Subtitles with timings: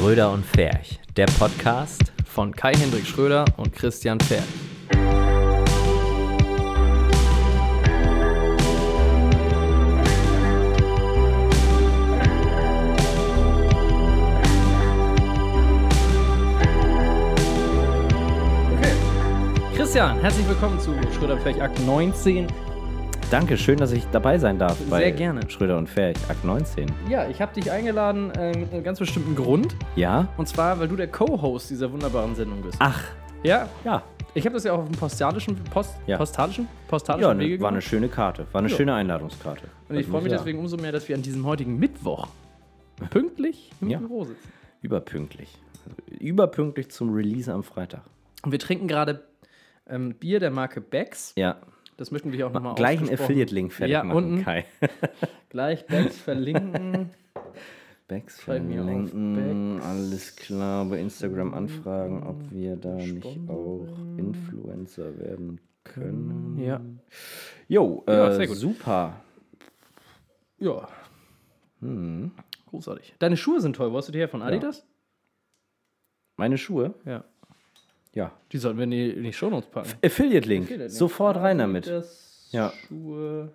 [0.00, 2.10] Schröder und Ferch, der Podcast.
[2.24, 4.16] von Kai-Hendrik Schröder und Christian.
[4.16, 4.40] Okay.
[19.76, 22.46] Christian, herzlich willkommen zu Schröder Pferd Akt 19.
[23.30, 25.48] Danke, schön, dass ich dabei sein darf bei Sehr gerne.
[25.48, 26.86] Schröder und Ferch, Akt 19.
[27.08, 29.76] Ja, ich habe dich eingeladen äh, mit einem ganz bestimmten Grund.
[29.94, 30.26] Ja?
[30.36, 32.76] Und zwar, weil du der Co-Host dieser wunderbaren Sendung bist.
[32.80, 33.04] Ach,
[33.44, 34.02] Ja, ja.
[34.34, 36.16] ich habe das ja auch auf dem postalischen, Post, Ja.
[36.18, 37.88] postalischen, postalischen Ja, Wege ne, war eine gemacht.
[37.88, 38.46] schöne Karte.
[38.52, 38.76] War eine Ja.
[38.76, 39.68] schöne Einladungskarte.
[39.88, 42.26] Und ich freue mich deswegen umso mehr, dass wir an diesem heutigen Mittwoch
[43.10, 43.98] pünktlich im Ja.
[43.98, 44.52] Büro sitzen.
[44.82, 45.56] Überpünktlich.
[45.86, 48.02] Also überpünktlich zum Release am Freitag.
[48.42, 49.22] Und wir trinken gerade
[49.88, 51.32] ähm, Bier der Marke Becks.
[51.36, 51.56] Ja.
[52.00, 54.42] Das möchten wir hier auch nochmal Gleich ein ausgesprochen- Affiliate-Link fertig Ja, machen, unten.
[54.42, 54.64] Kai.
[55.50, 57.10] Gleich Becks verlinken.
[58.10, 63.86] Auf verlinken, alles klar, bei Instagram anfragen, ob wir da nicht auch.
[64.16, 66.58] Influencer werden können.
[66.58, 66.80] ja.
[67.68, 68.56] Jo, äh, Ja, gut.
[68.56, 69.20] super.
[70.58, 70.88] Ja.
[71.80, 72.32] Hm.
[72.70, 73.14] Großartig.
[73.18, 73.92] Deine Schuhe sind toll.
[73.92, 74.28] Wo hast du die her?
[74.28, 74.84] Von Adidas?
[76.36, 76.94] Meine Schuhe?
[77.04, 77.24] Ja.
[78.14, 78.32] Ja.
[78.52, 79.90] Die sollten wir in die, in die Shownotes packen.
[80.04, 80.64] Affiliate-Link.
[80.64, 80.90] Affiliate-Link.
[80.90, 81.86] Sofort rein damit.
[81.86, 82.72] Adidas Ja.
[82.88, 83.52] Schuhe.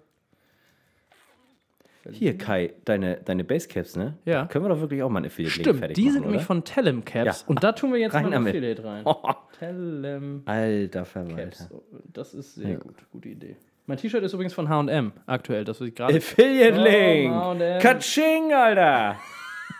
[2.11, 4.13] Hier, Kai, deine, deine Basecaps, ne?
[4.25, 4.45] Ja.
[4.45, 6.45] Können wir doch wirklich auch mal ein Affiliate-Link Stimmt, fertig die machen, sind nämlich oder?
[6.45, 7.41] von Telem Caps.
[7.41, 7.47] Ja.
[7.47, 8.47] Und da tun wir jetzt Rein mal ein.
[8.47, 9.01] Affiliate rein.
[9.05, 11.03] Oh, Telem alter.
[11.05, 11.69] Verwalter.
[12.13, 12.77] Das ist sehr Ja.
[12.77, 12.95] gut.
[13.11, 13.55] Gute Idee.
[13.87, 15.63] Mein T-Shirt ist übrigens von HM aktuell.
[15.63, 16.15] Das was ich gerade.
[16.15, 17.33] Affiliate-Link!
[17.33, 17.55] Oh.
[17.81, 19.17] Katsching, Alter!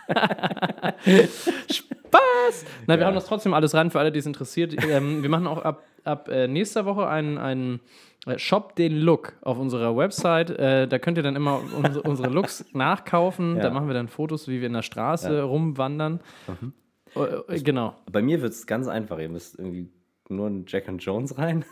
[1.70, 2.64] Spaß!
[2.86, 3.06] Nein, wir Ja.
[3.06, 4.74] haben das trotzdem alles rein für alle, die es interessiert.
[4.88, 7.80] ähm, wir machen auch ab, ab äh, nächster Woche einen, einen
[8.26, 10.50] äh, Shop den Look auf unserer Website.
[10.50, 13.56] Äh, da könnt ihr dann immer unsere, unsere Looks nachkaufen.
[13.56, 13.62] Ja.
[13.64, 15.44] Da machen wir dann Fotos, wie wir in der Straße Ja.
[15.44, 16.20] rumwandern.
[17.14, 17.20] Äh,
[17.54, 17.94] äh, genau.
[18.10, 19.18] Bei mir wird es ganz einfach.
[19.18, 19.90] Ihr müsst irgendwie
[20.28, 21.64] nur einen Jack and Jones rein.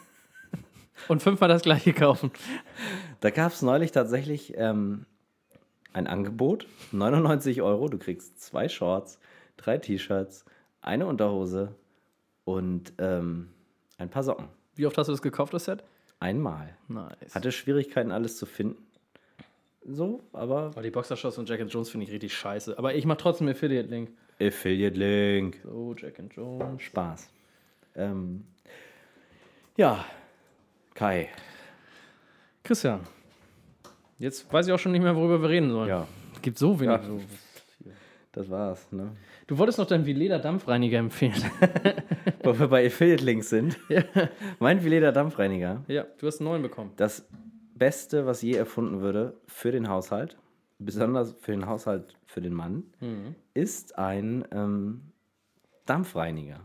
[1.08, 2.30] Und fünfmal das gleiche kaufen.
[3.20, 5.06] Da gab es neulich tatsächlich ähm,
[5.94, 6.66] ein Angebot.
[6.92, 7.88] 99 Euro.
[7.88, 9.18] Du kriegst zwei Shorts,
[9.56, 10.44] drei T-Shirts,
[10.82, 11.74] eine Unterhose
[12.44, 13.48] und ähm,
[13.96, 14.48] ein paar Socken.
[14.74, 15.82] Wie oft hast du das gekauft, das Set?
[16.20, 16.76] Einmal.
[16.88, 17.34] Nice.
[17.34, 18.82] Hatte Schwierigkeiten, alles zu finden.
[19.86, 22.78] So, aber Oh, die Boxershorts und Jack and Jones finde ich richtig scheiße.
[22.78, 24.10] Aber ich mache trotzdem Affiliate-Link.
[24.40, 25.60] Affiliate-Link.
[25.62, 26.82] So, Jack and Jones.
[26.82, 27.28] Spaß.
[27.94, 28.44] Ähm,
[29.76, 30.04] ja,
[30.94, 31.28] Kai.
[32.62, 33.00] Christian.
[34.24, 35.86] Jetzt weiß ich auch schon nicht mehr, worüber wir reden sollen.
[35.90, 36.96] Ja, Es gibt so wenig.
[36.96, 37.90] Ja.
[38.32, 38.90] das war's.
[38.90, 39.10] Ne?
[39.46, 41.34] Du wolltest noch deinen Vileda Dampfreiniger empfehlen.
[42.42, 43.78] Wo wir bei Affiliate-Links sind.
[44.60, 45.84] Mein Veleda Dampfreiniger.
[45.88, 46.92] ja, du hast einen neuen bekommen.
[46.96, 47.28] Das
[47.74, 50.38] Beste, was je erfunden würde für den Haushalt,
[50.78, 52.84] besonders für den Haushalt für den Mann,
[53.52, 55.02] ist ein ähm,
[55.84, 56.60] Dampfreiniger.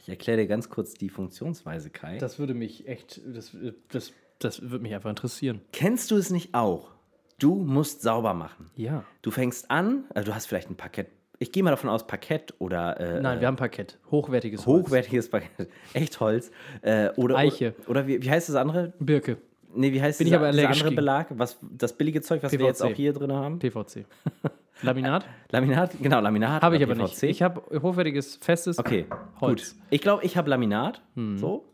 [0.00, 2.18] Ich erkläre dir ganz kurz die Funktionsweise, Kai.
[2.18, 3.56] Das würde mich echt, das,
[3.88, 5.60] das, das würde mich einfach interessieren.
[5.72, 6.90] Kennst du es nicht auch?
[7.38, 8.70] Du musst sauber machen.
[8.76, 9.04] Ja.
[9.22, 11.08] Du fängst an, also du hast vielleicht ein Parkett.
[11.38, 13.98] Ich gehe mal davon aus, Parkett oder äh, Nein, wir haben Parkett.
[14.10, 14.86] Hochwertiges Holz.
[14.86, 15.68] hochwertiges Parkett.
[15.92, 16.50] Echt Holz.
[16.80, 17.74] Äh, oder, Eiche.
[17.88, 18.94] Oder wie, wie heißt das andere?
[18.98, 19.36] Birke.
[19.74, 20.96] Nee, wie heißt Bin ich dieser, aber dieser andere gegen.
[20.96, 21.26] Belag?
[21.36, 22.66] Was, das billige Zeug, was wir PVC.
[22.68, 23.58] jetzt auch hier drin haben?
[23.58, 24.06] PVC.
[24.82, 25.26] Laminat?
[25.50, 25.92] Laminat?
[26.00, 26.62] Genau, Laminat.
[26.62, 27.14] Habe ich aber nicht.
[27.14, 27.22] PVC.
[27.24, 29.04] Ich habe hochwertiges, festes Okay,
[29.40, 29.74] Holz.
[29.74, 29.82] gut.
[29.90, 31.02] Ich glaube, ich habe Laminat.
[31.16, 31.36] Hm.
[31.36, 31.64] So.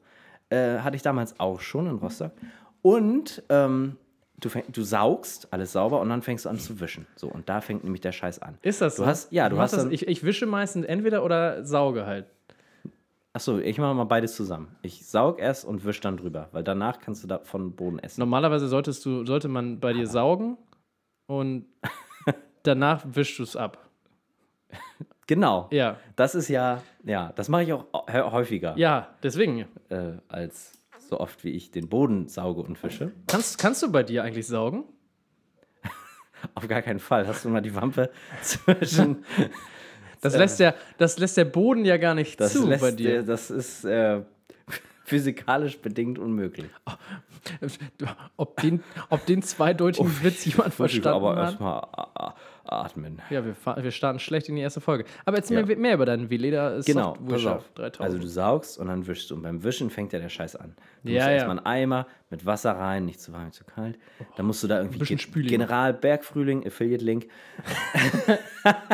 [0.53, 2.33] Äh, hatte ich damals auch schon in Rostock.
[2.83, 3.97] Und ähm,
[4.39, 7.07] du, fäng, du saugst alles sauber und dann fängst du an zu wischen.
[7.17, 8.59] So, und da fängt nämlich der Scheiß an.
[8.63, 9.05] Ist das so?
[9.05, 12.27] Du hast- ja, du hast das, ich, ich wische meistens entweder oder sauge halt.
[13.35, 14.77] Achso, ich mache mal beides zusammen.
[14.83, 18.21] Ich saug erst und wisch dann drüber, weil danach kannst du da von Boden essen.
[18.21, 20.59] Normalerweise solltest du, sollte man bei dir saugen
[21.29, 21.65] und
[22.63, 23.79] danach wischst du es ab.
[25.27, 25.69] Genau.
[25.71, 25.97] Ja.
[26.17, 29.67] Das ist ja, ja, das mache ich auch hä- häufiger, Ja, deswegen.
[29.89, 33.13] äh, als so oft wie ich den Boden sauge und wische.
[33.27, 34.85] Kannst, kannst du bei dir eigentlich saugen?
[36.55, 37.27] Auf gar keinen Fall.
[37.27, 38.11] Hast du mal die Wampe
[38.43, 39.25] zwischen.
[40.21, 43.21] Das lässt, der, das lässt der Boden ja gar nicht Das, zu lässt, bei dir.
[43.21, 44.23] äh, das ist äh,
[45.05, 46.71] physikalisch bedingt unmöglich.
[48.37, 51.45] Ob den, ob den zweideutigen Witz jemand verstanden aber hat?
[51.51, 53.21] erstmal atmen.
[53.31, 55.05] Ja, wir, wir starten schlecht in die erste Folge.
[55.25, 55.67] Aber erzähl Ja.
[55.67, 57.65] mir mehr über deinen Veleda Genau, Softwisher auf.
[57.75, 58.01] 3000.
[58.01, 59.35] Also du saugst und dann wischst du.
[59.35, 60.75] Und beim Wischen fängt ja der Scheiß an.
[61.03, 61.33] Du Ja, musst ja.
[61.35, 63.99] erstmal einen Eimer mit Wasser rein, nicht zu warm, nicht zu kalt.
[64.37, 65.49] Dann musst du da irgendwie Ge- Spüli.
[65.49, 67.29] General Bergfrühling, Affiliate Link.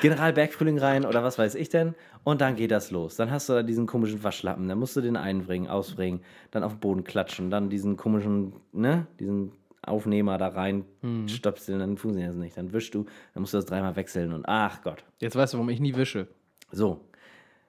[0.00, 1.94] General Bergfrühling rein oder was weiß ich denn.
[2.24, 3.16] Und dann geht das los.
[3.16, 4.68] Dann hast du da diesen komischen Waschlappen.
[4.68, 6.20] Dann musst du den einbringen, ausbringen,
[6.50, 9.52] dann auf den Boden klatschen, dann diesen komischen, ne, diesen
[9.88, 10.84] Aufnehmer da rein
[11.26, 12.56] stöpseln, dann funktioniert das nicht.
[12.56, 13.04] Dann wischst du,
[13.34, 15.04] dann musst du das dreimal wechseln und ach Gott.
[15.20, 16.28] Jetzt weißt du, warum ich nie wische.
[16.70, 17.04] So,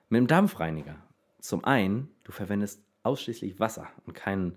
[0.10, 0.95] mit dem Dampfreiniger.
[1.39, 4.56] Zum einen, du verwendest ausschließlich Wasser und keinen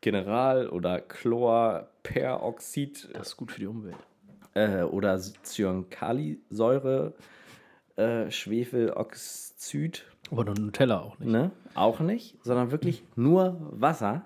[0.00, 3.96] General- oder Chlorperoxid Das ist gut für die Umwelt.
[4.54, 7.14] äh, oder Cyankalisäure,
[7.96, 11.30] äh, Schwefeloxid, Oder Nutella auch nicht.
[11.30, 11.50] ne?
[11.74, 14.24] Auch nicht, sondern wirklich nur Wasser.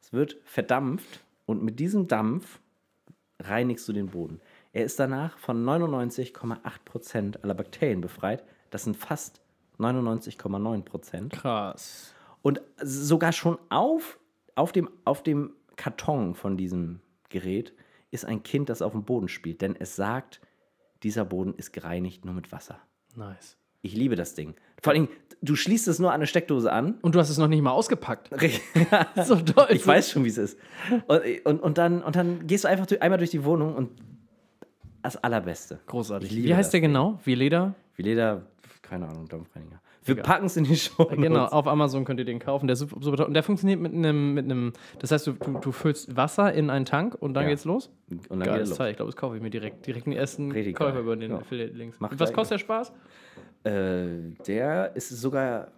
[0.00, 2.60] Es wird verdampft und mit diesem Dampf
[3.40, 4.40] reinigst du den Boden.
[4.72, 8.44] Er ist danach von 99,8% aller Bakterien befreit.
[8.70, 9.40] Das sind fast
[9.78, 11.28] 99,9%.
[11.30, 12.14] Krass.
[12.40, 14.18] Und sogar schon auf,
[14.54, 17.72] auf, dem, auf dem Karton von diesem Gerät
[18.10, 19.60] ist ein Kind, das auf dem Boden spielt.
[19.60, 20.40] Denn es sagt,
[21.02, 22.78] dieser Boden ist gereinigt nur mit Wasser.
[23.16, 23.56] Nice.
[23.82, 24.54] Ich liebe das Ding.
[24.82, 25.08] Vor allem,
[25.40, 26.94] du schließt es nur an eine Steckdose an.
[27.02, 28.30] Und du hast es noch nicht mal ausgepackt.
[29.24, 29.66] so toll.
[29.70, 30.58] ich weiß schon, wie es ist.
[31.06, 33.90] Und, und, und, dann, und dann gehst du einfach durch, einmal durch die Wohnung und
[35.02, 35.80] das Allerbeste.
[35.86, 36.34] Großartig.
[36.34, 37.18] Wie heißt der genau?
[37.24, 37.74] Wie Leder?
[37.96, 38.42] Wie Leder,
[38.82, 39.80] keine Ahnung, Dampfreiniger.
[40.04, 41.04] Wir packen es in die Show.
[41.06, 42.66] Genau, auf Amazon könnt ihr den kaufen.
[42.66, 43.26] Der super, super.
[43.26, 46.70] Und der funktioniert mit einem, mit einem, das heißt, du, du, du füllst Wasser in
[46.70, 47.50] einen Tank und dann Ja.
[47.50, 47.90] geht's los?
[48.10, 48.90] Und dann Geil, geht das es Teil.
[48.90, 49.86] Ich glaube, das kaufe ich mir direkt.
[49.86, 51.38] Direkt in die ersten Richtig Käufer über den Ja.
[51.38, 51.98] Affiliate-Links.
[52.00, 52.92] Was kostet der Spaß?
[53.64, 54.06] Äh,
[54.46, 55.68] der ist sogar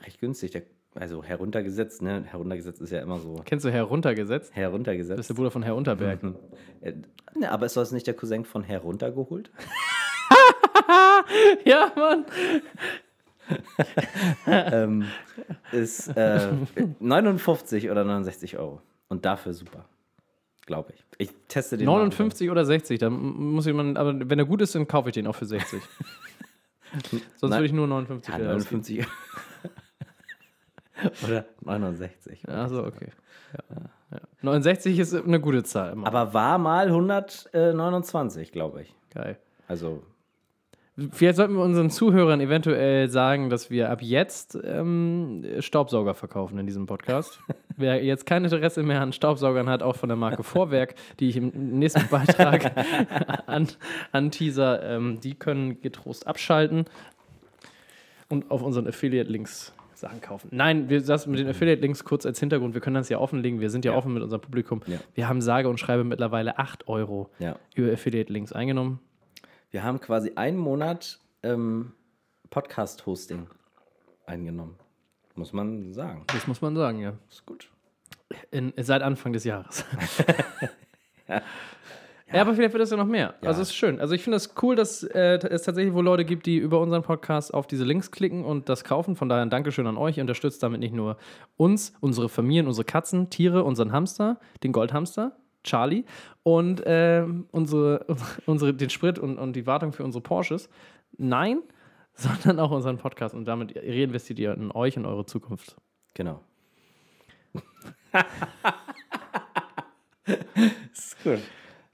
[0.00, 0.52] recht günstig.
[0.52, 0.62] Der,
[0.94, 2.22] also heruntergesetzt, ne?
[2.24, 3.42] Heruntergesetzt ist ja immer so.
[3.44, 4.46] Kennst du heruntergesetzt?
[4.50, 5.28] Das ist Heruntergesetzt.
[5.28, 6.20] der Bruder von Herr Unterberg.
[6.80, 6.92] Äh,
[7.38, 9.50] ne, aber ist das nicht der Cousin von heruntergeholt?
[11.64, 12.24] ja, Mann.
[14.46, 15.04] ähm,
[15.72, 16.50] ist äh,
[17.00, 18.80] 59 oder 69 Euro.
[19.08, 19.84] Und dafür super.
[20.66, 21.04] Glaube ich.
[21.18, 21.86] Ich teste den.
[21.86, 21.92] mal.
[21.98, 25.26] 59 oder 60, dann muss jemand, aber wenn er gut ist, dann kaufe ich den
[25.26, 25.82] auch für 60.
[27.10, 27.50] Sonst Nein.
[27.52, 28.82] würde ich nur 59 Ja, Euro ausgeben.
[28.82, 29.06] 59.
[31.24, 32.48] oder 69.
[32.48, 33.08] Achso, okay.
[33.52, 33.76] Ja.
[34.12, 34.20] Ja.
[34.42, 35.92] 69 ist eine gute Zahl.
[35.92, 36.06] Immer.
[36.06, 38.94] Aber war mal 129, glaube ich.
[39.12, 39.38] Geil.
[39.68, 40.02] Also,
[41.10, 46.66] Vielleicht sollten wir unseren Zuhörern eventuell sagen, dass wir ab jetzt ähm, Staubsauger verkaufen in
[46.66, 47.40] diesem Podcast.
[47.76, 51.36] Wer jetzt kein Interesse mehr an Staubsaugern hat, auch von der Marke Vorwerk, die ich
[51.36, 51.48] im
[51.80, 52.72] nächsten Beitrag
[53.46, 53.66] an,
[54.12, 56.84] an Teaser, ähm, die können getrost abschalten
[58.28, 60.48] und auf unseren Affiliate-Links Sachen kaufen.
[60.52, 62.74] Nein, wir das mit den Affiliate-Links kurz als Hintergrund.
[62.74, 63.60] Wir können das ja offenlegen.
[63.60, 63.98] Wir sind ja, Ja.
[63.98, 64.80] offen mit unserem Publikum.
[64.86, 64.98] Ja.
[65.14, 67.56] Wir haben sage und schreibe mittlerweile 8 Euro ja.
[67.74, 69.00] über Affiliate-Links eingenommen.
[69.74, 71.94] Wir haben quasi einen Monat ähm,
[72.50, 73.48] Podcast-Hosting
[74.24, 74.76] eingenommen.
[75.34, 76.22] Muss man sagen.
[76.28, 77.14] Das muss man sagen, ja.
[77.28, 77.68] Ist gut.
[78.52, 79.84] In, seit Anfang des Jahres.
[81.28, 81.42] ja.
[82.30, 83.34] aber vielleicht wird das ja noch mehr.
[83.42, 83.48] Ja.
[83.48, 83.98] Also es ist schön.
[83.98, 87.02] Also ich finde es cool, dass äh, es tatsächlich wohl Leute gibt, die über unseren
[87.02, 89.16] Podcast auf diese Links klicken und das kaufen.
[89.16, 90.18] Von daher ein Dankeschön an euch.
[90.18, 91.16] Ihr unterstützt damit nicht nur
[91.56, 96.04] uns, unsere Familien, unsere Katzen, Tiere, unseren Hamster, den Goldhamster, Charlie
[96.42, 98.06] und ähm, unsere,
[98.46, 100.68] unsere, den Sprit und, und die Wartung für unsere Porsches.
[101.16, 101.62] Nein,
[102.14, 103.34] sondern auch unseren Podcast.
[103.34, 105.76] Und damit reinvestiert ihr in euch und eure Zukunft.
[106.14, 106.40] Genau.
[110.92, 111.40] ist gut.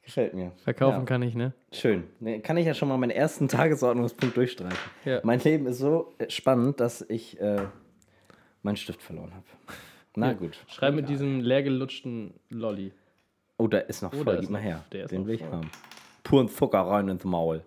[0.02, 0.52] Gefällt mir.
[0.64, 1.04] Verkaufen Ja.
[1.04, 1.52] kann ich, ne?
[1.72, 2.04] Schön.
[2.42, 4.76] Kann ich ja schon mal meinen ersten Tagesordnungspunkt durchstreichen.
[5.04, 5.20] Ja.
[5.22, 7.62] Mein Leben ist so äh, spannend, dass ich äh,
[8.62, 9.44] meinen Stift verloren habe.
[10.16, 10.32] Na Ja.
[10.32, 10.58] gut.
[10.68, 12.92] Schreib mit diesem leergelutschten Lolli.
[13.60, 14.38] Oh, da ist noch Oh, voll.
[14.40, 14.84] Gib mal her.
[14.92, 15.50] der ist Den will ich voll.
[15.52, 15.70] haben.
[16.24, 17.62] Puren Zucker rein ins Maul.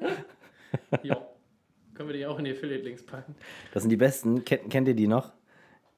[1.02, 1.16] Ja.
[1.94, 3.34] Können wir die auch in die Affiliate-Links packen?
[3.72, 4.44] Das sind die besten.
[4.44, 5.32] Kennt, kennt ihr die noch?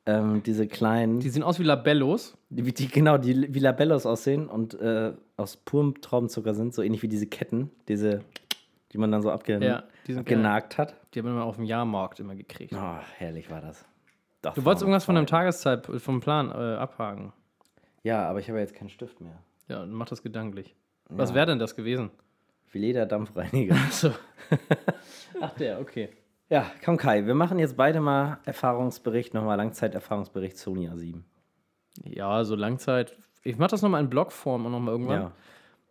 [0.06, 2.38] Ähm, diese kleinen, Die sehen aus wie Labellos.
[2.48, 7.02] die, die, genau, die wie Labellos aussehen und äh, aus purem Traubenzucker sind, so ähnlich
[7.02, 8.22] wie diese Ketten, diese,
[8.92, 10.94] die man dann so abge Ja, die sind abgenagt hat.
[11.12, 12.72] Die haben wir mal auf dem Jahrmarkt immer gekriegt.
[12.74, 13.84] Oh, herrlich war das.
[14.40, 17.32] Das Du wolltest irgendwas von deinem Tageszeit, vom Plan äh, abhaken.
[18.08, 19.38] Ja, aber ich habe ja jetzt keinen Stift mehr.
[19.68, 20.74] Ja, mach das gedanklich.
[21.10, 21.34] Was Ja.
[21.36, 22.10] wäre denn das gewesen?
[22.72, 23.76] Veleda Dampfreiniger.
[23.90, 24.12] So.
[25.42, 26.08] Ach, der, okay.
[26.48, 31.20] ja, komm Kai, wir machen jetzt beide mal Erfahrungsbericht, nochmal Langzeiterfahrungsbericht Sony A7.
[32.04, 33.14] Ja, so Langzeit.
[33.42, 35.20] Ich mach das nochmal in Blogform und nochmal irgendwann.
[35.20, 35.32] Ja.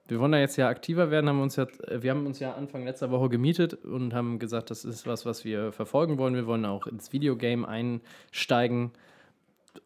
[0.07, 2.83] Wir wollen da jetzt ja aktiver werden, haben uns ja, wir haben uns ja Anfang
[2.83, 6.33] letzter Woche gemietet und haben gesagt, das ist was, was wir verfolgen wollen.
[6.33, 8.91] Wir wollen auch ins Videogame einsteigen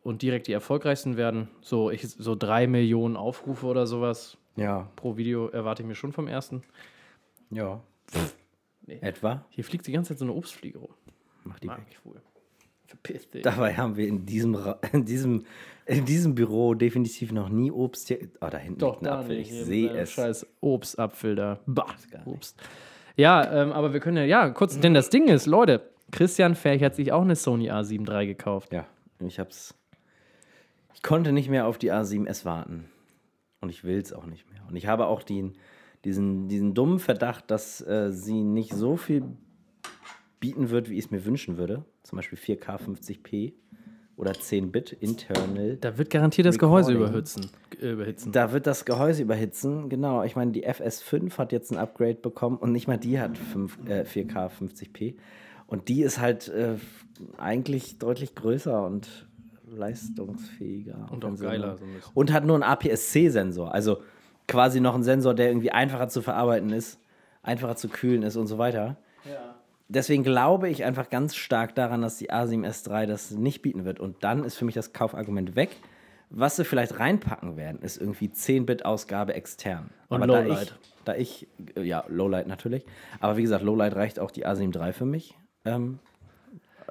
[0.03, 1.49] und direkt die erfolgreichsten werden.
[1.61, 4.89] So, ich, so drei Millionen Aufrufe oder sowas Ja.
[4.95, 6.61] pro Video erwarte ich mir schon vom ersten.
[7.49, 7.81] Ja.
[8.87, 8.99] Nee.
[9.01, 9.45] Etwa?
[9.49, 10.93] Hier fliegt die ganze Zeit so eine Obstfliege rum.
[11.43, 11.85] Mach die Mag weg.
[11.89, 12.21] ich wohl.
[12.87, 13.41] Verpiss dich.
[13.43, 14.57] Dabei haben wir in diesem,
[14.91, 15.45] in diesem,
[15.85, 18.19] in diesem Büro definitiv noch nie Obst hier.
[18.41, 19.37] Oh, da hinten Doch, liegt ein Apfel.
[19.37, 19.51] nicht.
[19.51, 20.11] Ich sehe es.
[20.11, 21.59] Scheiß Obstapfel da.
[21.65, 21.95] Bah.
[22.25, 22.61] Obst.
[23.15, 26.83] Ja, ähm, aber wir können ja, ja, kurz, denn das Ding ist, Leute, Christian Ferch
[26.83, 28.73] hat sich auch eine Sony A7 III gekauft.
[28.73, 28.85] Ja,
[29.19, 29.73] ich hab's.
[30.93, 32.85] Ich konnte nicht mehr auf die A7S warten.
[33.61, 34.61] Und ich will es auch nicht mehr.
[34.67, 35.53] Und ich habe auch den,
[36.03, 39.23] diesen, diesen dummen Verdacht, dass äh, sie nicht so viel
[40.39, 41.85] bieten wird, wie ich es mir wünschen würde.
[42.03, 43.53] Zum Beispiel 4K 50p
[44.17, 45.77] oder 10-Bit internal.
[45.77, 47.09] Da wird garantiert das Gehäuse Recording.
[47.09, 47.49] überhitzen.
[47.81, 48.31] äh, überhitzen.
[48.31, 50.23] Da wird das Gehäuse überhitzen, genau.
[50.23, 53.79] Ich meine, die FS5 hat jetzt ein Upgrade bekommen und nicht mal die hat 5,
[53.87, 55.15] äh, 4K 50p.
[55.67, 56.75] Und die ist halt äh,
[57.37, 59.27] eigentlich deutlich größer und
[59.75, 61.07] leistungsfähiger.
[61.11, 62.11] Und auch geiler nur- so ein bisschen.
[62.13, 63.73] Und hat nur einen APS-C-Sensor.
[63.73, 64.01] Also
[64.47, 66.99] quasi noch ein Sensor, der irgendwie einfacher zu verarbeiten ist,
[67.43, 68.97] einfacher zu kühlen ist und so weiter.
[69.87, 73.99] Deswegen glaube ich einfach ganz stark daran, dass die A7S3 das nicht bieten wird.
[73.99, 75.69] Und dann ist für mich das Kaufargument weg.
[76.29, 79.89] Was sie vielleicht reinpacken werden, ist irgendwie 10-Bit-Ausgabe extern.
[80.07, 80.63] Und Aber da Lowlight.
[80.63, 82.85] ich, da ich, ja, Lowlight natürlich.
[83.19, 85.37] Aber wie gesagt, Lowlight reicht auch die A7 III für mich.
[85.65, 85.99] Ähm,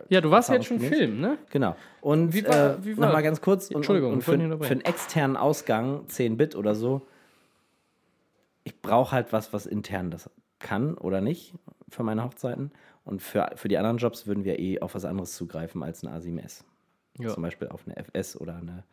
[0.09, 0.81] Ja, du warst ja jetzt schon.
[0.81, 1.39] Film, ne?
[1.51, 1.77] Genau.
[2.01, 3.69] Und Wie war- äh, wie war- nochmal ganz kurz.
[3.69, 7.03] Und, Entschuldigung, und, ich für, für einen externen Ausgang, 10-Bit oder so,
[8.65, 11.55] ich brauche halt was, was intern das kann oder nicht
[11.89, 12.73] für meine Hochzeiten.
[13.05, 16.17] Und für, für die anderen Jobs würden wir eh auf was anderes zugreifen als eine
[16.17, 16.65] A7S.
[17.19, 17.31] Ja.
[17.31, 18.85] Zum Beispiel auf eine FS oder eine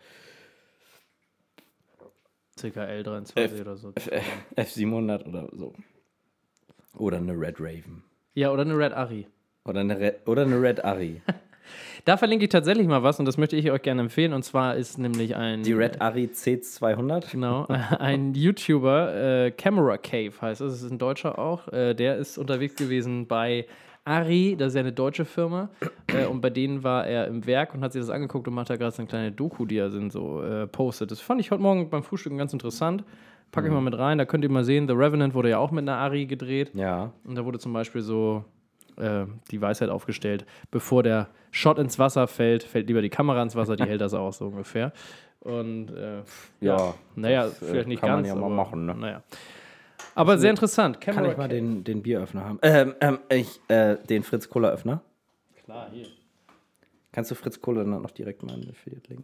[2.56, 3.90] CKL 23 oder so.
[4.56, 5.74] F700 oder so.
[6.96, 8.04] Oder eine Red Raven.
[8.34, 9.28] Ja, oder eine Red Ari.
[9.68, 11.22] Oder eine Red, oder eine Red Ari.
[12.06, 14.32] Da verlinke ich tatsächlich mal was und das möchte ich euch gerne empfehlen.
[14.32, 15.64] Und zwar ist nämlich ein.
[15.64, 17.32] Die Red Ari C200.
[17.32, 17.68] Genau,
[18.00, 22.38] ein YouTuber, äh, Camera Cave heißt es, das ist ein Deutscher auch, äh, der ist
[22.38, 23.66] unterwegs gewesen bei
[24.06, 25.68] Ari, das ist ja eine deutsche Firma,
[26.08, 28.70] äh, und bei denen war er im Werk und hat sich das angeguckt und macht
[28.70, 31.12] da gerade so eine kleine Doku, die er sind so äh, postet.
[31.12, 33.04] Das fand ich heute Morgen beim Frühstücken ganz interessant.
[33.52, 35.72] Packe ich mal mit rein, da könnt ihr mal sehen, The Revenant wurde ja auch
[35.72, 36.72] mit einer Ari gedreht.
[36.74, 37.12] Ja.
[37.26, 38.46] Und da wurde zum Beispiel so
[38.98, 43.56] äh, die Weisheit aufgestellt, bevor der Shot ins Wasser fällt, fällt lieber die Kamera ins
[43.56, 44.92] Wasser, die hält das aus, so ungefähr.
[45.40, 46.24] Und äh,
[46.60, 48.28] Ja, naja, das, äh, vielleicht nicht kann man ganz.
[48.28, 48.96] ja mal aber, machen, ne?
[48.96, 49.24] Naja.
[50.16, 51.00] Aber sehr interessant.
[51.00, 52.60] Kann Camera ich mal den, den Bieröffner haben?
[52.64, 55.02] Ähm, ähm, ich, äh, den Fritz Cola Öffner.
[55.64, 56.08] Klar, hier.
[57.12, 59.24] Kannst du Fritz Cola dann noch direkt mal in den Affiliate legen?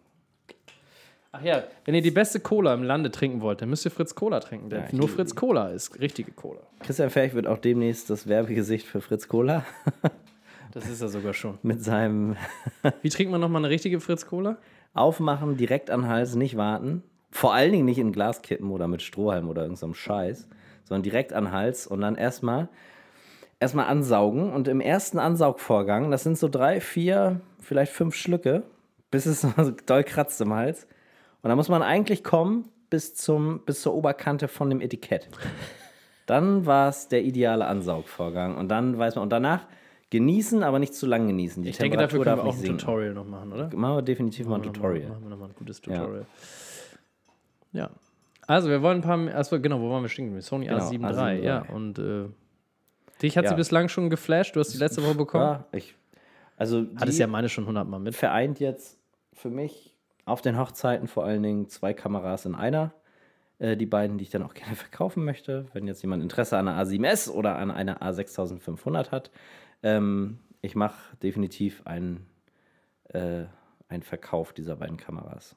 [1.36, 4.14] Ach ja, wenn ihr die beste Cola im Lande trinken wollt, dann müsst ihr Fritz
[4.14, 4.70] Cola trinken.
[4.70, 6.62] Denn Ja, nur Fritz Cola ist richtige Cola.
[6.80, 9.66] Christian Ferch wird auch demnächst das Werbegesicht für Fritz Cola
[10.74, 11.58] Das ist er sogar schon.
[11.64, 12.36] mit seinem
[13.02, 14.58] Wie trinkt man nochmal eine richtige Fritz Cola?
[14.94, 17.02] Aufmachen, direkt an den Hals, nicht warten.
[17.32, 20.48] Vor allen Dingen nicht in Glas kippen oder mit Strohhalm oder irgendeinem Scheiß,
[20.84, 22.70] sondern direkt an den Hals und dann erstmal
[23.60, 24.54] erstmal ansaugen.
[24.54, 28.62] Und im ersten Ansaugvorgang, das sind so drei, vier, vielleicht fünf Schlücke,
[29.10, 29.52] bis es so
[29.88, 30.86] doll kratzt im Hals.
[31.44, 35.30] Und dann muss man eigentlich kommen bis, zum, bis zur Oberkante von dem Etikett.
[36.26, 38.56] Dann war es der ideale Ansaugvorgang.
[38.58, 39.68] Und dann weiß man, und danach
[40.10, 41.64] genießen, aber nicht zu lang genießen.
[41.64, 42.78] Die Ich denke, dafür können wir auch ein sinken.
[42.78, 43.70] Tutorial noch machen, oder?
[43.76, 45.10] Machen wir definitiv mal ein Machen Tutorial.
[45.10, 46.26] Machen wir nochmal ein gutes Tutorial.
[47.74, 47.90] Ja.
[48.48, 49.38] Also, wir wollen ein paar mehr.
[49.38, 50.40] Achso, genau, wo waren wir stehen?
[50.42, 51.62] Sony Genau, A7 A7 III, ja.
[51.74, 52.26] Und äh,
[53.22, 53.56] dich hat sie Ja.
[53.58, 54.56] bislang schon geflasht.
[54.56, 55.44] Du hast die letzte Woche bekommen.
[55.44, 55.96] Ja, ich,
[56.58, 58.16] also Hattest ja meine schon hundertmal mit.
[58.16, 58.98] vereint jetzt
[59.34, 59.93] für mich
[60.26, 62.94] auf den Hochzeiten vor allen Dingen zwei Kameras in einer.
[63.60, 65.68] Äh, die beiden, die ich dann auch gerne verkaufen möchte.
[65.74, 69.32] Wenn jetzt jemand Interesse an einer A7S oder an einer A6500 hat.
[69.82, 72.26] Ähm, ich mache definitiv einen,
[73.10, 73.46] äh,
[73.90, 75.56] einen Verkauf dieser beiden Kameras.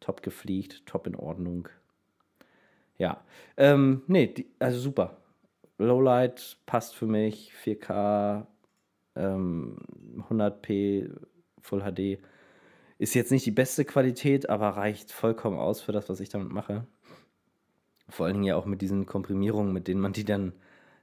[0.00, 1.68] Top gefliegt, top in Ordnung.
[2.98, 3.20] Ja,
[3.56, 5.16] ähm, nee, die, also super.
[5.78, 8.46] Lowlight passt für mich, 4K,
[9.16, 9.76] ähm,
[10.30, 11.10] 100p
[11.60, 12.22] Full HD.
[12.98, 16.50] Ist jetzt nicht die beste Qualität, aber reicht vollkommen aus für das, was ich damit
[16.50, 16.86] mache.
[18.08, 20.52] Vor allen Dingen ja auch mit diesen Komprimierungen, mit denen man die dann,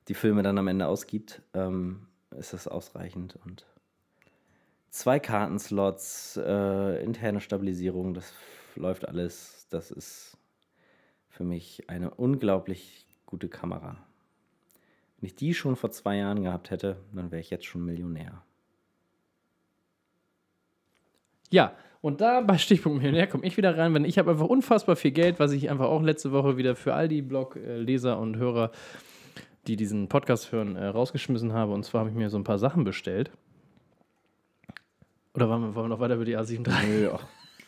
[0.07, 3.37] die Filme dann am Ende ausgibt, ähm, ist das ausreichend.
[3.45, 3.65] Und
[4.89, 8.33] zwei Kartenslots, äh, interne Stabilisierung, das
[8.75, 9.67] läuft alles.
[9.69, 10.37] Das ist
[11.29, 13.97] für mich eine unglaublich gute Kamera.
[15.19, 18.43] Wenn ich die schon vor zwei Jahren gehabt hätte, dann wäre ich jetzt schon Millionär.
[21.53, 24.95] Ja, und da bei Stichpunkt Millionär komme ich wieder rein, wenn ich habe einfach unfassbar
[24.95, 28.71] viel Geld, was ich einfach auch letzte Woche wieder für all die Blog-Leser und Hörer,
[29.67, 31.71] die diesen Podcast hören, äh, rausgeschmissen habe.
[31.73, 33.29] Und zwar habe ich mir so ein paar Sachen bestellt.
[35.35, 36.87] Oder wollen wir, noch weiter über die A7 III?
[36.87, 37.23] Nö, ach,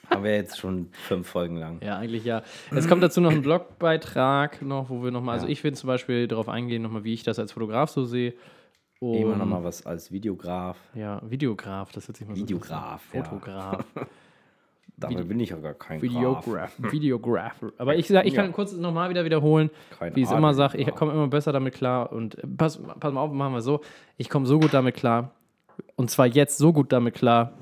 [0.09, 1.79] haben wir jetzt schon fünf Folgen lang.
[1.83, 2.41] Ja, eigentlich ja.
[2.71, 5.51] Es kommt dazu noch ein Blogbeitrag noch, wo wir nochmal, also Ja.
[5.51, 8.33] ich will zum Beispiel darauf eingehen, nochmal, wie ich das als Fotograf so sehe.
[8.99, 10.77] Und, Immer noch mal was als Videograf.
[10.93, 13.23] Ja, Videograf, das hört sich mal Videograf, so ja.
[13.23, 13.85] Fotograf.
[14.97, 16.09] Dabei bin ich ja gar kein Graf.
[16.09, 16.73] Videograph.
[16.91, 17.65] Videograph.
[17.77, 18.51] Aber ich, sag, ich kann Ja.
[18.53, 20.93] kurz nochmal wieder wiederholen, Kein wie ich es immer sage, ich ja.
[20.93, 22.13] komme immer besser damit klar.
[22.13, 23.81] Und äh, pass, pass mal auf, machen wir so.
[24.15, 25.31] Ich komme so gut damit klar.
[25.97, 27.53] Und zwar jetzt so gut damit klar.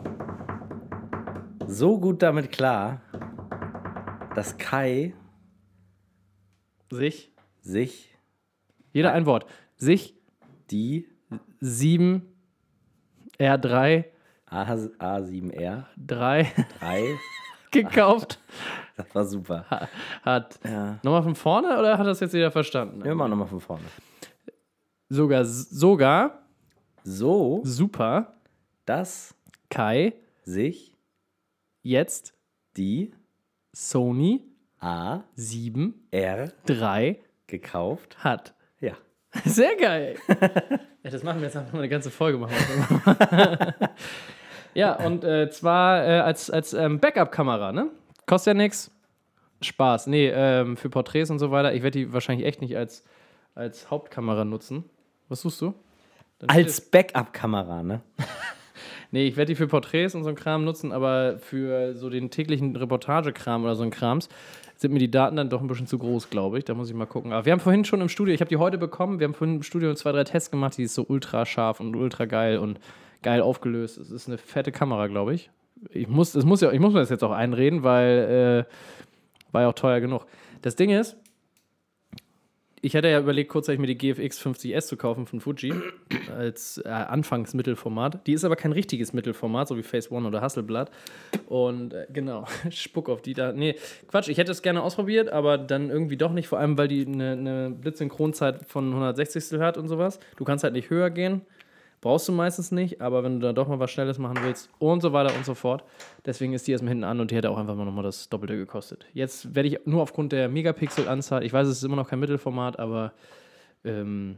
[1.66, 3.02] so gut damit klar,
[4.36, 5.16] dass Kai
[6.92, 7.32] Sich.
[7.62, 8.16] sich
[8.92, 9.48] Jeder ein Wort.
[9.76, 10.16] Sich
[10.70, 11.08] die
[11.66, 12.22] 7
[13.40, 14.04] R3
[14.48, 17.18] A- A7R 3 3,
[17.72, 18.40] gekauft
[18.98, 19.66] das war super.
[20.22, 20.60] hat.
[20.64, 21.00] Ja.
[21.02, 23.04] Nochmal von vorne oder hat das jetzt jeder verstanden?
[23.04, 23.84] Wir machen nochmal von vorne.
[25.10, 26.46] Sogar, sogar
[27.04, 28.36] So, super
[28.86, 29.34] dass
[29.70, 30.96] Kai sich
[31.82, 32.36] jetzt
[32.78, 33.14] die
[33.72, 34.44] Sony
[34.80, 38.24] A 7 R 3 gekauft.
[38.24, 38.54] hat.
[39.46, 40.16] Sehr geil.
[41.04, 42.56] ja, das machen wir jetzt einfach mal eine ganze Folge machen.
[43.06, 43.76] wir.
[44.74, 47.90] ja, und äh, zwar äh, als, als ähm, Backup-Kamera, ne?
[48.26, 48.92] Kostet ja nichts.
[49.62, 50.08] Spaß.
[50.08, 51.74] Nee, ähm, für Porträts und so weiter.
[51.74, 53.04] Ich werde die wahrscheinlich echt nicht als,
[53.56, 54.84] als Hauptkamera nutzen.
[55.30, 55.74] Was suchst du?
[56.40, 58.02] Dann Als Backup-Kamera, ne?
[59.14, 62.32] Nee, ich werde die für Porträts und so einen Kram nutzen, aber für so den
[62.32, 64.28] täglichen Reportagekram oder so ein Krams
[64.84, 66.66] sind mir die Daten dann doch ein bisschen zu groß, glaube ich.
[66.66, 67.32] Da muss ich mal gucken.
[67.32, 69.56] Aber wir haben vorhin schon im Studio, ich habe die heute bekommen, wir haben vorhin
[69.56, 72.80] im Studio zwei, drei Tests gemacht, die ist so ultra scharf und ultra geil und
[73.22, 73.98] geil aufgelöst.
[73.98, 75.50] Es ist eine fette Kamera, glaube ich.
[75.90, 79.62] Ich muss, es muss ja, ich muss mir das jetzt auch einreden, weil äh, war
[79.62, 80.26] ja auch teuer genug.
[80.62, 81.16] Das Ding ist,
[82.86, 85.74] ich hatte ja überlegt, kurzzeitig mir die GFX 50S zu kaufen von Fuji
[86.38, 88.28] als äh, Anfangsmittelformat.
[88.28, 90.92] Die ist aber kein richtiges Mittelformat, so wie Phase One oder Hasselblad.
[91.48, 93.54] Und äh, genau, spuck auf die da.
[93.54, 93.76] Nee,
[94.10, 97.06] Quatsch, ich hätte es gerne ausprobiert, aber dann irgendwie doch nicht, vor allem weil die
[97.06, 100.20] eine, eine Blitzsynchronzeit von 160 hat und sowas.
[100.36, 101.42] Du kannst halt nicht höher gehen.
[102.04, 105.00] Brauchst du meistens nicht, aber wenn du da doch mal was Schnelles machen willst und
[105.02, 105.86] so weiter und so fort.
[106.26, 108.58] Deswegen ist die erstmal hinten an und die hätte auch einfach mal nochmal das Doppelte
[108.58, 109.06] gekostet.
[109.14, 112.78] Jetzt werde ich nur aufgrund der Megapixel-Anzahl, ich weiß, es ist immer noch kein Mittelformat,
[112.78, 113.14] aber
[113.86, 114.38] ähm,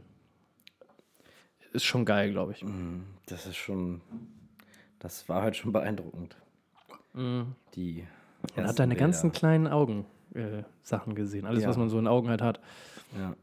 [1.72, 2.64] ist schon geil, glaube ich.
[3.26, 4.00] Das ist schon.
[5.00, 6.36] Das war halt schon beeindruckend.
[7.74, 8.04] Die.
[8.54, 9.00] Man hat deine Bilder.
[9.06, 11.46] ganzen kleinen Augen äh, Sachen gesehen.
[11.46, 11.68] Alles, Ja.
[11.68, 12.60] was man so in Augen halt hat.
[13.18, 13.34] Ja.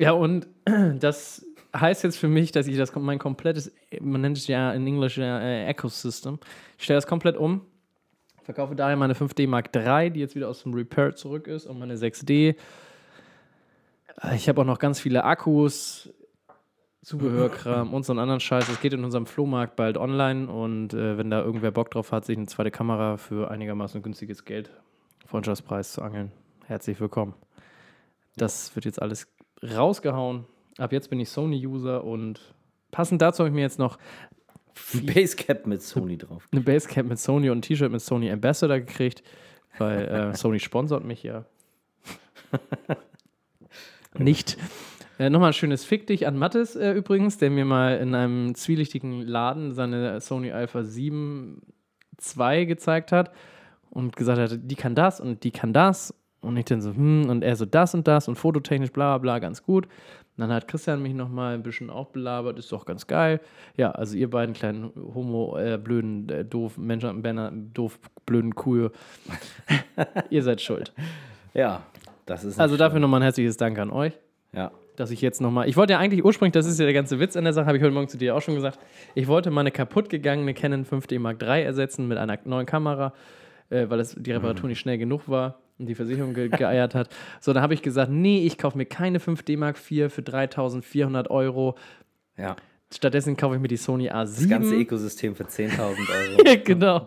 [0.00, 0.46] Ja, und
[0.98, 1.44] das
[1.80, 5.18] heißt jetzt für mich, dass ich das mein komplettes, man nennt es ja in Englisch
[5.18, 6.38] äh, Ecosystem.
[6.76, 7.62] Ich stelle das komplett um,
[8.42, 11.78] verkaufe daher meine 5D Mark III, die jetzt wieder aus dem Repair zurück ist, und
[11.78, 12.54] meine 6D.
[14.22, 16.10] Äh, Ich habe auch noch ganz viele Akkus,
[17.02, 18.68] Zubehörkram und so einen anderen Scheiß.
[18.68, 22.24] Es geht in unserem Flohmarkt bald online und äh, wenn da irgendwer Bock drauf hat,
[22.24, 24.70] sich eine zweite Kamera für einigermaßen günstiges Geld,
[25.26, 26.32] Freundschaftspreis zu angeln,
[26.66, 27.34] herzlich willkommen.
[28.36, 29.28] Das wird jetzt alles
[29.62, 30.44] rausgehauen.
[30.78, 32.40] Ab jetzt bin ich Sony-User und
[32.90, 33.98] passend dazu habe ich mir jetzt noch
[34.94, 36.46] Ein Basecap mit Sony drauf.
[36.52, 39.22] eine Basecap mit Sony und ein T-Shirt mit Sony Ambassador gekriegt,
[39.78, 41.44] weil äh, Sony sponsort mich ja.
[44.18, 44.56] Nicht.
[45.18, 48.54] Äh, Nochmal ein schönes Fick dich an Mattes äh, übrigens, der mir mal in einem
[48.54, 51.60] zwielichtigen Laden seine Sony Alpha 7
[52.36, 53.32] II gezeigt hat
[53.90, 56.14] und gesagt hat, die kann das und die kann das.
[56.40, 59.18] Und ich dann so, hm, und er so das und das und fototechnisch bla bla
[59.18, 59.88] bla, ganz gut.
[60.38, 63.40] Und dann hat Christian mich nochmal ein bisschen auch belabert, ist doch ganz geil.
[63.76, 68.92] Ja, also ihr beiden kleinen Homo, äh, blöden, äh, doof, Menschen, Männer, doof, blöden Kühe,
[70.30, 70.92] ihr seid schuld.
[71.54, 71.82] Ja,
[72.24, 72.60] das ist.
[72.60, 74.12] Also dafür nochmal ein herzliches Dank an euch.
[74.52, 74.70] Ja.
[74.96, 75.68] dass ich jetzt nochmal.
[75.68, 77.76] Ich wollte ja eigentlich ursprünglich, das ist ja der ganze Witz an der Sache, habe
[77.76, 78.78] ich heute Morgen zu dir auch schon gesagt.
[79.14, 83.12] Ich wollte meine kaputt gegangene Canon 5D Mark III ersetzen mit einer neuen Kamera,
[83.70, 87.08] äh, weil es die Reparatur nicht schnell genug war und die Versicherung ge geeiert hat.
[87.40, 91.30] So, dann habe ich gesagt, nee, ich kaufe mir keine 5D Mark IV für 3400
[91.30, 91.76] Euro.
[92.36, 92.56] Ja.
[92.92, 94.14] Stattdessen kaufe ich mir die Sony A7.
[94.40, 96.60] Das ganze Ökosystem für 10.000 Euro.
[96.64, 97.06] genau.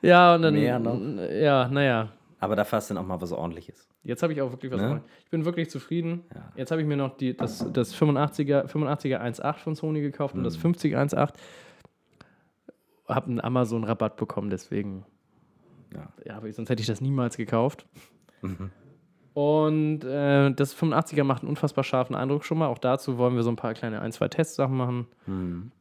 [0.00, 0.54] Ja, und dann.
[0.54, 0.98] Mehr noch?
[1.30, 2.08] Ja, naja.
[2.38, 3.88] Aber dafür hast du dann auch mal was ordentliches.
[4.04, 5.00] Jetzt habe ich auch wirklich was Ne?
[5.24, 6.24] Ich bin wirklich zufrieden.
[6.34, 6.52] Ja.
[6.56, 10.42] Jetzt habe ich mir noch die, das, das 85er, 85er 1.8 von Sony gekauft und
[10.42, 10.72] das Mhm.
[10.72, 11.34] 50er 1.8.
[13.08, 15.04] Habe einen Amazon-Rabatt bekommen, deswegen.
[15.94, 16.08] Ja.
[16.24, 17.86] Ja, aber sonst hätte ich das niemals gekauft.
[19.34, 22.66] Und äh, das 85er macht einen unfassbar scharfen Eindruck schon mal.
[22.68, 25.06] Auch dazu wollen wir so ein paar kleine ein, zwei Testsachen machen.
[25.26, 25.72] Mhm.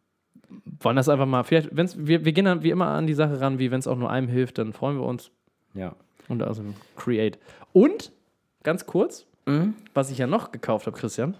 [0.79, 3.39] Wollen das einfach mal, vielleicht, wenn's, wir, wir gehen dann wie immer an die Sache
[3.41, 5.31] ran, wie wenn es auch nur einem hilft, dann freuen wir uns.
[5.73, 5.95] Ja.
[6.27, 6.63] Und also
[6.97, 7.39] Create.
[7.73, 8.11] Und,
[8.63, 9.73] ganz kurz, Mhm.
[9.95, 11.35] was ich ja noch gekauft habe, Christian.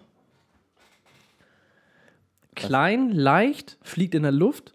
[2.56, 4.74] Klein, leicht, fliegt in der Luft.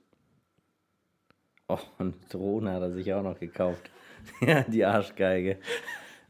[1.68, 3.90] Oh, und Drohne hat er sich auch noch gekauft.
[4.40, 5.59] ja, die Arschgeige.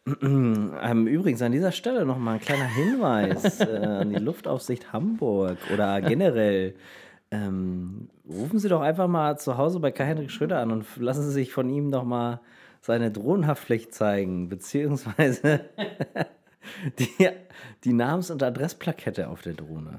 [0.23, 6.01] ähm, übrigens an dieser Stelle nochmal ein kleiner Hinweis äh, an die Luftaufsicht Hamburg oder
[6.01, 6.75] generell.
[7.31, 11.33] Ähm, rufen Sie doch einfach mal zu Hause bei Kai-Henrik Schröder an und lassen Sie
[11.33, 12.41] sich von ihm doch mal
[12.81, 15.61] seine Drohnenhaftpflicht zeigen, beziehungsweise
[16.99, 17.29] die,
[17.83, 19.99] die Namens- und Adressplakette auf der Drohne.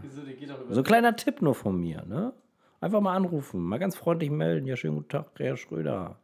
[0.70, 2.32] So ein kleiner Tipp nur von mir, ne?
[2.80, 4.68] Einfach mal anrufen, mal ganz freundlich melden.
[4.68, 6.20] Ja, schönen guten Tag, Herr Schröder.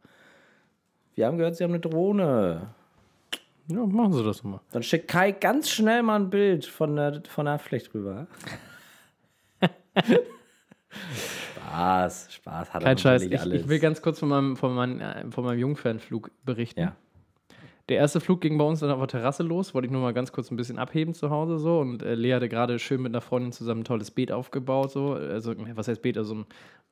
[1.14, 2.74] wir haben gehört, Sie haben eine Drohne.
[3.66, 4.60] Ja, machen Sie das mal.
[4.70, 8.28] Dann schickt Kai ganz schnell mal ein Bild von der, von der Haftpflicht rüber.
[11.56, 13.22] Spaß, Spaß hat er Kein Scheiß.
[13.22, 13.62] Ich, alles.
[13.62, 16.80] ich will ganz kurz von meinem, von meinem, äh, von meinem Jungfernflug berichten.
[16.80, 16.96] Ja.
[17.90, 19.74] Der erste Flug ging bei uns dann auf der Terrasse los.
[19.74, 21.80] Wollte ich nur mal ganz kurz ein bisschen abheben zu Hause so.
[21.80, 24.90] Und äh, Lea hatte gerade schön mit einer Freundin zusammen ein tolles Beet aufgebaut.
[24.90, 25.12] So.
[25.12, 26.16] Also, was heißt Beet?
[26.16, 26.46] Also ein,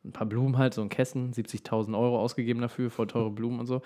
[0.05, 3.67] ein paar Blumen halt, so ein Kästen, 70.000 Euro ausgegeben dafür, voll teure Blumen und
[3.67, 3.81] so.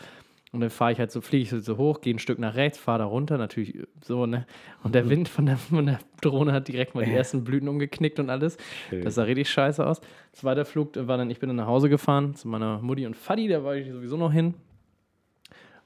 [0.52, 2.78] Und dann fahre ich halt so, fliege ich so hoch, gehe ein Stück nach rechts,
[2.78, 4.46] fahre da runter, natürlich so, ne?
[4.82, 8.18] Und der Wind von der, von der Drohne hat direkt mal die ersten Blüten umgeknickt
[8.20, 8.56] und alles.
[8.88, 9.04] Schön.
[9.04, 10.00] Das sah richtig scheiße aus.
[10.32, 13.48] Zweiter Flug war dann, ich bin dann nach Hause gefahren zu meiner Mutti und Fadi,
[13.48, 14.54] da war ich sowieso noch hin.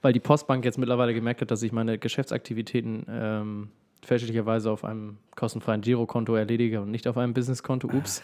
[0.02, 3.68] Weil die Postbank jetzt mittlerweile gemerkt hat, dass ich meine Geschäftsaktivitäten ähm,
[4.02, 7.88] fälschlicherweise auf einem kostenfreien Girokonto erledige und nicht auf einem Businesskonto.
[7.88, 8.22] Ups.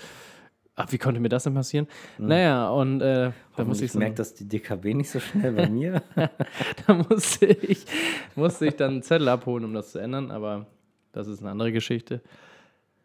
[0.78, 1.86] Ach, wie konnte mir das denn passieren?
[2.18, 5.52] Naja, und äh, da musste ich ich so merke das die DKB nicht so schnell
[5.52, 6.02] bei mir.
[6.86, 7.86] da musste ich,
[8.34, 10.66] musste ich dann einen Zettel abholen, um das zu ändern, aber
[11.12, 12.20] das ist eine andere Geschichte.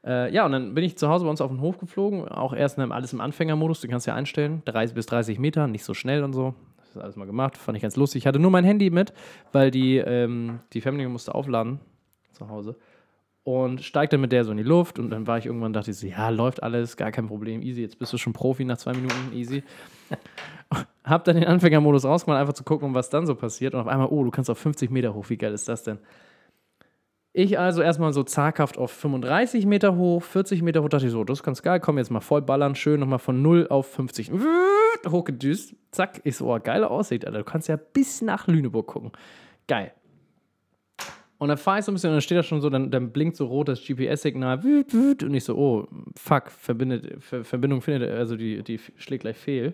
[0.06, 2.54] Äh, ja, und dann bin ich zu Hause bei uns auf den Hof geflogen, auch
[2.54, 5.86] erst in einem, alles im Anfängermodus, du kannst ja einstellen, 30 bis 30 Meter, nicht
[5.86, 6.56] so schnell und so.
[6.92, 8.24] Das ist alles mal gemacht, fand ich ganz lustig.
[8.24, 9.14] Ich hatte nur mein Handy mit,
[9.54, 11.80] weil die, ähm, die Family musste aufladen
[12.34, 12.76] zu Hause.
[13.44, 15.98] Und steigte mit der so in die Luft und dann war ich irgendwann, dachte ich
[15.98, 18.92] so, ja, läuft alles, gar kein Problem, easy, jetzt bist du schon Profi nach zwei
[18.92, 19.64] Minuten, easy.
[21.06, 23.74] Hab dann den Anfängermodus rausgemacht, einfach zu gucken, was dann so passiert.
[23.74, 25.98] Und auf einmal, oh, du kannst auf 50 Meter hoch, wie geil ist das denn?
[27.34, 31.24] Ich also erstmal so zaghaft auf 35 Meter hoch, 40 Meter hoch, dachte ich so,
[31.24, 34.32] das ist ganz geil, komm jetzt mal voll ballern, schön nochmal von 0 auf 50
[35.08, 39.12] hochgedüst, zack, ich so, oh, geile Aussicht, Alter, du kannst ja bis nach Lüneburg gucken.
[39.68, 39.94] Geil.
[41.38, 43.12] Und dann fahre ich so ein bisschen und dann steht da schon so, dann, dann
[43.12, 48.36] blinkt so rot das GPS-Signal und ich so, oh, fuck, verbindet, Ver, Verbindung findet, also
[48.36, 49.74] die, die schlägt gleich fehl.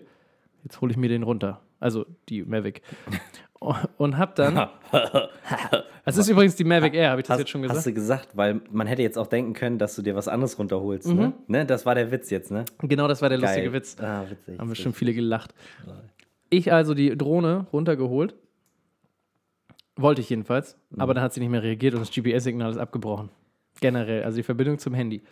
[0.64, 1.60] Jetzt hole ich mir den runter.
[1.80, 2.82] Also die Mavic.
[3.96, 4.68] Und hab dann.
[6.04, 7.86] Das ist übrigens die Mavic Air, habe ich das Hast, jetzt schon hast gesagt?
[7.86, 11.08] du gesagt, weil man hätte jetzt auch denken können, dass du dir was anderes runterholst.
[11.08, 11.16] Mhm.
[11.16, 11.32] Ne?
[11.48, 11.66] ne?
[11.66, 12.64] Das war der Witz jetzt, ne?
[12.82, 13.72] Genau, das war der lustige Geil.
[13.72, 13.96] Witz.
[14.00, 14.58] Ah, witzig.
[14.58, 15.54] Haben bestimmt viele gelacht.
[16.50, 18.34] Ich also die Drohne runtergeholt.
[19.96, 20.78] Wollte ich jedenfalls.
[20.96, 23.30] Aber dann hat sie nicht mehr reagiert und das GPS-Signal ist abgebrochen.
[23.80, 25.22] Generell, also die Verbindung zum Handy.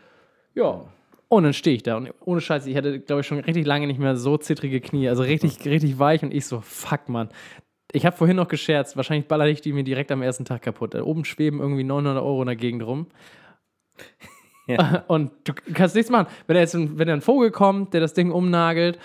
[0.54, 0.84] Ja.
[1.28, 3.86] Und dann stehe ich da und ohne Scheiß, ich hatte, glaube ich, schon richtig lange
[3.88, 7.30] nicht mehr so zittrige Knie, also richtig, richtig weich und ich so, fuck, Mann.
[7.92, 10.94] Ich habe vorhin noch gescherzt, wahrscheinlich baller ich die mir direkt am ersten Tag kaputt.
[10.94, 13.06] Da oben schweben irgendwie 900 Euro in der Gegend rum.
[15.08, 16.26] Und du kannst nichts machen.
[16.46, 18.98] Wenn da jetzt ein, wenn ein Vogel kommt, der das Ding umnagelt,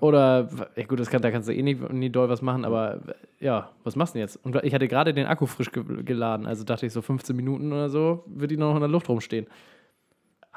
[0.00, 3.00] oder, ja gut, das kann, da kannst du eh nicht, nie doll was machen, aber
[3.40, 4.36] ja, was machst du denn jetzt?
[4.44, 7.72] Und ich hatte gerade den Akku frisch ge geladen, also dachte ich so 15 Minuten
[7.72, 9.46] oder so, wird die noch in der Luft rumstehen.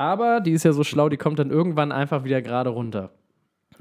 [0.02, 3.12] Aber die ist ja so schlau, die kommt dann irgendwann einfach wieder gerade runter.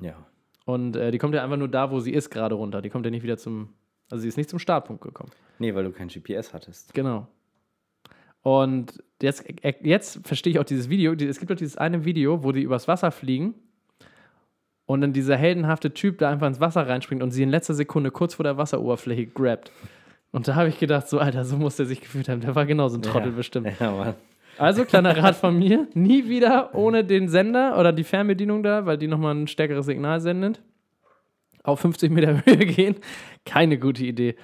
[0.02, 0.26] Ja.
[0.66, 2.82] Und äh, die kommt ja einfach nur da, wo sie ist, gerade runter.
[2.82, 3.70] Die kommt ja nicht wieder zum,
[4.10, 5.30] also sie ist nicht zum Startpunkt gekommen.
[5.58, 6.92] Nee, weil du kein GPS hattest.
[6.92, 7.26] Genau.
[8.42, 11.14] Und jetzt, äh, jetzt verstehe ich auch dieses Video.
[11.14, 13.54] Es gibt doch dieses eine Video, wo die übers Wasser fliegen
[14.84, 18.10] und dann dieser heldenhafte Typ da einfach ins Wasser reinspringt und sie in letzter Sekunde
[18.10, 19.72] kurz vor der Wasseroberfläche grabt.
[20.32, 22.42] Und da habe ich gedacht, so, Alter, so muss der sich gefühlt haben.
[22.42, 23.36] Der war genauso ein Trottel ja.
[23.36, 23.80] bestimmt.
[23.80, 24.14] Ja, Mann.
[24.60, 28.98] Also, kleiner Rat von mir: nie wieder ohne den Sender oder die Fernbedienung da, weil
[28.98, 30.62] die nochmal ein stärkeres Signal sendet,
[31.62, 32.96] auf 50 Meter Höhe gehen.
[33.44, 34.36] Keine gute Idee.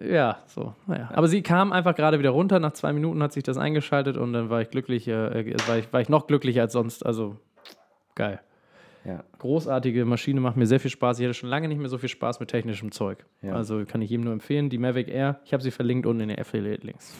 [0.00, 1.10] Ja, so, naja.
[1.14, 2.58] Aber sie kam einfach gerade wieder runter.
[2.58, 5.92] Nach zwei Minuten hat sich das eingeschaltet und dann war ich glücklich, äh, war, ich,
[5.92, 7.06] war ich noch glücklicher als sonst.
[7.06, 7.36] Also,
[8.14, 8.40] geil.
[9.04, 9.24] Ja.
[9.38, 11.18] Großartige Maschine, macht mir sehr viel Spaß.
[11.18, 13.24] Ich hatte schon lange nicht mehr so viel Spaß mit technischem Zeug.
[13.40, 13.54] Ja.
[13.54, 14.68] Also kann ich jedem nur empfehlen.
[14.68, 17.14] Die Mavic Air, ich habe sie verlinkt unten in den Affiliate-Links.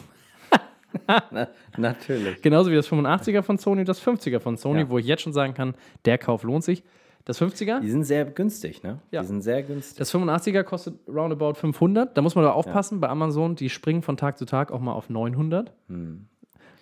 [1.31, 2.41] Na, natürlich.
[2.41, 4.89] Genauso wie das 85er von Sony und das 50er von Sony, Ja.
[4.89, 5.75] wo ich jetzt schon sagen kann,
[6.05, 6.83] der Kauf lohnt sich.
[7.25, 8.99] Das 50er, Die sind sehr günstig, ne?
[9.11, 9.21] Ja.
[9.21, 9.97] Die sind sehr günstig.
[9.97, 12.17] das 85er kostet roundabout 500.
[12.17, 14.91] Da muss man aber aufpassen, bei Amazon, die springen von Tag zu Tag auch mal
[14.91, 15.71] auf 900.
[15.87, 16.25] Hm.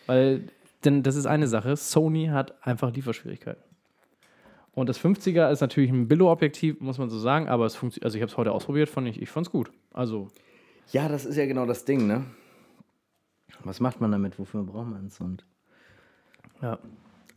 [0.08, 0.46] Weil,
[0.84, 3.62] denn das ist eine Sache, Sony hat einfach Lieferschwierigkeiten.
[4.74, 8.18] Und das 50er ist natürlich ein Billo-Objektiv, muss man so sagen, aber es funktioniert, also
[8.18, 9.70] ich habe es heute ausprobiert, fand ich, ich fand es gut.
[9.94, 10.30] Also,
[10.92, 12.24] Ja, das ist ja genau das Ding, ne?
[13.64, 14.40] Was macht man damit?
[14.40, 15.20] Wofür braucht man es?
[15.20, 15.46] Und
[16.62, 16.80] ja.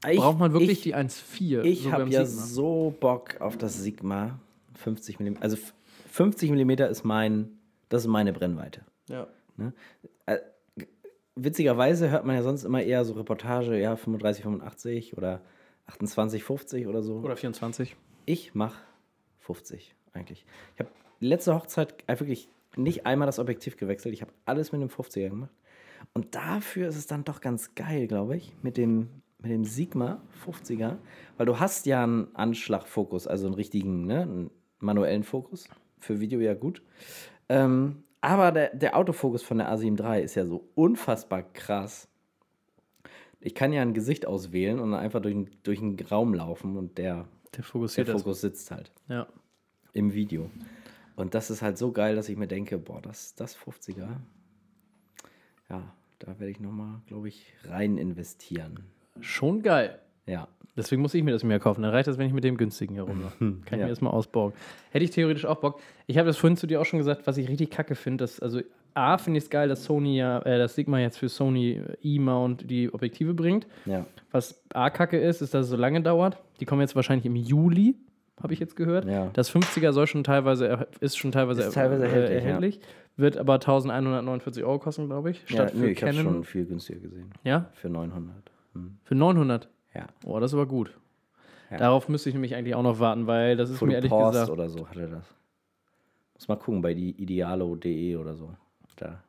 [0.08, 1.62] ich, Braucht man wirklich ich, die 1,4?
[1.62, 2.46] Ich so habe ja Sigma?
[2.46, 4.38] so Bock auf das Sigma
[4.74, 5.34] 50 mm.
[5.40, 5.74] Also f-
[6.10, 8.82] 50 mm ist mein, das ist meine Brennweite.
[9.08, 9.26] Ja.
[11.36, 15.40] Witzigerweise hört man ja sonst immer eher so Reportage, ja, 35, 85 oder
[15.86, 17.16] 28, 50 oder so.
[17.16, 17.96] Oder 24.
[18.24, 18.78] Ich mache
[19.40, 20.46] 50 eigentlich.
[20.74, 24.14] Ich habe letzte Hochzeit äh, wirklich nicht einmal das Objektiv gewechselt.
[24.14, 25.50] Ich habe alles mit dem 50er gemacht.
[26.12, 29.08] Und dafür ist es dann doch ganz geil, glaube ich, mit dem,
[29.40, 30.96] mit dem Sigma 50er.
[31.36, 35.68] Weil du hast ja einen Anschlagfokus, also einen richtigen, ne, einen manuellen Fokus.
[35.98, 36.82] für Video ja gut.
[37.48, 42.08] Ähm, aber der, der Autofokus von der A7 III ist ja so unfassbar krass.
[43.40, 46.76] Ich kann ja ein Gesicht auswählen und dann einfach durch, den- durch einen Raum laufen
[46.76, 47.64] und der, Der
[48.04, 48.18] der.
[48.18, 49.26] Fokus sitzt halt Ja.
[49.94, 50.50] im Video.
[51.16, 54.16] Und das ist halt so geil, dass ich mir denke, boah, das, das 50er,
[55.76, 55.82] ja,
[56.18, 58.80] da werde ich nochmal, glaube ich, rein investieren.
[59.20, 59.98] Schon geil.
[60.26, 61.82] Ja, Deswegen muss ich mir das mehr kaufen.
[61.82, 63.36] Dann reicht das, wenn ich mit dem günstigen herumlaufe.
[63.38, 63.76] Kann ich Ja.
[63.84, 64.52] mir das mal ausbauen.
[64.90, 65.80] Hätte ich theoretisch auch Bock.
[66.08, 68.24] Ich habe das vorhin zu dir auch schon gesagt, was ich richtig kacke finde.
[68.24, 68.60] dass- Also,
[68.92, 72.68] A, finde ich es geil, dass Sony ja, äh, das Sigma jetzt für Sony E-Mount
[72.68, 73.68] die Objektive bringt.
[73.86, 76.38] ja, Was A, kacke ist, ist, dass es so lange dauert.
[76.58, 77.94] Die kommen jetzt wahrscheinlich im Juli,
[78.42, 79.04] habe ich jetzt gehört.
[79.04, 79.30] Ja.
[79.32, 82.82] Das 50er soll schon teilweise, ist schon teilweise, Ist teilweise äh, erhältlich, ja.
[83.16, 85.40] Wird aber 1149 Euro kosten, glaube ich.
[85.42, 87.30] ja Statt nö, für ich habe schon viel günstiger gesehen.
[87.44, 88.34] Ja, Für 900.
[88.74, 88.98] Hm.
[89.04, 89.68] für 900.
[89.94, 90.06] Ja.
[90.24, 90.92] Oh, das ist aber gut.
[91.70, 91.76] Ja.
[91.78, 94.32] Darauf müsste ich nämlich eigentlich auch noch warten, weil das ist Full mir ehrlich Post
[94.32, 94.50] gesagt.
[94.50, 95.34] oder so hatte das.
[96.34, 98.50] Muss mal gucken, bei die idealo.de oder so.
[98.96, 99.22] Da.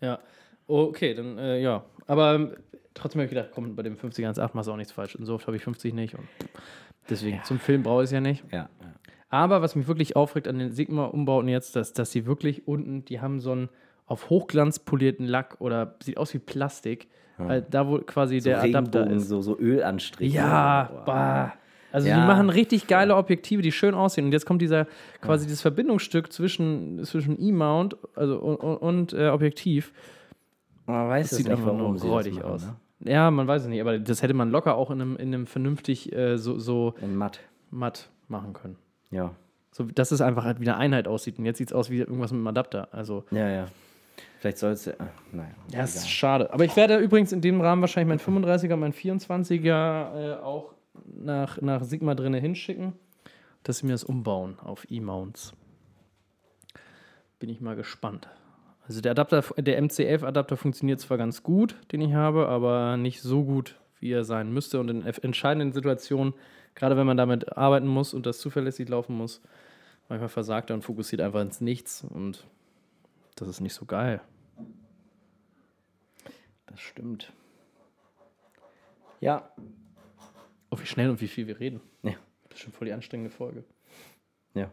[0.00, 0.18] Ja.
[0.66, 1.84] Okay, dann äh, ja.
[2.06, 2.52] Aber ähm,
[2.92, 5.16] trotzdem habe ich gedacht, komm, bei dem 50er 1.8 machst du auch nichts falsch.
[5.16, 6.14] Und so oft habe ich 50 nicht.
[6.14, 6.28] Und
[7.08, 8.44] deswegen, zum Film brauche ich es ja nicht.
[8.52, 8.92] Ja, ja.
[9.34, 13.20] Aber was mich wirklich aufregt an den Sigma-Umbauten jetzt, dass, dass sie wirklich unten, die
[13.20, 13.68] haben so einen
[14.06, 17.08] auf Hochglanz polierten Lack oder sieht aus wie Plastik.
[17.36, 19.26] Weil da, wo quasi So der Adapter ist.
[19.28, 20.36] so, so Ölanstriche.
[20.36, 21.52] Ja, bah.
[21.90, 22.20] Also Ja.
[22.20, 24.26] die machen richtig geile Objektive, die schön aussehen.
[24.26, 24.86] Und jetzt kommt dieser
[25.20, 29.92] quasi das Verbindungsstück zwischen, zwischen E-Mount also, und, und, äh, Objektiv.
[30.86, 32.66] Man weiß Das es sieht nicht, einfach nur räudig aus.
[33.00, 33.10] Ne?
[33.12, 35.46] Ja, man weiß es nicht, aber das hätte man locker auch in einem, in einem
[35.48, 37.40] vernünftig äh, so, so In matt.
[37.72, 38.76] matt machen können.
[39.14, 39.34] Ja.
[39.70, 41.38] So, dass es einfach halt wie eine Einheit aussieht.
[41.38, 42.88] Und jetzt sieht es aus wie irgendwas mit einem Adapter.
[42.92, 43.66] Also, Ja, ja.
[44.38, 44.86] Vielleicht soll es.
[44.86, 44.94] Äh,
[45.32, 45.50] naja.
[45.72, 46.52] ja, ist schade.
[46.52, 50.74] Aber ich werde übrigens in dem Rahmen wahrscheinlich mein 35er, mein 24er äh, auch
[51.06, 52.92] nach, nach Sigma drinne hinschicken,
[53.62, 55.54] dass sie mir das umbauen auf E-Mounts.
[57.38, 58.28] Bin ich mal gespannt.
[58.86, 63.44] Also der Adapter, der MC11-Adapter funktioniert zwar ganz gut, den ich habe, aber nicht so
[63.44, 64.78] gut, wie er sein müsste.
[64.78, 66.34] Und in entscheidenden Situationen,
[66.74, 69.40] gerade wenn man damit arbeiten muss und das zuverlässig laufen muss,
[70.08, 72.04] manchmal versagt er und fokussiert einfach ins Nichts.
[72.04, 72.46] Und
[73.36, 74.20] das ist nicht so geil.
[76.66, 77.32] Das stimmt.
[79.20, 79.48] Ja.
[80.70, 81.80] Oh, wie schnell und wie viel wir reden.
[82.02, 82.12] Ja.
[82.48, 83.64] Das ist schon voll die anstrengende Folge.
[84.54, 84.70] Ja.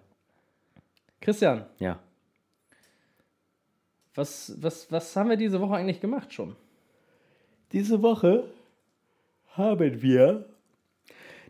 [1.19, 1.99] Christian, Ja.
[4.15, 6.55] was, was, was haben wir diese Woche eigentlich gemacht schon?
[7.71, 8.51] Diese Woche
[9.55, 10.45] haben wir.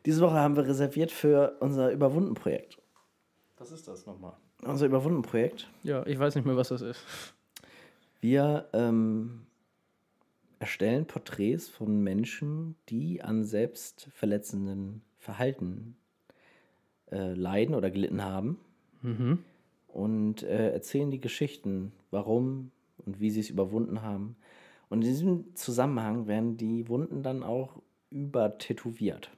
[0.06, 2.78] Diese Woche haben wir reserviert für unser Überwunden-Projekt.
[3.58, 4.34] Was ist das nochmal?
[4.64, 5.70] Unser Überwunden-Projekt.
[5.84, 7.04] Ja, ich weiß nicht mehr, was das ist.
[8.20, 9.42] Wir ähm,
[10.60, 15.96] erstellen Porträts von Menschen, die an selbstverletzenden Verhalten
[17.12, 18.60] äh, leiden oder gelitten haben.
[19.88, 22.72] Und äh, erzählen die Geschichten, warum
[23.06, 24.36] und wie sie es überwunden haben.
[24.90, 29.32] Und in diesem Zusammenhang werden die Wunden dann auch übertätowiert.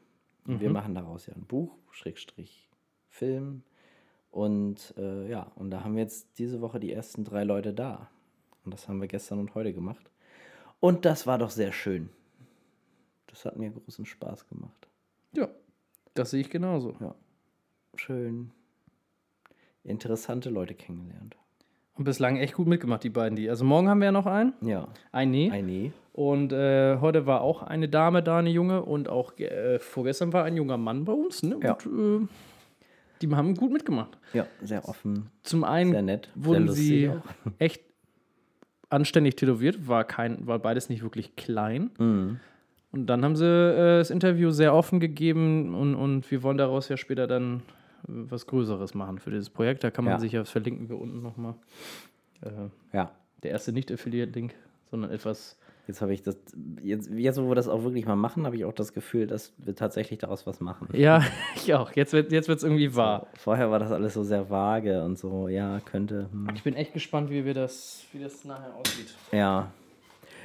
[0.45, 2.69] Und wir machen daraus ja ein Buch, Schrägstrich
[3.08, 3.63] Film.
[4.32, 8.10] Und äh, ja, und da haben wir jetzt diese Woche die ersten drei Leute da.
[8.65, 10.10] Und das haben wir gestern und heute gemacht.
[10.79, 12.10] Und das war doch sehr schön.
[13.27, 14.88] Das hat mir großen Spaß gemacht.
[15.34, 15.49] Ja,
[16.13, 16.95] das sehe ich genauso.
[16.99, 17.15] Ja.
[17.95, 18.51] Schön.
[19.84, 21.38] Interessante Leute kennengelernt.
[21.95, 23.36] Und bislang echt gut mitgemacht, die beiden.
[23.36, 23.49] Die.
[23.49, 24.53] Also morgen haben wir ja noch einen.
[24.62, 24.88] Ja.
[25.12, 25.51] Ein Nee.
[25.51, 25.91] Ein Nee.
[26.12, 28.84] Und äh, heute war auch eine Dame da, eine Junge.
[28.84, 31.43] Und auch äh, vorgestern war ein junger Mann bei uns.
[31.43, 31.60] Ne?
[31.62, 31.73] Ja.
[31.73, 32.27] Und, äh,
[33.21, 34.17] die haben gut mitgemacht.
[34.34, 35.29] Ja, sehr offen.
[35.43, 36.29] Zum einen Sehr nett.
[36.36, 37.23] wurden sehr sie lustig
[37.60, 37.82] echt
[38.89, 41.89] anständig tätowiert, war, kein, war beides nicht wirklich klein.
[41.97, 42.39] Mhm.
[42.91, 46.89] Und dann haben sie äh, das Interview sehr offen gegeben und, und wir wollen daraus
[46.89, 47.63] ja später dann
[48.07, 49.83] was Größeres machen für dieses Projekt.
[49.83, 50.19] Da kann man Ja.
[50.19, 51.55] sich ja, das verlinken wir unten nochmal.
[52.41, 52.49] Äh,
[52.95, 53.11] Ja.
[53.43, 54.53] der erste Nicht-Affiliate-Link,
[54.91, 55.57] sondern etwas.
[55.85, 56.37] Jetzt habe ich das,
[56.81, 59.51] jetzt, jetzt, wo wir das auch wirklich mal machen, habe ich auch das Gefühl, dass
[59.57, 60.87] wir tatsächlich daraus was machen.
[60.93, 61.21] Ja,
[61.55, 61.91] ich auch.
[61.91, 63.27] Jetzt wird es jetzt irgendwie wahr.
[63.35, 66.29] Vorher war das alles so sehr vage und so, ja, könnte.
[66.31, 66.47] Hm.
[66.55, 69.13] Ich bin echt gespannt, wie wir das, wie das nachher aussieht.
[69.33, 69.71] Ja.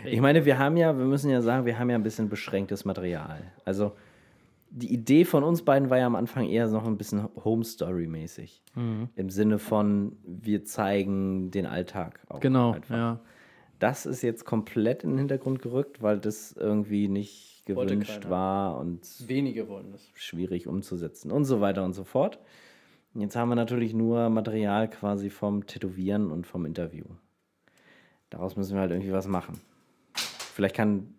[0.04, 2.84] Ich meine, wir haben ja, wir müssen ja sagen, wir haben ja ein bisschen beschränktes
[2.84, 3.40] Material.
[3.64, 3.92] Also
[4.70, 8.62] die Idee von uns beiden war ja am Anfang eher noch ein bisschen Home Story-mäßig.
[9.16, 12.40] Im Sinne von, wir zeigen den Alltag auch.
[12.40, 12.94] Genau, einfach.
[12.94, 13.20] ja.
[13.78, 19.06] Das ist jetzt komplett in den Hintergrund gerückt, weil das irgendwie nicht gewünscht war und
[19.28, 20.08] Wenige wollen das.
[20.14, 22.38] schwierig umzusetzen und so weiter und so fort.
[23.14, 27.04] Jetzt haben wir natürlich nur Material quasi vom Tätowieren und vom Interview.
[28.30, 29.60] Daraus müssen wir halt irgendwie was machen.
[30.14, 31.14] Vielleicht kann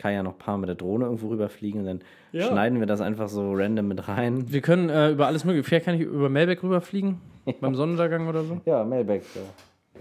[0.00, 2.00] Kai ja noch ein paar mit der Drohne irgendwo rüberfliegen und dann
[2.32, 2.48] Ja.
[2.48, 4.50] schneiden wir das einfach so random mit rein.
[4.50, 5.64] Wir können äh, über alles mögliche.
[5.64, 7.20] Vielleicht kann ich über Melbeck rüberfliegen.
[7.60, 8.60] beim Sonnenuntergang oder so.
[8.64, 9.22] Ja, Melbeck.
[9.34, 10.00] Ja.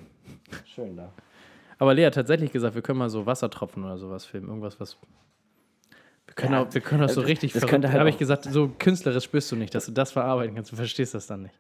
[0.66, 1.12] Schön da.
[1.78, 4.48] Aber Lea hat tatsächlich gesagt, wir können mal so Wassertropfen oder sowas filmen.
[4.50, 4.98] Irgendwas, was.
[6.28, 7.86] Wir können, Ja, auch, wir können auch so äh, richtig das verrückt.
[7.86, 10.72] halt habe ich gesagt, so künstlerisch spürst du nicht, dass du das verarbeiten kannst.
[10.72, 11.56] Du verstehst das dann nicht.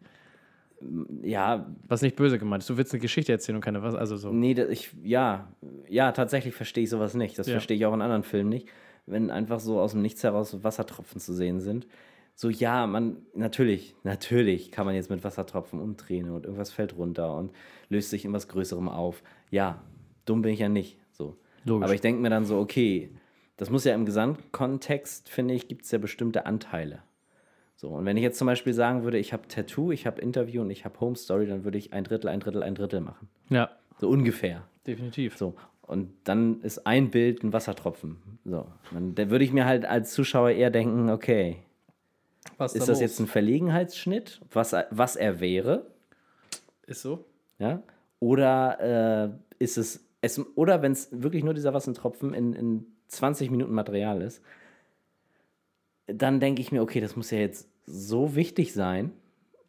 [1.21, 2.69] Ja, Was nicht böse gemeint ist.
[2.69, 3.95] Du willst eine Geschichte erzählen und keine was.
[3.95, 4.31] Also so.
[4.31, 5.51] nee, ich, ja,
[5.87, 7.37] ja, tatsächlich verstehe ich sowas nicht.
[7.37, 7.53] Das Ja.
[7.53, 8.67] verstehe ich auch in anderen Filmen nicht.
[9.05, 11.87] Wenn einfach so aus dem Nichts heraus so Wassertropfen zu sehen sind.
[12.35, 17.35] So, ja, man, natürlich, natürlich kann man jetzt mit Wassertropfen umdrehen und irgendwas fällt runter
[17.35, 17.51] und
[17.89, 19.23] löst sich in was Größerem auf.
[19.51, 19.81] Ja,
[20.25, 20.97] dumm bin ich ja nicht.
[21.11, 21.35] So.
[21.65, 21.83] Logisch.
[21.83, 23.09] Aber ich denke mir dann so, okay,
[23.57, 27.03] das muss ja im Gesamtkontext, finde ich, gibt es ja bestimmte Anteile.
[27.79, 30.61] So, und wenn ich jetzt zum Beispiel sagen würde, ich habe Tattoo, ich habe Interview
[30.61, 33.29] und ich habe Home Story, dann würde ich ein Drittel, ein Drittel, ein Drittel machen.
[33.49, 34.63] Ja, So ungefähr.
[34.85, 35.37] definitiv.
[35.37, 35.55] So.
[35.83, 38.17] Und dann ist ein Bild ein Wassertropfen.
[38.43, 38.67] So.
[38.91, 41.63] Und da würde ich mir halt als Zuschauer eher denken, okay,
[42.57, 45.87] Was ist das jetzt ein Verlegenheitsschnitt, was, er- was er wäre?
[46.85, 47.23] Ist so?
[47.59, 47.81] Ja?
[48.19, 53.49] Oder äh, ist es, es oder wenn es wirklich nur dieser Wassertropfen in, in 20
[53.51, 54.43] Minuten Material ist,
[56.13, 59.11] dann denke ich mir, okay, das muss ja jetzt so wichtig sein,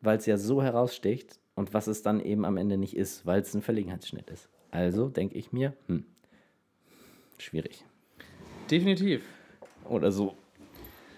[0.01, 3.41] weil es ja so heraussticht und was es dann eben am Ende nicht ist, weil
[3.41, 4.49] es ein Verlegenheitsschnitt ist.
[4.71, 6.05] Also denke ich mir, hm,
[7.39, 7.85] schwierig.
[8.71, 9.23] Definitiv.
[9.89, 10.35] Oder so.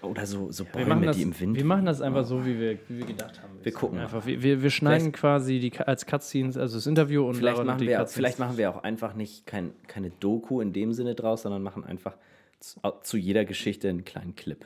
[0.01, 1.55] Oder so, so Wir Bäume, machen, das, die im Wind.
[1.55, 3.53] wir machen das einfach so, wie wir, wie wir gedacht haben.
[3.63, 4.25] Wir gucken einfach.
[4.25, 7.77] Wir, wir, wir schneiden Vielleicht- quasi die, als Cutscenes, also das Interview und Vielleicht machen,
[7.79, 8.15] die wir, Cutscenes.
[8.15, 11.85] vielleicht machen wir auch einfach nicht kein, keine Doku in dem Sinne draus, sondern machen
[11.85, 12.17] einfach
[12.59, 14.65] zu, zu jeder Geschichte einen kleinen Clip.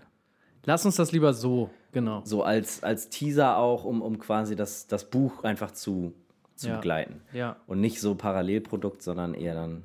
[0.68, 2.22] Lass uns das lieber so, genau.
[2.26, 6.14] So als, als Teaser auch, um, um quasi das, das Buch einfach zu,
[6.56, 6.76] zu Ja.
[6.76, 7.22] begleiten.
[7.32, 7.56] Ja.
[7.68, 9.84] Und nicht so Parallelprodukt, sondern eher dann.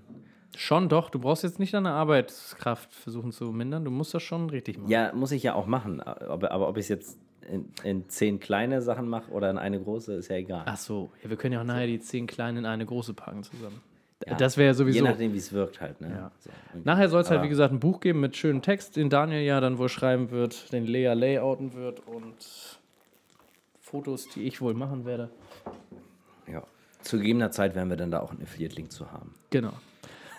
[0.57, 4.51] Schon doch, du brauchst jetzt nicht deine Arbeitskraft versuchen zu mindern, du musst das schon
[4.51, 4.91] richtig machen.
[4.91, 6.01] Ja, muss ich ja auch machen.
[6.01, 7.19] Aber, aber ob ich es jetzt
[7.49, 10.65] in, in zehn kleine Sachen mache oder in eine große, ist ja egal.
[10.67, 13.45] Ach so, ja, wir können ja auch nachher die zehn kleinen in eine große packen
[13.45, 13.81] zusammen.
[14.27, 14.35] Ja.
[14.35, 14.99] Das wäre ja sowieso.
[14.99, 16.01] Je nachdem, wie es wirkt halt.
[16.01, 16.11] Ne?
[16.11, 16.31] Ja.
[16.39, 16.51] So.
[16.85, 19.61] Nachher soll es halt, wie gesagt, ein Buch geben mit schönem Text, den Daniel ja
[19.61, 22.37] dann wohl schreiben wird, den Lea layouten wird und
[23.81, 25.31] Fotos, die ich wohl machen werde.
[26.51, 26.63] Ja.
[27.03, 29.35] Zu gegebener Zeit werden wir dann da auch einen Affiliate-Link zu haben.
[29.51, 29.73] Genau.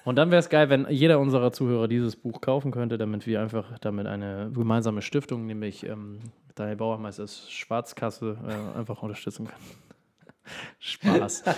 [0.05, 3.41] Und dann wäre es geil, wenn jeder unserer Zuhörer dieses Buch kaufen könnte, damit wir
[3.41, 6.19] einfach damit eine gemeinsame Stiftung, nämlich ähm,
[6.55, 9.61] Daniel Bauermeisters Schwarzkasse, äh, einfach unterstützen können.
[10.79, 11.43] Spaß.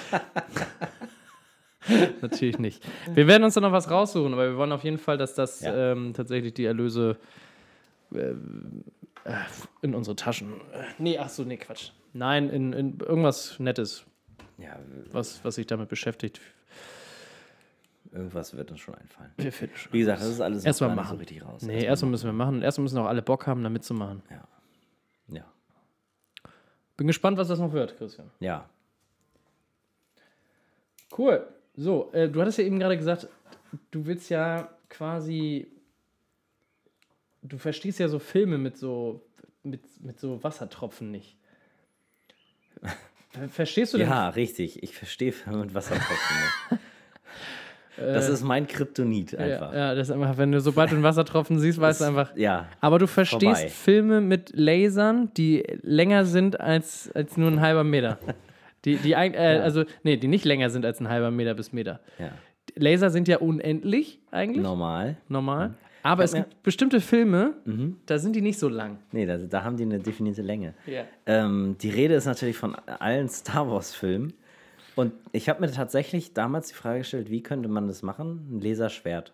[2.22, 2.84] Natürlich nicht.
[3.14, 5.62] Wir werden uns dann noch was raussuchen, aber wir wollen auf jeden Fall, dass das
[5.62, 5.92] Ja.
[5.92, 7.18] ähm, tatsächlich die Erlöse
[8.14, 8.36] äh, äh,
[9.82, 10.54] in unsere Taschen.
[10.74, 11.92] Äh, nee, ach so, nee, Quatsch.
[12.14, 14.06] Nein, in, in irgendwas Nettes,
[14.58, 14.80] Ja,
[15.12, 16.40] was, was sich damit beschäftigt.
[18.12, 19.32] irgendwas wird uns schon einfallen.
[19.38, 19.92] Wir finden schon.
[19.94, 21.10] Wie gesagt, das ist alles Erstmal machen.
[21.12, 21.62] so richtig raus.
[21.64, 22.56] Nee, erstmal müssen wir machen.
[22.58, 24.22] Und erstmal müssen auch alle Bock haben, da mitzumachen.
[24.30, 24.48] Ja.
[25.28, 25.46] Ja.
[26.98, 28.32] Bin gespannt, was das noch wird, Christian.
[28.40, 28.70] Ja.
[31.18, 31.46] Cool.
[31.78, 33.28] So, äh, du hattest ja eben gerade gesagt,
[33.92, 35.68] du willst ja quasi.
[37.42, 39.22] Du verstehst ja so Filme mit so,
[39.64, 41.38] mit, mit so Wassertropfen nicht.
[43.30, 44.08] Ver- Verstehst du denn?
[44.08, 44.82] Ja, richtig.
[44.84, 46.38] Ich verstehe Filme mit Wassertropfen
[46.72, 46.82] nicht.
[47.98, 49.72] Das ist mein Kryptonit einfach.
[49.72, 52.06] Äh, Ja, ja, das ist einfach, wenn du sobald du einen Wassertropfen siehst, weißt du
[52.06, 52.36] einfach.
[52.36, 52.68] Ja.
[52.82, 53.70] Aber du verstehst Vorbei.
[53.70, 58.20] Filme mit Lasern, die länger sind als, als nur ein halber Meter.
[58.86, 62.00] Die, die, äh, Also, nee, die nicht länger sind als ein halber Meter bis Meter.
[62.20, 62.32] ja.
[62.78, 65.18] Laser sind ja unendlich eigentlich, Normal.
[65.30, 65.76] normal.
[66.04, 67.54] Aber es gibt bestimmte Filme,
[68.06, 68.98] da sind die nicht so lang.
[69.12, 70.74] Nee, da, da haben die eine definierte Länge.
[70.86, 71.04] Ja.
[71.26, 74.34] Ähm, die Rede ist natürlich von allen Star Wars-Filmen.
[74.96, 78.48] Und ich habe mir tatsächlich damals die Frage gestellt, wie könnte man das machen?
[78.52, 79.34] Ein Laserschwert.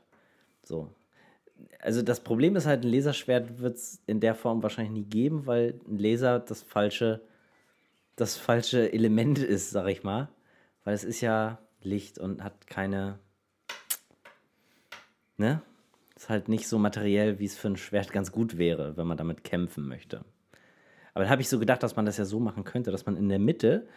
[0.64, 0.90] So.
[1.80, 5.46] Also das Problem ist halt, ein Laserschwert wird es in der Form wahrscheinlich nie geben,
[5.48, 7.22] weil ein Laser das falsche,
[8.22, 10.30] das falsche Element ist, sag ich mal.
[10.84, 13.20] Weil es ist ja Licht und hat keine.
[15.38, 15.62] Ne?
[16.16, 19.18] Ist halt nicht so materiell, wie es für ein Schwert ganz gut wäre, wenn man
[19.18, 20.24] damit kämpfen möchte.
[21.14, 23.18] Aber da habe ich so gedacht, dass man das ja so machen könnte, dass man
[23.18, 23.88] in der Mitte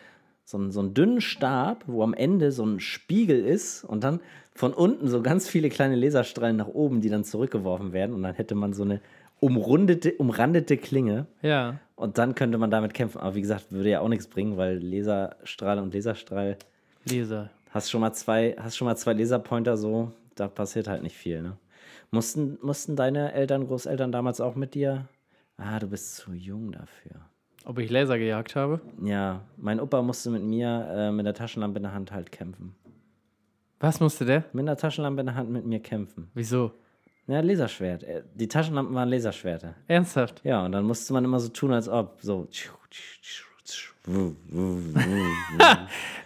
[0.44, 4.20] so einen, so einen dünnen Stab, wo am Ende so ein Spiegel ist und dann
[4.54, 8.14] von unten so ganz viele kleine Laserstrahlen nach oben, die dann zurückgeworfen werden.
[8.14, 9.00] Und dann hätte man so eine
[9.40, 11.78] umrundete, umrandete Klinge Ja.
[11.96, 13.18] Und dann könnte man damit kämpfen.
[13.20, 16.56] Aber wie gesagt, würde ja auch nichts bringen, weil Laserstrahl und Laserstrahl,
[17.04, 17.50] Laser.
[17.70, 21.42] hast schon mal zwei, hast schon mal zwei Laserpointer so, da passiert halt nicht viel,
[21.42, 21.56] ne?
[22.10, 25.08] Mussten, mussten deine Eltern, Großeltern damals auch mit dir?
[25.56, 27.20] Ah, du bist zu jung dafür.
[27.64, 28.80] Ob ich Laser gejagt habe?
[29.02, 32.74] Ja, mein Opa musste mit mir äh, mit der Taschenlampe in der Hand halt kämpfen.
[33.80, 34.44] Was musste der?
[34.52, 36.30] Mit einer Taschenlampe in der Hand mit mir kämpfen.
[36.34, 36.72] Wieso?
[37.26, 38.02] Ja, Laserschwert.
[38.02, 39.74] Äh, Die Taschenlampen waren Laserschwerter.
[39.88, 40.42] Ernsthaft?
[40.44, 42.18] Ja, und dann musste man immer so tun, als ob.
[42.20, 42.46] So.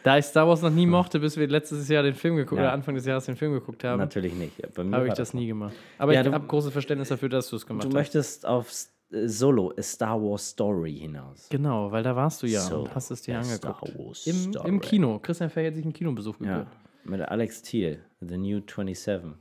[0.03, 2.64] Da ich Star Wars noch nie mochte, bis wir letztes Jahr den Film geguckt Ja.
[2.66, 4.55] oder Anfang des Jahres den Film geguckt haben, Natürlich nicht.
[4.74, 5.74] Bei mir habe ich das nie gemacht.
[5.99, 7.94] Aber Ja, ich du- habe großes Verständnis dafür, dass du es gemacht Du hast.
[7.94, 8.70] möchtest auf
[9.12, 11.46] äh, Solo, A Star Wars Story hinaus.
[11.51, 13.59] Genau, weil da warst du ja So, und hast es dir angeguckt.
[13.59, 14.68] Star Wars Im, Story.
[14.68, 15.18] Im Kino.
[15.20, 16.68] Christian Fay hat sich einen Kinobesuch Ja, gegönnt.
[17.05, 19.34] mit Alex Thiel, The New 27.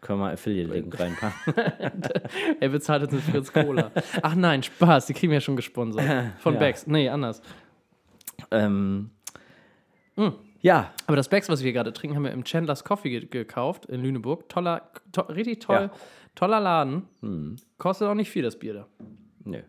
[0.00, 1.54] Können wir Affiliate-Link reinpacken.
[2.60, 3.90] Er bezahlt uns mit Fritz Cola.
[4.22, 6.32] Ach nein, Spaß, die kriegen wir ja schon gesponsert.
[6.38, 6.60] Von Ja.
[6.60, 6.86] Becks.
[6.86, 7.42] Nee, anders.
[8.50, 9.10] ähm,
[10.16, 10.32] Hm.
[10.62, 13.86] Ja, Aber das Becks, was wir gerade trinken, haben wir im Chandler's Coffee ge gekauft
[13.86, 14.48] in Lüneburg.
[14.48, 15.76] Toller, to richtig toll.
[15.76, 15.90] Ja.
[16.34, 17.56] Toller Laden.
[17.78, 18.86] Kostet auch nicht viel, das Bier da.
[19.44, 19.60] nö,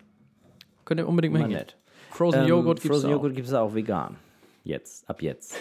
[0.86, 1.66] Könnt ihr unbedingt mal hingehen.
[2.10, 3.18] Frozen Ähm, Joghurt gibt es Frozen auch.
[3.18, 4.18] Joghurt gibt es auch vegan.
[4.64, 5.56] Jetzt, ab jetzt.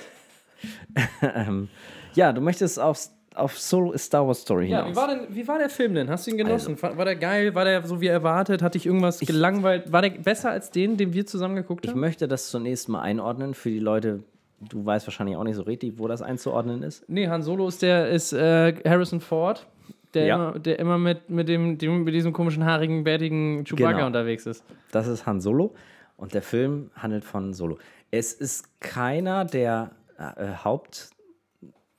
[1.22, 1.68] ähm,
[2.14, 2.98] ja, du möchtest auf,
[3.40, 4.92] auf Solo Star Wars Story Ja, hinaus.
[4.92, 6.08] wie war, denn, wie war der Film denn?
[6.10, 6.76] Hast du ihn genossen?
[6.80, 7.54] Also- war, der geil?
[7.54, 8.62] War der so wie erwartet?
[8.62, 9.92] Hat dich irgendwas gelangweilt?
[9.92, 12.00] War der besser als den, den wir zusammen geguckt Ich haben?
[12.00, 14.22] möchte das zunächst mal einordnen für die Leute.
[14.60, 17.08] Du weißt wahrscheinlich auch nicht so richtig, wo das einzuordnen ist.
[17.08, 19.66] Nee, Han Solo ist der ist äh, Harrison Ford,
[20.12, 20.34] der Ja.
[20.50, 24.06] immer, der immer mit, mit, dem, dem, mit diesem komischen, haarigen, bärtigen Chewbacca Genau.
[24.06, 24.62] unterwegs ist.
[24.92, 25.72] Das ist Han Solo
[26.18, 27.78] und der Film handelt von Solo.
[28.10, 31.08] Es ist keiner der äh, Haupt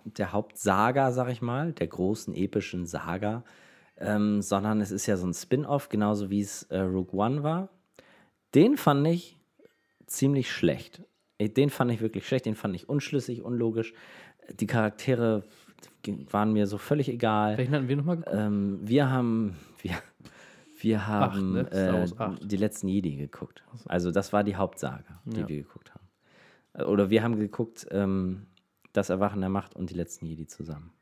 [0.05, 3.43] der Hauptsaga, sag ich mal, der großen epischen Saga,
[3.97, 7.69] ähm, sondern es ist ja so ein Spin-off, genauso wie es äh, Rogue One war.
[8.55, 9.39] Den fand ich
[10.07, 11.03] ziemlich schlecht.
[11.37, 13.93] Äh, Den fand ich wirklich schlecht, den fand ich unschlüssig, unlogisch.
[14.59, 15.43] Die Charaktere
[16.31, 17.57] waren mir so völlig egal.
[17.57, 18.35] Welchen hatten wir nochmal geguckt?
[18.37, 19.93] Ähm, wir haben, wir,
[20.79, 21.65] wir haben ne?
[21.67, 22.51] Star äh, Wars acht.
[22.51, 23.63] die letzten Jedi geguckt.
[23.85, 25.47] Also das war die Hauptsaga, die Ja.
[25.47, 26.07] wir geguckt haben.
[26.73, 28.47] Äh, Oder wir haben geguckt, ähm,
[28.93, 30.93] das Erwachen der Macht und die letzten Jedi zusammen.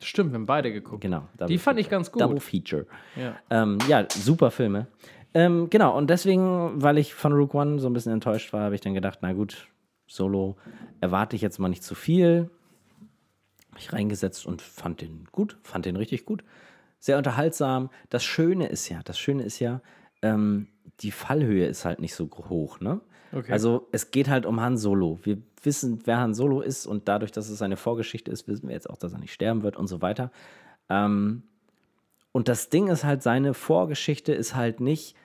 [0.00, 1.00] Stimmt, wir haben beide geguckt.
[1.00, 1.28] Genau.
[1.48, 2.20] Die fand ich ganz gut.
[2.20, 2.86] Double Feature.
[3.16, 3.36] Ja.
[3.50, 4.88] Ähm, ja, super Filme.
[5.32, 8.74] Ähm, genau, und deswegen, weil ich von Rogue One so ein bisschen enttäuscht war, habe
[8.74, 9.68] ich dann gedacht, na gut,
[10.06, 10.56] Solo
[11.00, 12.50] erwarte ich jetzt mal nicht zu viel.
[13.78, 16.44] Ich reingesetzt und fand den gut, fand den richtig gut.
[17.00, 17.90] Sehr unterhaltsam.
[18.10, 19.80] Das Schöne ist ja, das Schöne ist ja,
[20.22, 20.68] ähm,
[21.00, 23.00] die Fallhöhe ist halt nicht so hoch, ne?
[23.34, 23.52] Okay.
[23.52, 25.18] Also es geht halt um Han Solo.
[25.22, 28.74] Wir wissen, wer Han Solo ist und dadurch, dass es eine Vorgeschichte ist, wissen wir
[28.74, 30.30] jetzt auch, dass er nicht sterben wird und so weiter.
[30.88, 31.42] Ähm,
[32.32, 35.16] und das Ding ist halt, seine Vorgeschichte ist halt nicht,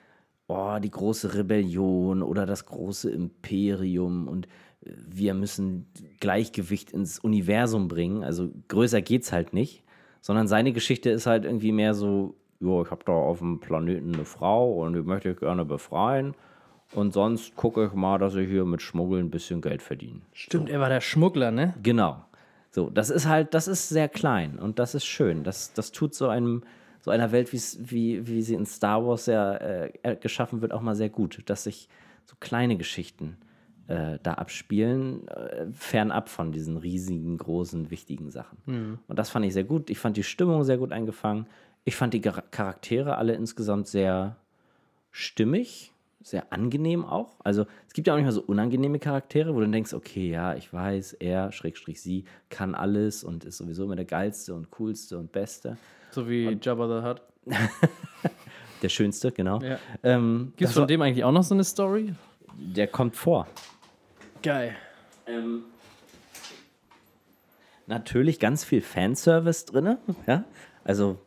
[0.48, 4.46] oh, die große Rebellion oder das große Imperium und
[4.84, 5.86] äh, wir müssen
[6.18, 8.24] Gleichgewicht ins Universum bringen.
[8.24, 9.84] Also größer geht's halt nicht,
[10.20, 14.14] sondern seine Geschichte ist halt irgendwie mehr so, ja, ich habe da auf dem Planeten
[14.14, 16.34] eine Frau und die möchte ich gerne befreien.
[16.92, 20.20] Und sonst gucke ich mal, dass ich hier mit Schmuggeln ein bisschen Geld verdiene.
[20.32, 21.74] Stimmt, er war der Schmuggler, ne?
[21.82, 22.24] Genau.
[22.72, 25.44] So, das ist halt, das ist sehr klein und das ist schön.
[25.44, 26.62] Das, das tut so einem,
[27.00, 30.94] so einer Welt, wie, wie sie in Star Wars ja äh, geschaffen wird, auch mal
[30.94, 31.88] sehr gut, dass sich
[32.26, 33.36] so kleine Geschichten
[33.88, 38.98] äh, da abspielen, äh, fernab von diesen riesigen, großen, wichtigen Sachen.
[39.08, 39.90] Und das fand ich sehr gut.
[39.90, 41.46] Ich fand die Stimmung sehr gut eingefangen.
[41.84, 44.36] Ich fand die Char- Charaktere alle insgesamt sehr
[45.10, 47.36] stimmig, sehr angenehm auch.
[47.42, 50.54] Also es gibt ja auch nicht mal so unangenehme Charaktere, wo du denkst, okay, ja,
[50.54, 55.18] ich weiß, er, Schrägstrich sie, kann alles und ist sowieso immer der geilste und coolste
[55.18, 55.76] und beste.
[56.10, 57.22] So wie Jabba the Hutt.
[58.82, 59.60] Der schönste, genau.
[59.60, 59.78] Ja.
[60.02, 62.14] Ähm, Gibt es von war- dem eigentlich auch noch so eine Story?
[62.56, 63.46] der kommt vor.
[64.42, 64.74] Geil.
[65.26, 65.64] Ähm,
[67.86, 69.96] natürlich ganz viel Fanservice drin.
[70.26, 70.44] Ja?
[70.84, 71.18] Also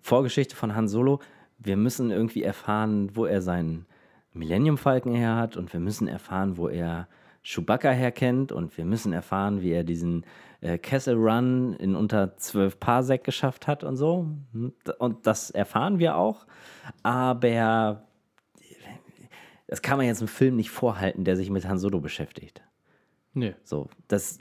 [0.00, 1.20] Vorgeschichte von Han Solo.
[1.58, 3.86] Wir müssen irgendwie erfahren, wo er seinen
[4.32, 7.08] Millennium Falcon her hat und wir müssen erfahren, wo er
[7.42, 10.24] Chewbacca herkennt und wir müssen erfahren, wie er diesen
[10.60, 14.28] äh, Kessel Run in unter 12 Parsec geschafft hat und so.
[14.98, 16.46] Und das erfahren wir auch.
[17.02, 18.06] Aber
[19.66, 22.62] das kann man jetzt im Film nicht vorhalten, der sich mit Han Solo beschäftigt.
[23.34, 24.38] Nee, So, das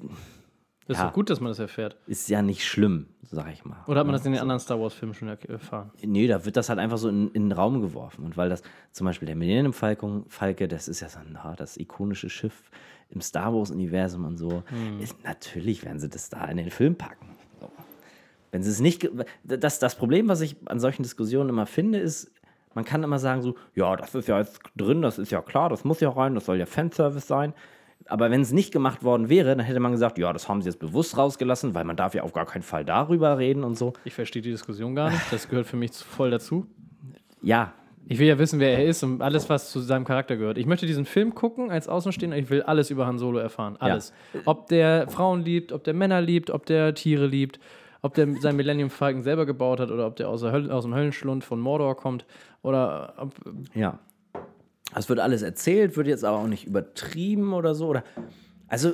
[0.88, 1.08] das ist Ja.
[1.08, 1.98] doch gut, dass man das erfährt.
[2.08, 3.78] ist ja nicht schlimm, sag ich mal.
[3.88, 5.92] Oder hat man das in den anderen Star Wars-Filmen schon er- erfahren?
[6.02, 8.24] Nee, da wird das halt einfach so in, in den Raum geworfen.
[8.26, 8.62] Und weil das
[8.92, 12.72] zum Beispiel der Millennium Falcon, Falke, das ist ja so ein, ah, das ikonische Schiff
[13.10, 14.64] im Star Wars-Universum und so.
[15.00, 17.36] Ist, natürlich werden sie das da in den Film packen.
[17.60, 17.70] So.
[18.52, 19.10] Wenn sie es nicht.
[19.44, 22.32] Das, das Problem, was ich an solchen Diskussionen immer finde, ist,
[22.74, 25.68] man kann immer sagen so, ja, das ist ja jetzt drin, das ist ja klar,
[25.70, 27.54] das muss ja rein, das soll ja Fanservice sein.
[28.06, 30.70] Aber wenn es nicht gemacht worden wäre, dann hätte man gesagt, ja, das haben sie
[30.70, 33.94] jetzt bewusst rausgelassen, weil man darf ja auf gar keinen Fall darüber reden und so.
[34.06, 35.22] Ich verstehe die Diskussion gar nicht.
[35.32, 36.66] Das gehört für mich voll dazu.
[37.42, 37.74] Ja,
[38.10, 40.58] Ich will ja wissen, wer er ist und alles, was zu seinem Charakter gehört.
[40.58, 42.38] Ich möchte diesen Film gucken als Außenstehender.
[42.38, 43.76] Ich will alles über Han Solo erfahren.
[43.80, 44.14] Alles.
[44.46, 47.60] Ob der Frauen liebt, ob der Männer liebt, ob der Tiere liebt,
[48.02, 50.86] ob der sein Millennium Falcon selber gebaut hat oder ob der aus, der Hölle, aus
[50.86, 52.26] dem Höllenschlund von Mordor kommt
[52.62, 53.34] oder ob,
[53.74, 54.00] Ja.
[54.96, 57.88] Es wird alles erzählt, wird jetzt aber auch nicht übertrieben oder so.
[57.88, 58.04] Oder,
[58.68, 58.94] also,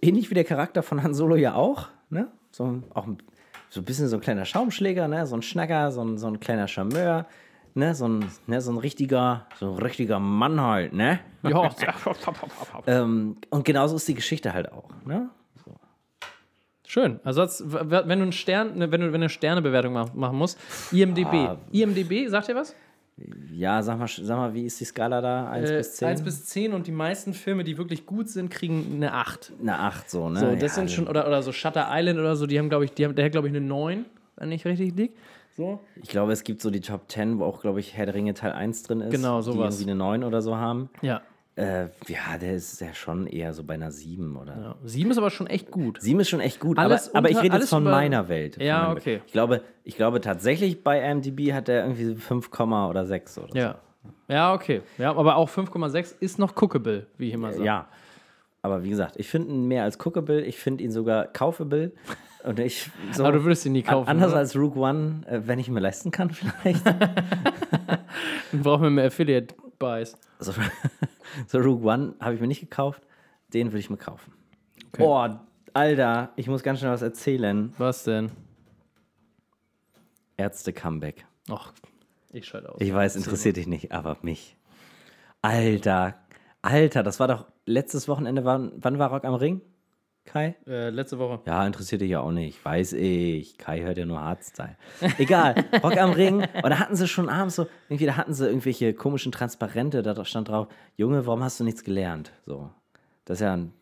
[0.00, 2.28] ähnlich wie der Charakter von Han Solo ja auch, ne?
[2.50, 3.18] So, auch ein-
[3.70, 5.26] so ein bisschen so ein kleiner Schaumschläger, ne?
[5.26, 7.26] So ein Schnacker, so ein, so ein kleiner Charmeur,
[7.74, 7.94] ne?
[7.94, 8.60] So ein, ne?
[8.60, 11.20] so ein richtiger, so ein richtiger Mann halt, ne?
[11.42, 11.68] Ja,
[12.86, 15.30] Ähm, und genauso ist die Geschichte halt auch, ne?
[16.86, 17.20] schön.
[17.22, 20.38] Also, als, wenn du, einen Stern, ne, wenn, du, wenn du eine Sternebewertung mach, machen
[20.38, 20.58] musst,
[20.90, 21.26] IMDb.
[21.34, 21.58] Ah.
[21.70, 22.74] IMDb, sagt ihr was?
[23.52, 25.50] Ja, sag mal, sag mal, wie ist die Skala da?
[25.50, 26.08] 1 Äh, bis 10?
[26.08, 29.52] 1 bis 10 und die meisten Filme, die wirklich gut sind, kriegen eine 8.
[29.60, 30.40] Eine 8 so, ne?
[30.40, 32.84] So, das ja, sind schon, oder, oder so Shutter Island oder so, die haben, glaube
[32.84, 34.04] ich, die haben, der hat, glaube ich, eine 9,
[34.36, 35.14] wenn ich richtig liege.
[35.56, 35.80] So.
[35.96, 38.34] Ich glaube, es gibt so die Top 10, wo auch, glaube ich, Herr der Ringe
[38.34, 39.10] Teil 1 drin ist.
[39.10, 39.76] Genau, sowas.
[39.76, 40.88] Die irgendwie eine 9 oder so haben.
[41.02, 41.20] Ja.
[41.58, 44.56] Äh, ja, der ist ja schon eher so bei einer 7 oder.
[44.56, 44.74] ja.
[44.84, 46.00] 7 ist aber schon echt gut.
[46.00, 48.28] 7 ist schon echt gut, Alles aber, aber ich unter- rede jetzt von über- meiner
[48.28, 48.54] Welt.
[48.54, 49.06] von Ja, meiner okay.
[49.14, 49.22] Welt.
[49.26, 52.48] Ich glaube, ich glaube tatsächlich bei IMDb hat er irgendwie 5,
[52.88, 53.78] oder 6 oder Ja.
[54.28, 54.82] Ja, okay.
[54.98, 57.54] Ja, aber auch 5,6 ist noch cookable, wie ich immer so.
[57.58, 57.66] sage.
[57.66, 57.88] Ja.
[58.62, 61.92] Aber wie gesagt, ich finde ihn mehr als cookable, ich finde ihn sogar kaufable.
[62.44, 64.08] Und ich, so, Aber du würdest ihn nie kaufen.
[64.08, 64.38] Anders oder?
[64.38, 66.84] als Rogue One, äh, wenn ich ihn mir leisten kann, vielleicht.
[68.52, 70.16] Dann brauchen wir mehr Affiliate-Buys.
[70.38, 70.52] so,
[71.46, 73.02] so Rogue One habe ich mir nicht gekauft,
[73.52, 74.32] den würde ich mir kaufen.
[74.92, 77.72] Boah, Alter, ich muss ganz schnell was erzählen.
[77.78, 78.30] Was denn?
[80.36, 81.26] Ärzte-Comeback.
[81.50, 81.72] Ach,
[82.32, 82.80] ich schalte aus.
[82.80, 84.56] Ich weiß, interessiert dich nicht, aber mich.
[85.42, 86.14] Alter,
[86.62, 89.60] Alter, das war doch letztes Wochenende, wann, wann war Rock am Ring?
[90.28, 90.56] Kai?
[90.66, 91.40] Äh, letzte Woche.
[91.46, 93.56] Ja, interessiert dich ja auch nicht, weiß ich.
[93.56, 94.76] Kai hört ja nur Hardstyle.
[95.16, 96.42] Egal, Rock am Ring.
[96.42, 100.22] Und da hatten sie schon abends so, irgendwie, da hatten sie irgendwelche komischen Transparente, da
[100.26, 102.32] stand drauf, Junge, warum hast du nichts gelernt?
[102.44, 102.68] So.
[103.24, 103.72] Das ist ja ein,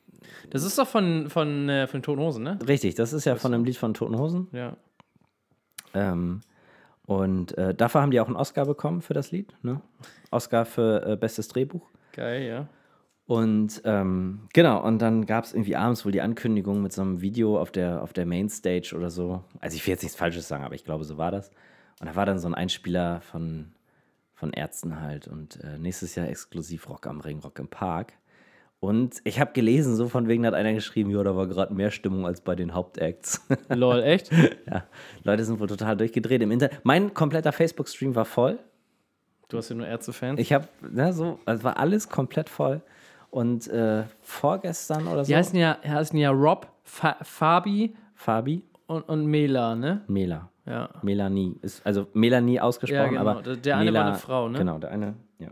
[0.51, 2.59] Das ist doch von, von, äh, von Toten Hosen, ne?
[2.69, 4.47] richtig, das ist ja von einem Lied von Toten Hosen.
[4.53, 4.77] Ja.
[5.95, 6.43] Ähm,
[7.07, 9.53] und äh, dafür haben die auch einen Oscar bekommen für das Lied.
[9.63, 9.81] Ne?
[10.31, 11.89] Oscar für äh, bestes Drehbuch.
[12.13, 12.69] Geil, ja.
[13.27, 17.21] Und ähm, genau, und dann gab es irgendwie abends wohl die Ankündigung mit so einem
[17.21, 19.43] Video auf der, auf der Mainstage oder so.
[19.59, 21.51] Also ich will jetzt nichts Falsches sagen, aber ich glaube, so war das.
[22.01, 23.73] Und da war dann so ein Einspieler von,
[24.35, 25.27] von Ärzten halt.
[25.27, 28.13] Und äh, nächstes Jahr exklusiv Rock am Ring, Rock im Park.
[28.79, 31.91] Und ich habe gelesen, so von wegen hat einer geschrieben, ja, da war gerade mehr
[31.91, 33.45] Stimmung als bei den Hauptacts.
[33.69, 34.31] Lol, echt?
[34.71, 34.87] ja,
[35.25, 36.79] Leute sind wohl total durchgedreht im Internet.
[36.85, 38.61] Mein kompletter Facebook-Stream war voll.
[39.49, 40.39] Du hast ja nur Ärzte-Fans.
[40.39, 42.83] Ich habe, ne, so, also war alles komplett voll.
[43.37, 49.03] Und äh, vorgestern oder so, Die heißen ja, heißen ja Rob, Fa Fabi Fabi, und,
[49.11, 50.01] und Mela, ne?
[50.09, 50.49] Mela.
[50.65, 50.89] Ja.
[51.03, 53.31] Melanie ist, also Melanie ausgesprochen, Ja, genau.
[53.31, 54.59] aber Der- der eine war eine Frau, ne?
[54.59, 55.49] Genau, der eine, ja.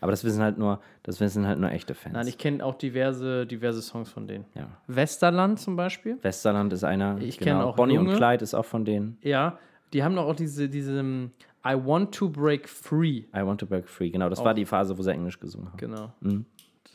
[0.00, 2.14] Aber das wissen halt nur, das wissen halt nur echte Fans.
[2.14, 4.44] Nein, ich kenne auch diverse, diverse Songs von denen.
[4.56, 4.66] ja.
[4.88, 6.18] Westerland zum Beispiel.
[6.22, 7.14] Westerland ist einer.
[7.14, 7.26] genau.
[7.26, 8.10] Ich kenn auch Bonnie Junge.
[8.10, 9.18] und Clyde ist auch von denen.
[9.22, 9.58] Ja,
[9.92, 11.30] die haben doch auch diese, diese um,
[11.64, 13.24] I Want to Break Free.
[13.34, 14.10] I Want to Break Free.
[14.10, 15.76] Genau, das war die Phase, wo sie Englisch gesungen haben.
[15.78, 16.12] Genau.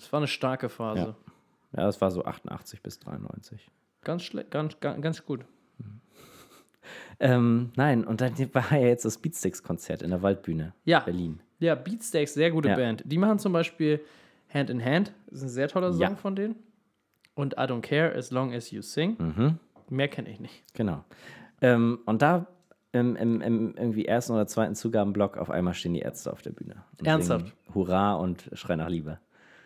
[0.03, 1.15] Das war eine starke Phase.
[1.73, 1.79] Ja.
[1.79, 3.71] Ja, das war so 88 bis 93.
[4.03, 5.45] Ganz, ganz, ganz, ganz gut.
[7.19, 10.73] Ähm, nein, und dann war ja jetzt das Beatsticks-Konzert in der Waldbühne.
[10.83, 10.99] Ja.
[10.99, 11.39] Berlin.
[11.59, 12.75] Ja, Beatsteaks, sehr gute Ja.
[12.75, 13.03] Band.
[13.05, 14.01] Die machen zum Beispiel
[14.53, 15.13] Hand in Hand.
[15.27, 16.15] Das ist ein sehr toller Song Ja.
[16.15, 16.55] von denen.
[17.35, 19.15] Und I Don't Care As Long As You Sing.
[19.17, 19.59] Mhm.
[19.89, 20.63] Mehr kenne ich nicht.
[20.73, 21.05] Genau.
[21.61, 22.47] Ähm, und da
[22.91, 26.51] im, im, im irgendwie ersten oder zweiten Zugabenblock auf einmal stehen die Ärzte auf der
[26.51, 26.83] Bühne.
[27.03, 27.55] Ernsthaft?
[27.73, 29.19] Hurra und Schrei nach Liebe.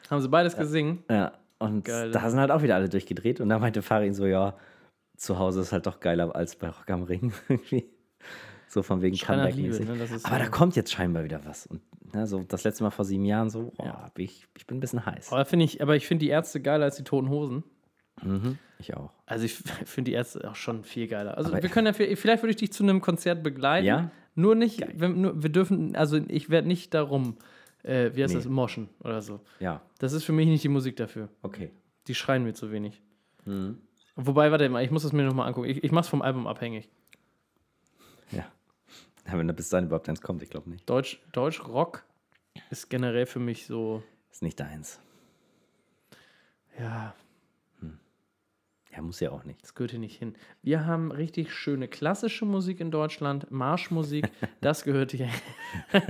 [0.10, 1.04] Haben sie beides gesungen?
[1.10, 2.12] Ja, und Geil.
[2.12, 3.40] da sind halt auch wieder alle durchgedreht.
[3.42, 4.56] Und da meinte Farin so, ja,
[5.18, 7.34] zu Hause ist halt doch geiler als bei Rock am Ring.
[8.68, 9.86] so von wegen Comeback-mäßig.
[9.88, 9.94] Ne?
[9.94, 11.66] Aber so- da kommt jetzt scheinbar wieder was.
[11.68, 11.82] Und
[12.14, 14.12] ne, so das letzte Mal vor sieben Jahren so, boah, Ja.
[14.18, 15.32] ich, ich bin ein bisschen heiß.
[15.32, 17.64] Aber, ich, aber ich finde die Ärzte geiler als die Toten Hosen.
[18.24, 19.12] Mhm, ich auch.
[19.26, 19.56] Also ich
[19.86, 21.38] finde die Ärzte auch schon viel geiler.
[21.38, 23.86] Also Aber- wir können ja, viel- vielleicht würde ich dich zu einem Konzert begleiten.
[23.88, 24.12] Ja?
[24.36, 27.38] Nur nicht, wir, nur, wir dürfen, also ich werde nicht darum,
[27.84, 28.40] äh, wie heißt Nee.
[28.42, 29.40] das, moschen oder so.
[29.60, 31.30] Ja, Das ist für mich nicht die Musik dafür.
[31.42, 31.72] okay.
[32.08, 33.02] Die schreien mir zu wenig.
[33.46, 33.80] Mhm.
[34.16, 35.68] Wobei, warte mal, ich muss das mir nochmal angucken.
[35.70, 36.90] Ich, ich mach's vom Album abhängig.
[38.32, 38.46] Ja.
[39.28, 40.90] ja wenn da bis dahin überhaupt eins kommt, ich glaube nicht.
[40.90, 42.04] Deutsch, Deutsch Rock
[42.72, 44.02] ist generell für mich so,
[44.32, 45.00] Ist nicht deins.
[46.80, 47.14] ja,
[48.92, 49.62] Ja, muss ja auch nicht.
[49.62, 50.36] das gehört hier nicht hin.
[50.64, 54.30] Wir haben richtig schöne klassische Musik in Deutschland, Marschmusik,
[54.62, 55.30] das gehört hier.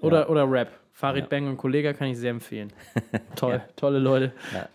[0.00, 0.70] oder, oder Rap.
[0.92, 1.28] Farid Ja.
[1.28, 2.72] Bang und Kollega kann ich sehr empfehlen.
[3.36, 4.32] Toll, tolle Leute.
[4.54, 4.66] Ja.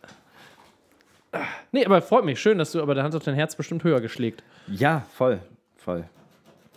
[1.71, 2.39] Nee, aber freut mich.
[2.39, 4.43] Schön, dass du, aber da hat doch dein Herz bestimmt höher geschlägt.
[4.67, 5.39] Ja, voll,
[5.77, 6.03] voll.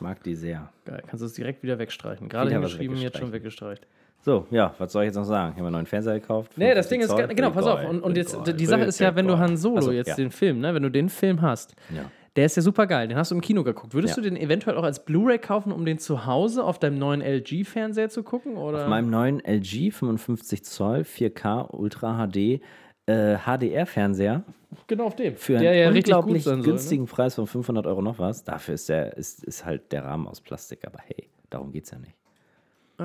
[0.01, 0.69] Mag die sehr.
[0.85, 2.29] Geil, kannst du es direkt wieder wegstreichen.
[2.29, 3.87] Gerade Wieder hingeschrieben, jetzt schon weggestreicht.
[4.23, 5.51] So, ja, was soll ich jetzt noch sagen?
[5.53, 6.53] Ich habe einen neuen Fernseher gekauft.
[6.57, 7.27] Nee, das 50 Ding ist, Zoll.
[7.27, 7.85] ge- genau, pass auf.
[7.85, 9.37] Und, und jetzt, die Sache ist ja, wenn du.
[9.39, 10.15] Han Solo so, jetzt ja.
[10.15, 12.11] den Film, ne, wenn du den Film hast, Ja.
[12.37, 13.07] Der ist ja super geil.
[13.09, 13.95] Den hast du im Kino geguckt.
[13.95, 14.23] Würdest Ja.
[14.23, 18.09] du den eventuell auch als Blu-ray kaufen, um den zu Hause auf deinem neuen LG-Fernseher
[18.11, 18.57] zu gucken?
[18.57, 18.83] Oder?
[18.83, 22.61] Auf meinem neuen LG 55 Zoll 4K Ultra HD
[23.07, 24.43] äh, HDR-Fernseher
[24.87, 25.37] genau auf dem.
[25.37, 26.65] für einen der ja unglaublich sein soll, ne?
[26.65, 28.45] günstigen Preis von 500 Euro noch was.
[28.45, 30.87] Dafür ist, der, ist, ist halt der Rahmen aus Plastik.
[30.87, 32.15] Aber hey, darum geht es ja nicht.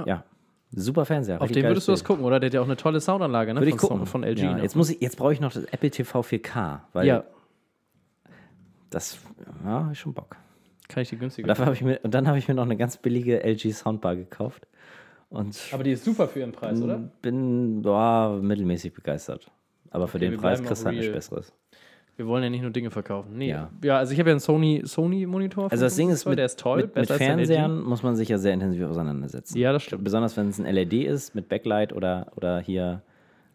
[0.05, 0.23] Ja.
[0.71, 1.41] super Fernseher.
[1.41, 2.39] Auf geiles würdest du das gucken, oder?
[2.39, 3.59] Der hat ja auch eine tolle Soundanlage, ne?
[3.59, 4.05] Würde ich von, gucken.
[4.05, 4.39] von LG.
[4.39, 4.61] Ja, ne?
[4.61, 7.23] jetzt, muss ich, jetzt brauche ich noch das Apple TV 4K, weil ja,
[8.89, 9.19] das
[9.65, 10.35] ja, ich schon Bock.
[10.87, 11.47] kann ich die günstiger.
[11.47, 14.15] Dafür habe ich mir, und dann habe ich mir noch eine ganz billige LG Soundbar
[14.15, 14.67] gekauft.
[15.29, 16.97] Und Aber die ist super für ihren Preis, oder?
[17.21, 19.51] bin boah, mittelmäßig begeistert.
[19.91, 21.11] Aber für Okay, den Preis kriegst du halt nichts.
[21.13, 21.53] Besseres.
[22.17, 23.37] Wir wollen ja nicht nur Dinge verkaufen.
[23.37, 23.49] Nee.
[23.49, 23.97] Ja, Ja.
[23.97, 25.71] also ich habe ja einen Sony, Sony Monitor.
[25.71, 27.07] Also das Ding ist, mit, der ist toll, mit, mit.
[27.11, 29.57] Fernsehern muss man sich ja sehr intensiv auseinandersetzen.
[29.57, 30.03] Ja, das stimmt.
[30.03, 33.01] Besonders wenn es ein LED ist mit Backlight oder, oder hier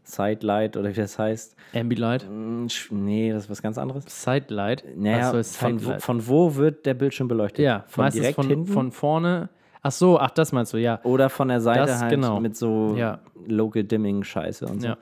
[0.05, 1.57] Sidelight oder wie das heißt.
[1.75, 2.25] Ambilight.
[2.25, 4.05] Sch- Nee, das ist was ganz anderes.
[4.07, 4.85] Sidelight.
[4.97, 6.03] Naja, Was soll von, wo, Sidelight?
[6.03, 7.65] von wo wird der Bildschirm beleuchtet?
[7.65, 9.49] ja, von meistens direkt von, hinten von vorne.
[9.83, 11.01] Ach so, ach, das meinst du, ja.
[11.05, 12.41] oder von der Seite Das, halt genau.
[12.41, 13.19] mit so Ja.
[13.47, 14.89] Local Dimming Scheiße und so.
[14.89, 14.97] Ja.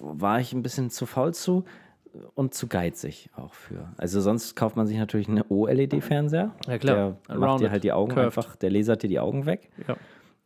[0.00, 1.64] War ich ein bisschen zu faul zu
[2.34, 3.88] und zu geizig auch für.
[3.96, 6.52] Also sonst kauft man sich natürlich einen OLED-Fernseher.
[6.68, 7.16] Ja, klar.
[7.28, 8.26] Der macht dir halt die Augen curved.
[8.26, 9.96] einfach, der lasert dir die Augen weg ja.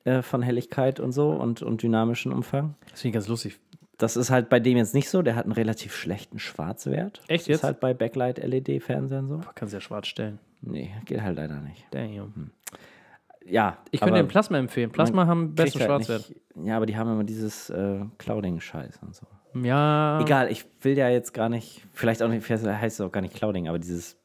[0.04, 2.74] Äh, von Helligkeit und so und, und dynamischen Umfang.
[2.90, 3.58] Das finde ich ganz lustig.
[3.98, 7.20] Das ist halt bei dem jetzt nicht so, der hat einen relativ schlechten Schwarzwert.
[7.28, 7.56] Echt das jetzt?
[7.58, 9.40] Ist halt bei Backlight-LED-Fernsehern so.
[9.54, 10.38] Kannst ja schwarz stellen.
[10.60, 11.84] Nee, geht halt leider nicht.
[11.90, 12.50] Damn.
[13.44, 14.90] Ja, Ich könnte den Plasma empfehlen.
[14.90, 16.28] Plasma haben besten halt Schwarzwert.
[16.28, 19.26] nicht- Ja, aber die haben immer dieses äh, Clouding-Scheiß und so.
[19.54, 20.20] Ja.
[20.20, 23.22] Egal, ich will ja jetzt gar nicht, vielleicht auch nicht, vielleicht heißt es auch gar
[23.22, 24.17] nicht Clouding, aber dieses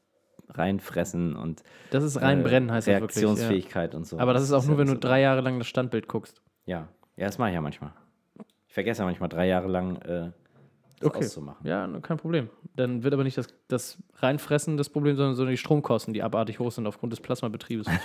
[0.49, 3.21] reinfressen und Das ist reinbrennen, heißt das wirklich.
[3.23, 3.29] Ja.
[3.29, 4.19] Reaktionsfähigkeit und so.
[4.19, 6.41] Aber das ist auch nur, ja wenn du drei Jahre lang das Standbild guckst.
[6.65, 6.87] Ja,
[7.17, 7.91] ja, das mache ich ja manchmal.
[8.67, 10.31] Ich vergesse ja manchmal drei Jahre lang äh,
[10.99, 11.19] das Okay.
[11.25, 11.67] auszumachen.
[11.67, 12.49] Ja, kein Problem.
[12.75, 16.59] Dann wird aber nicht das, das Reinfressen das Problem, sondern, sondern die Stromkosten, die abartig
[16.59, 17.87] hoch sind aufgrund des Plasmabetriebes.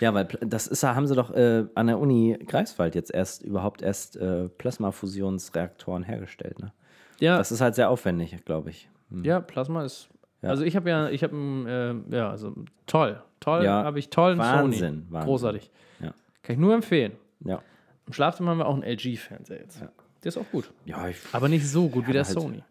[0.00, 3.82] Ja, weil das ist, haben sie doch äh, an der Uni Greifswald jetzt erst überhaupt
[3.82, 6.58] erst äh, Plasmafusionsreaktoren hergestellt.
[6.60, 6.72] Ne?
[7.18, 8.88] ja, Das ist halt sehr aufwendig, glaube ich.
[9.10, 9.24] Hm.
[9.24, 10.08] ja, Plasma ist.
[10.42, 10.50] Ja.
[10.50, 12.54] Also ich habe ja, ich habe äh, ja, also
[12.86, 15.28] toll, toll, Ja, habe ich tollen Wahnsinn, Sony, Wahnsinn.
[15.28, 15.70] großartig.
[16.00, 16.14] Ja.
[16.42, 17.12] Kann ich nur empfehlen.
[17.44, 17.60] Ja.
[18.06, 19.80] Im Schlafzimmer haben wir auch einen LG-Fernseher jetzt.
[19.80, 19.88] Ja.
[20.24, 22.62] Der ist auch gut, Ja, ich, aber nicht so gut wie der halt- Sony.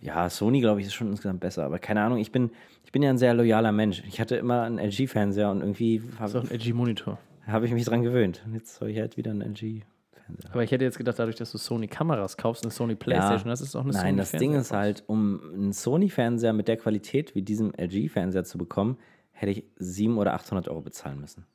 [0.00, 1.64] ja, Sony, glaube ich, ist schon insgesamt besser.
[1.64, 2.50] Aber keine Ahnung, ich bin,
[2.84, 4.02] ich bin ja ein sehr loyaler Mensch.
[4.06, 7.18] Ich hatte immer einen LG-Fernseher und irgendwie Das ist auch habe ein LG-Monitor.
[7.46, 8.42] hab ich mich dran gewöhnt.
[8.46, 9.86] Und jetzt habe ich halt wieder einen LG-Fernseher.
[10.50, 13.76] Aber ich hätte jetzt gedacht, dadurch, dass du Sony-Kameras kaufst, eine Sony Playstation, das ist
[13.76, 17.42] auch eine Sony Nein, das Ding ist halt, um einen Sony-Fernseher mit der Qualität wie
[17.42, 18.98] diesem LG-Fernseher zu bekommen,
[19.32, 21.46] hätte ich 700 oder 800 Euro bezahlen müssen.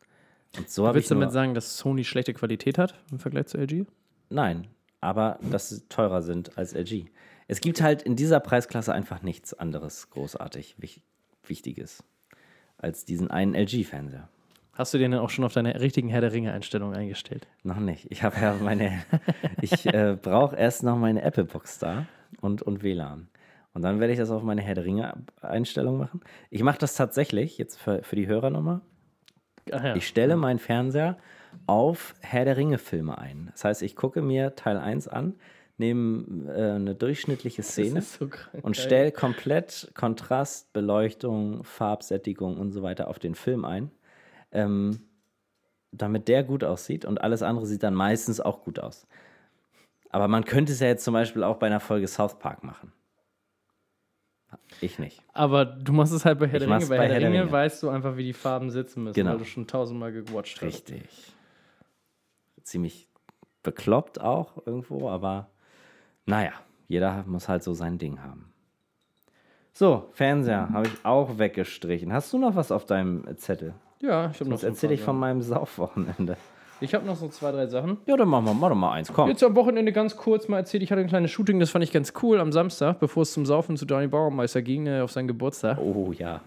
[0.58, 3.48] Und so habe ich Willst du damit sagen, dass Sony schlechte Qualität hat im Vergleich
[3.48, 3.86] zu LG?
[4.30, 4.68] Nein,
[5.00, 7.06] aber dass sie teurer sind als LG.
[7.48, 11.02] Es gibt halt in dieser Preisklasse einfach nichts anderes großartig wich
[11.44, 12.04] Wichtiges
[12.78, 14.30] als diesen einen LG-Fernseher.
[14.74, 17.48] Hast du den dann auch schon auf deine richtigen Herr der Ringe-Einstellung eingestellt?
[17.64, 18.08] Noch nicht.
[18.10, 19.04] Ich habe ja meine,
[19.62, 22.06] ich äh, brauche erst noch meine Apple-Box da
[22.40, 23.28] und, und WLAN.
[23.74, 26.22] Und dann werde ich das auf meine Herr der Ringe-Einstellung machen.
[26.50, 28.82] Ich mache das tatsächlich, jetzt für, für die Hörer nochmal.
[29.70, 29.96] Ja.
[29.96, 31.18] Ich stelle meinen Fernseher
[31.68, 33.50] auf Herr der Ringe-Filme ein.
[33.52, 35.36] Das heißt, ich gucke mir Teil 1 an,
[35.78, 42.84] nehme äh, eine durchschnittliche Szene so krank, und stelle komplett Kontrast, Beleuchtung, Farbsättigung und so
[42.84, 43.92] weiter auf den Film ein,
[44.52, 44.99] ähm,
[45.91, 49.08] damit der gut aussieht und alles andere sieht dann meistens auch gut aus.
[50.10, 52.91] Aber man könnte es ja jetzt zum Beispiel auch bei einer Folge South Park machen.
[54.82, 55.22] Ich nicht.
[55.34, 56.86] Aber du machst es halt bei Herr Ich der Ringe.
[56.88, 57.52] Bei, Herr Herr der Ringe Ringe.
[57.52, 59.32] weißt du einfach, wie die Farben sitzen müssen, Genau.
[59.32, 60.64] weil du schon tausendmal gewatcht hast.
[60.66, 61.34] Richtig.
[62.64, 63.08] Ziemlich
[63.64, 65.49] bekloppt auch irgendwo, aber
[66.26, 66.52] naja,
[66.88, 68.52] jeder muss halt so sein Ding haben.
[69.74, 72.12] So, Fernseher habe ich auch weggestrichen.
[72.12, 73.74] Hast du noch was auf deinem Zettel?
[74.02, 76.38] Ja, ich habe noch ein erzähle ich von meinem Saufwochenende.
[76.80, 77.97] Ich habe noch so zwei, drei Sachen.
[78.08, 79.30] Ja, dann machen wir mach doch mal eins, komm.
[79.30, 81.91] Jetzt am Wochenende ganz kurz mal erzählt, ich hatte ein kleines Shooting, das fand ich
[81.91, 85.28] ganz cool am Samstag, bevor es zum Saufen zu Daniel Bauermeister ging, äh, auf seinen
[85.28, 85.78] Geburtstag.
[85.78, 86.41] Oh ja.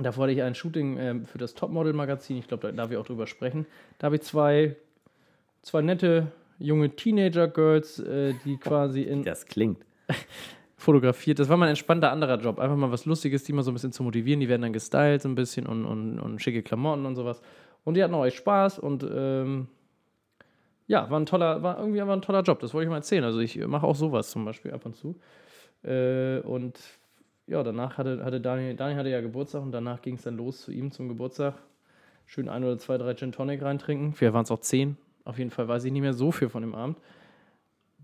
[0.00, 2.38] Davor hatte ich ein Shooting ähm, für das Topmodel-Magazin.
[2.38, 3.66] Ich glaube, da darf ich auch drüber sprechen.
[3.98, 4.76] Da habe ich zwei,
[5.62, 6.28] zwei nette
[6.58, 9.84] junge Teenager-Girls, äh, die quasi in Das klingt.
[10.78, 11.40] fotografiert.
[11.40, 12.58] Das war mal ein entspannter anderer Job.
[12.60, 14.40] Einfach mal was Lustiges, die mal so ein bisschen zu motivieren.
[14.40, 17.42] Die werden dann gestylt so ein bisschen und, und, und schicke Klamotten und sowas.
[17.84, 19.66] Und die hatten auch echt Spaß und ähm,
[20.86, 22.60] ja, war ein toller, war irgendwie aber ein toller Job.
[22.60, 23.24] Das wollte ich mal erzählen.
[23.24, 25.16] Also ich mache auch sowas zum Beispiel ab und zu.
[25.82, 26.78] Äh, und
[27.48, 30.62] ja, danach hatte, hatte Daniel, Daniel hatte ja Geburtstag und danach ging es dann los
[30.62, 31.54] zu ihm zum Geburtstag.
[32.24, 34.14] Schön ein oder zwei, drei Gin Tonic reintrinken.
[34.20, 34.96] Wir waren es auch zehn.
[35.24, 36.98] Auf jeden Fall weiß ich nicht mehr so viel von dem Abend.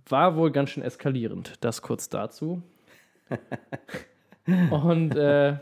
[0.09, 1.55] War wohl ganz schön eskalierend.
[1.61, 2.63] Das kurz dazu.
[4.71, 5.57] Und, äh,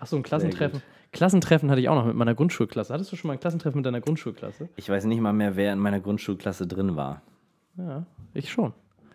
[0.00, 0.82] ach so, ein Klassentreffen.
[1.12, 2.92] Klassentreffen hatte ich auch noch mit meiner Grundschulklasse.
[2.92, 4.68] Hattest du schon mal ein Klassentreffen mit deiner Grundschulklasse?
[4.76, 7.22] Ich weiß nicht mal mehr, wer in meiner Grundschulklasse drin war.
[7.76, 8.04] Ja,
[8.34, 8.72] ich schon.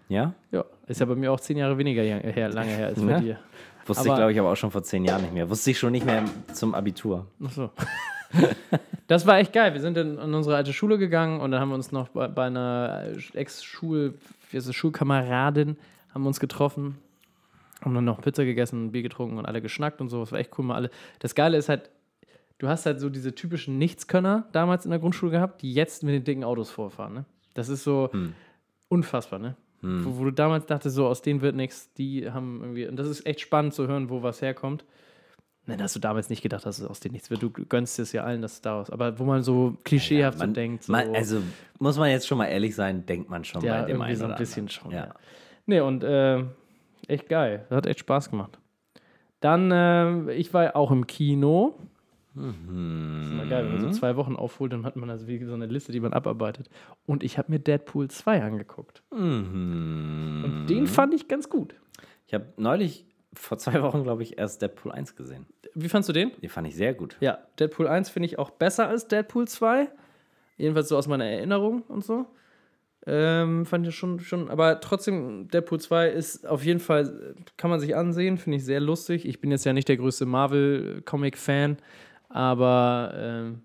[0.09, 0.33] Ja?
[0.51, 3.19] Ja, ist ja bei mir auch zehn Jahre weniger her, lange her als bei Ja.
[3.19, 3.39] dir.
[3.85, 5.49] Wusste Aber- ich, glaube ich, aber auch schon vor zehn Jahren nicht mehr.
[5.49, 7.27] Wusste ich schon nicht mehr zum Abitur.
[7.43, 7.69] Ach so.
[9.07, 9.73] Das war echt geil.
[9.73, 12.29] Wir sind in, in unsere alte Schule gegangen und dann haben wir uns noch bei,
[12.29, 14.13] bei einer Ex-Schul,
[14.53, 15.75] es, Schulkameradin,
[16.13, 16.97] haben uns getroffen,
[17.83, 20.21] haben dann noch Pizza gegessen, Bier getrunken und alle geschnackt und so.
[20.21, 20.63] Das war echt cool.
[20.63, 20.91] Mal alle.
[21.19, 21.89] Das Geile ist halt,
[22.57, 26.13] du hast halt so diese typischen Nichtskönner damals in der Grundschule gehabt, die jetzt mit
[26.13, 27.13] den dicken Autos vorfahren.
[27.13, 27.25] Ne?
[27.53, 28.11] Das ist so
[28.87, 29.57] unfassbar, ne?
[29.81, 33.07] Wo, wo du damals dachtest, so aus denen wird nichts, die haben irgendwie, und das
[33.07, 34.85] ist echt spannend zu hören, wo was herkommt.
[35.71, 37.41] Nein, hast du damals nicht gedacht, dass es aus denen nichts wird.
[37.41, 38.89] Du gönnst es ja allen, dass es daraus.
[38.89, 40.83] Aber wo man so klischeehaft so Man- denkt.
[40.83, 41.41] So, Man, also
[41.79, 44.15] muss man jetzt schon mal ehrlich sein, denkt man schon ja, bei dem irgendwie einen
[44.17, 44.69] so ein bisschen anderen.
[44.69, 44.91] schon.
[44.91, 45.05] Ja.
[45.05, 45.15] Ja.
[45.65, 46.43] Nee, und äh,
[47.07, 47.65] echt geil.
[47.69, 48.57] Das hat echt Spaß gemacht.
[49.39, 51.75] Dann, äh, ich war auch im Kino.
[52.33, 52.59] Das ist
[53.31, 53.91] immer geil, wenn man Mhm.
[53.93, 56.69] so zwei Wochen aufholt, dann hat man also wie so eine Liste, die man abarbeitet.
[57.05, 59.03] Und ich habe mir Deadpool 2 angeguckt.
[59.11, 60.41] Mhm.
[60.45, 61.75] Und den fand ich ganz gut.
[62.27, 65.45] Ich habe neulich, vor zwei Wochen, glaube ich, erst Deadpool 1 gesehen.
[65.73, 66.31] Wie fandst du den?
[66.41, 67.15] Den fand ich sehr gut.
[67.19, 69.87] Ja, Deadpool 1 finde ich auch besser als Deadpool 2.
[70.57, 72.25] Jedenfalls so aus meiner Erinnerung und so.
[73.07, 77.79] Ähm, fand ich schon, schon, aber trotzdem, Deadpool 2 ist auf jeden Fall, kann man
[77.79, 79.25] sich ansehen, finde ich sehr lustig.
[79.25, 81.77] Ich bin jetzt ja nicht der größte Marvel-Comic-Fan,
[82.29, 83.61] aber ähm,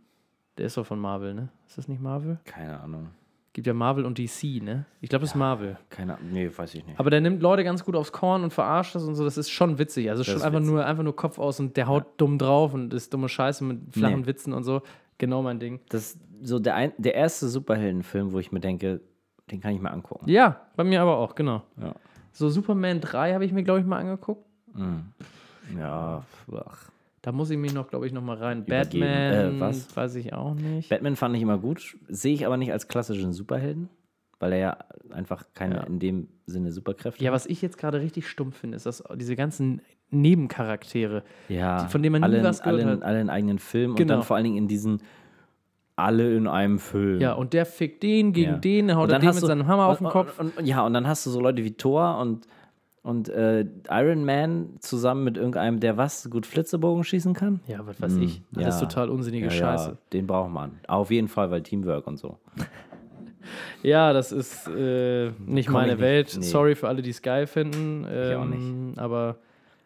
[0.57, 1.51] der ist doch von Marvel, ne?
[1.67, 2.39] Ist das nicht Marvel?
[2.45, 3.11] Keine Ahnung.
[3.57, 4.85] Gibt ja Marvel und DC, ne?
[5.01, 5.79] Ich glaube, das ist Marvel.
[5.89, 6.31] Keine Ahnung.
[6.31, 7.01] Nee, weiß ich nicht.
[7.01, 9.25] Aber der nimmt Leute ganz gut aufs Korn und verarscht das und so.
[9.25, 10.11] Das ist schon witzig.
[10.11, 10.75] Also schon ist einfach witzig.
[10.75, 13.95] nur, einfach nur Kopf aus und der haut dumm drauf und ist dumme Scheiße mit
[13.95, 14.27] flachen Nee.
[14.27, 14.83] Witzen und so.
[15.17, 15.81] Genau mein Ding.
[15.89, 19.01] Das ist so der, ein, der erste Superheldenfilm, wo ich mir denke,
[19.51, 20.29] den kann ich mir angucken.
[20.29, 21.63] Ja, bei mir aber auch, genau.
[21.81, 21.95] Ja.
[22.33, 24.45] So Superman 3 habe ich mir, glaube ich, mal angeguckt.
[25.79, 26.91] Ja, ach.
[27.27, 28.63] Da muss ich mich noch, glaube ich, noch mal rein.
[28.65, 29.01] Übergeben.
[29.01, 29.97] Batman, Äh, was?
[29.97, 30.89] weiß ich auch nicht.
[30.91, 33.89] Batman fand ich immer gut, sehe ich aber nicht als klassischen Superhelden,
[34.39, 34.77] weil er ja
[35.11, 35.83] einfach keine Ja.
[35.83, 37.35] in dem Sinne Superkräfte Ja, hat.
[37.35, 42.01] was ich jetzt gerade richtig stumpf finde, ist, dass diese ganzen Nebencharaktere, Ja, die- von
[42.01, 43.03] denen man nie alle, was gehört alle, hat.
[43.03, 44.15] alle einen eigenen Film und Genau.
[44.15, 45.03] dann vor allen Dingen in diesen
[45.97, 47.21] alle in einem Film.
[47.21, 48.59] ja, und der fickt den gegen Ja.
[48.59, 50.39] den, haut Und dann den hast mit du- seinem Hammer auf und, den Kopf.
[50.39, 52.47] Und, und, ja, und dann hast du so Leute wie Thor und,
[53.07, 57.61] und äh, Iron Man zusammen mit irgendeinem, der was, gut Flitzebogen schießen kann.
[57.67, 58.43] ja, was weiß ich.
[58.53, 58.69] Das ja.
[58.71, 59.89] ist total unsinnige Ja, Scheiße.
[59.91, 60.73] Ja, den braucht man.
[60.89, 62.39] Auf jeden Fall, weil Teamwork und so.
[63.83, 66.35] Ja, das ist äh, nicht Komm ich meine nicht- Welt.
[66.37, 66.45] nee.
[66.45, 68.05] Sorry für alle, die es geil finden.
[68.05, 69.37] auch Ähm, aber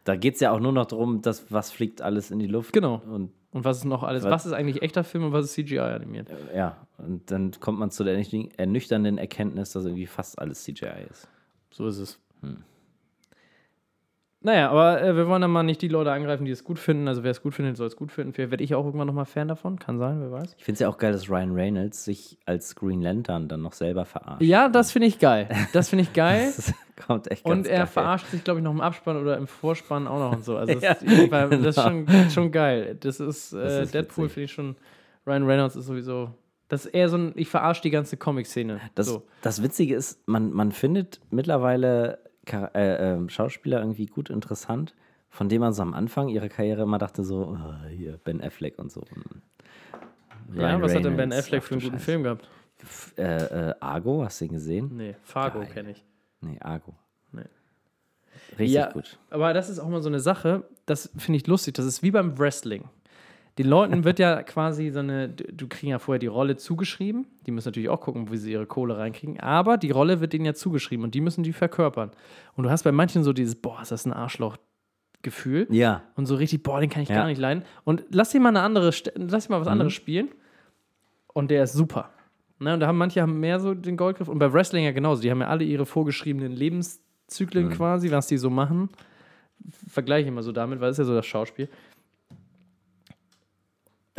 [0.04, 2.72] Da geht es ja auch nur noch darum, dass was fliegt alles in die Luft.
[2.72, 3.02] Genau.
[3.10, 4.22] Und und was ist noch alles?
[4.24, 6.28] Was- Was ist eigentlich echter Film und was ist CGI animiert?
[6.54, 11.04] ja, und dann kommt man zu der ernüchtern- ernüchternden Erkenntnis, dass irgendwie fast alles CGI
[11.10, 11.28] ist.
[11.70, 12.18] So ist es.
[12.42, 12.58] Hm.
[14.42, 17.08] Naja, aber äh, wir wollen dann mal nicht die Leute angreifen, die es gut finden.
[17.08, 18.32] Also wer es gut findet, soll es gut finden.
[18.32, 19.78] Vielleicht werde ich auch irgendwann nochmal Fan davon.
[19.78, 20.54] Kann sein, wer weiß.
[20.56, 23.74] Ich finde es ja auch geil, dass Ryan Reynolds sich als Green Lantern dann noch
[23.74, 24.40] selber verarscht.
[24.42, 25.48] Ja, das finde ich geil.
[25.74, 26.52] Das finde ich geil.
[27.00, 27.86] Das kommt echt Und er geil.
[27.86, 30.58] verarscht sich, glaube ich, noch im Abspann oder im Vorspann auch noch und so.
[30.58, 32.98] Also das, Ja, ist, weil das ist schon, schon geil.
[33.00, 34.76] Das ist, äh, Das ist Deadpool, finde ich schon.
[35.26, 36.34] Ryan Reynolds ist sowieso.
[36.68, 38.80] Das ist eher so ein, ich verarsche die ganze Comic-Szene.
[38.94, 39.22] Das, so.
[39.40, 44.94] das Witzige ist, man, man findet mittlerweile Char- äh, ähm, Schauspieler irgendwie gut interessant,
[45.28, 48.78] von denen man so am Anfang ihrer Karriere immer dachte, so, oh, hier, Ben Affleck
[48.78, 49.02] und so.
[50.54, 52.04] Ja, Ryan was hat denn Ben Reynolds, Affleck ach für einen guten Scheiße.
[52.04, 52.48] Film gehabt?
[52.82, 54.90] F- Äh, äh, Argo, hast du ihn gesehen?
[54.96, 56.04] Nee, Fargo kenne ich.
[56.40, 56.94] Nee, Argo.
[57.32, 57.42] Nee.
[58.58, 59.18] Richtig Ja, gut.
[59.28, 61.74] aber das ist auch mal so eine Sache, das finde ich lustig.
[61.74, 62.84] Das ist wie beim Wrestling.
[63.60, 67.26] Den Leuten wird ja quasi so eine, du kriegen ja vorher die Rolle zugeschrieben.
[67.46, 69.38] Die müssen natürlich auch gucken, wie sie ihre Kohle reinkriegen.
[69.38, 72.10] Aber die Rolle wird denen ja zugeschrieben und die müssen die verkörpern.
[72.56, 75.66] Und du hast bei manchen so dieses, boah, ist das ein Arschloch-Gefühl.
[75.68, 77.16] Ja, Und so richtig, boah, den kann ich Ja.
[77.16, 77.64] gar nicht leiden.
[77.84, 80.30] Und lass dir mal eine andere, lass dir mal was anderes spielen.
[81.34, 82.08] Und der ist super.
[82.60, 84.28] Ne, und da haben manche haben mehr so den Goldgriff.
[84.28, 85.20] Und bei Wrestling ja genauso.
[85.20, 88.88] Die haben ja alle ihre vorgeschriebenen Lebenszyklen quasi, was die so machen.
[89.86, 91.68] Vergleiche ich immer so damit, weil es ist ja so das Schauspiel.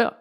[0.01, 0.13] Ja.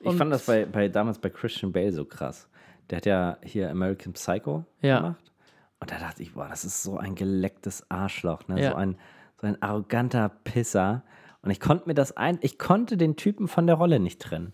[0.00, 2.48] ich Und- fand das bei, bei damals bei Christian Bale so krass.
[2.90, 5.00] Der hat ja hier American Psycho Ja.
[5.00, 5.32] gemacht.
[5.80, 8.60] Und da dachte ich, boah, das ist so ein gelecktes Arschloch, ne?
[8.62, 8.70] Ja.
[8.70, 8.96] so, ein,
[9.40, 11.02] so ein arroganter Pisser.
[11.42, 14.52] Und ich konnte mir das ein, ich konnte den Typen von der Rolle nicht trennen.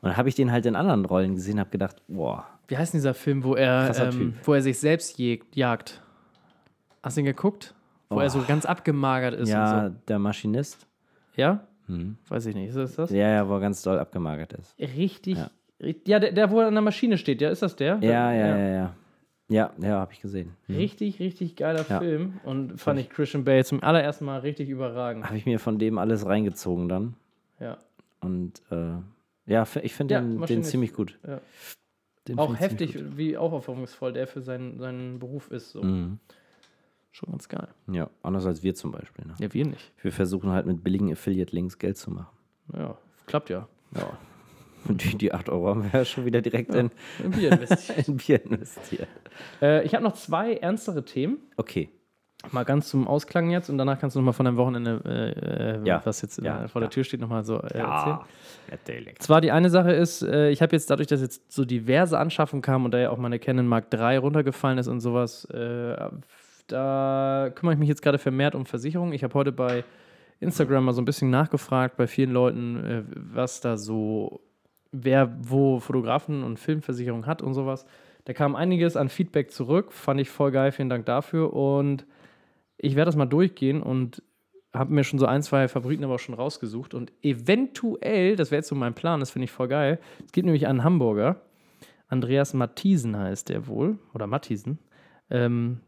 [0.00, 2.92] Und dann habe ich den halt in anderen Rollen gesehen, habe gedacht, boah, Wie heißt
[2.92, 6.02] denn dieser Film, wo er, ähm, wo er sich selbst jagt?
[7.02, 7.74] Hast du ihn geguckt?
[8.08, 9.98] Wo er so ganz abgemagert ist ja, und so.
[10.08, 10.86] der Maschinist.
[11.36, 11.66] Ja?
[12.28, 12.68] Weiß ich nicht.
[12.68, 13.10] Ist das das?
[13.10, 14.74] Ja, ja, wo er ganz doll abgemagert ist.
[14.78, 15.38] Richtig.
[15.38, 15.50] Ja,
[16.06, 17.98] ja der, der, wo er an der Maschine steht, ja, ist das der?
[18.00, 18.96] Ja, ja, ja, ja.
[19.48, 20.56] Ja, ja, habe ich gesehen.
[20.68, 20.76] Mhm.
[20.76, 21.98] Richtig, richtig geiler Ja.
[21.98, 22.40] Film.
[22.44, 25.26] Und fand ich Christian Bale zum allerersten Mal richtig überragend.
[25.26, 27.14] Habe ich mir von dem alles reingezogen dann.
[27.60, 27.76] Ja.
[28.20, 28.94] Und äh,
[29.46, 31.18] ja, ich finde Ja, den, den ziemlich gut.
[31.26, 31.40] Ja.
[32.26, 35.72] Den Auch heftig, wie aufopferungsvoll der für seinen, seinen Beruf ist.
[35.72, 35.82] So.
[35.82, 36.18] Mhm.
[37.14, 37.68] Schon ganz geil.
[37.92, 39.24] Ja, anders als wir zum Beispiel.
[39.24, 39.34] Ne?
[39.38, 39.92] Ja, wir nicht.
[40.02, 42.36] Wir versuchen halt mit billigen Affiliate-Links Geld zu machen.
[42.76, 42.96] Ja,
[43.26, 43.68] klappt ja.
[43.94, 44.18] Ja.
[44.88, 46.90] Und die, die 8 Euro haben wir ja schon wieder direkt in,
[47.22, 48.08] Im Bier investiert.
[48.08, 49.08] in Bier investiert.
[49.62, 51.38] äh, ich habe noch zwei ernstere Themen.
[51.56, 51.88] Okay.
[52.50, 55.80] Mal ganz zum Ausklang jetzt und danach kannst du noch mal von deinem Wochenende, äh,
[55.82, 56.02] äh, Ja.
[56.04, 56.90] was jetzt äh, Ja, vor der ja.
[56.90, 58.18] Tür steht, noch mal so äh, erzählen.
[58.70, 59.18] natürlich.
[59.20, 62.60] Zwar die eine Sache ist, äh, ich habe jetzt dadurch, dass jetzt so diverse Anschaffungen
[62.60, 65.96] kamen und da ja auch meine Canon Mark III runtergefallen ist und sowas, äh,
[66.66, 69.12] da kümmere ich mich jetzt gerade vermehrt um Versicherungen.
[69.12, 69.84] Ich habe heute bei
[70.40, 74.40] Instagram mal so ein bisschen nachgefragt bei vielen Leuten, äh, was da so,
[74.92, 77.86] wer wo Fotografen und Filmversicherung hat und sowas.
[78.24, 82.06] Da kam einiges an Feedback zurück, fand ich voll geil, vielen Dank dafür und
[82.78, 84.22] ich werde das mal durchgehen und
[84.72, 86.94] habe mir schon so ein, zwei Favoriten aber auch schon rausgesucht.
[86.94, 90.00] Und eventuell, das wäre jetzt so mein Plan, das finde ich voll geil.
[90.24, 91.42] Es gibt nämlich einen Hamburger,
[92.08, 94.78] Andreas Matthiesen heißt der wohl, oder Matthiesen.
[95.30, 95.80] Ähm,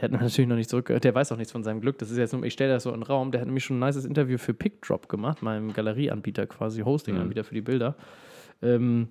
[0.00, 1.98] der hat natürlich noch nicht zurückgehört, der weiß auch nichts von seinem Glück.
[1.98, 3.32] Das ist jetzt nur, ich stelle das so in den Raum.
[3.32, 7.54] Der hat nämlich schon ein nices Interview für PickDrop gemacht, meinem Galerieanbieter quasi, Hosting-Anbieter für
[7.54, 7.96] die Bilder.
[8.62, 9.08] Ähm,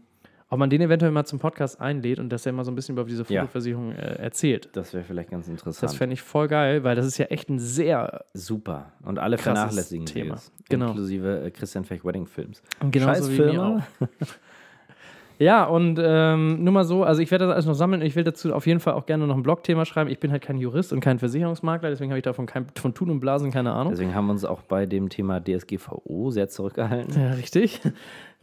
[0.47, 2.93] ob man den eventuell mal zum Podcast einlädt und dass er mal so ein bisschen
[2.95, 3.41] über diese Ja.
[3.41, 4.69] Fotoversicherung äh, erzählt.
[4.73, 5.83] Das wäre vielleicht ganz interessant.
[5.83, 8.93] Das fände ich voll geil, weil das ist ja echt ein sehr Super.
[9.01, 10.35] Und alle vernachlässigen Thema.
[10.35, 10.51] das.
[10.69, 10.89] Genau.
[10.89, 12.61] Inklusive äh, Christian Fech Wedding Films.
[12.91, 13.87] Genauso Scheiß wie mir Firma.
[15.39, 18.01] Ja, und ähm, nur mal so, also ich werde das alles noch sammeln.
[18.01, 20.09] Ich will dazu auf jeden Fall auch gerne noch ein Blogthema schreiben.
[20.09, 23.09] Ich bin halt kein Jurist und kein Versicherungsmakler, deswegen habe ich davon kein, von Tun
[23.09, 23.91] und Blasen keine Ahnung.
[23.91, 27.21] Deswegen haben wir uns auch bei dem Thema DSGVO sehr zurückgehalten.
[27.21, 27.81] Ja, richtig.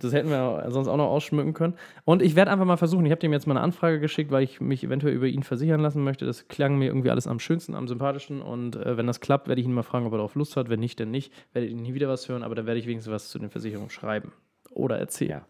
[0.02, 1.74] Das hätten wir sonst auch noch ausschmücken können.
[2.04, 4.42] Und ich werde einfach mal versuchen, ich habe dem jetzt mal eine Anfrage geschickt, weil
[4.42, 6.26] ich mich eventuell über ihn versichern lassen möchte.
[6.26, 8.42] Das klang mir irgendwie alles am schönsten, am sympathischsten.
[8.42, 10.68] Und äh, wenn das klappt, werde ich ihn mal fragen, ob er darauf Lust hat.
[10.68, 11.32] Wenn nicht, dann nicht.
[11.52, 13.90] Werdet ihr nie wieder was hören, aber da werde ich wenigstens was zu den Versicherungen
[13.90, 14.32] schreiben
[14.74, 15.30] oder erzählen.
[15.30, 15.46] Ja.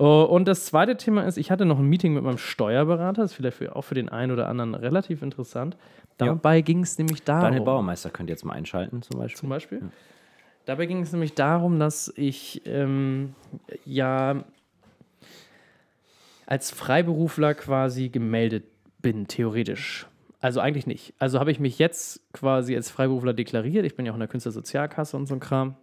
[0.00, 3.22] Oh, und das zweite Thema ist, ich hatte noch ein Meeting mit meinem Steuerberater.
[3.22, 5.76] Das ist vielleicht für, auch für den einen oder anderen relativ interessant.
[6.18, 7.42] Dabei ging es nämlich darum.
[7.42, 9.40] Daniel Baumeister könnt ihr jetzt mal einschalten, zum Beispiel.
[9.40, 9.82] Zum Beispiel.
[10.66, 13.34] Dabei ging es nämlich darum, dass ich ähm,
[13.84, 14.44] ja
[16.46, 18.66] als Freiberufler quasi gemeldet
[19.00, 20.06] bin, theoretisch.
[20.40, 21.12] Also eigentlich nicht.
[21.18, 23.84] Also habe ich mich jetzt quasi als Freiberufler deklariert.
[23.84, 25.74] Ich bin ja auch in der Künstlersozialkasse und so ein Kram,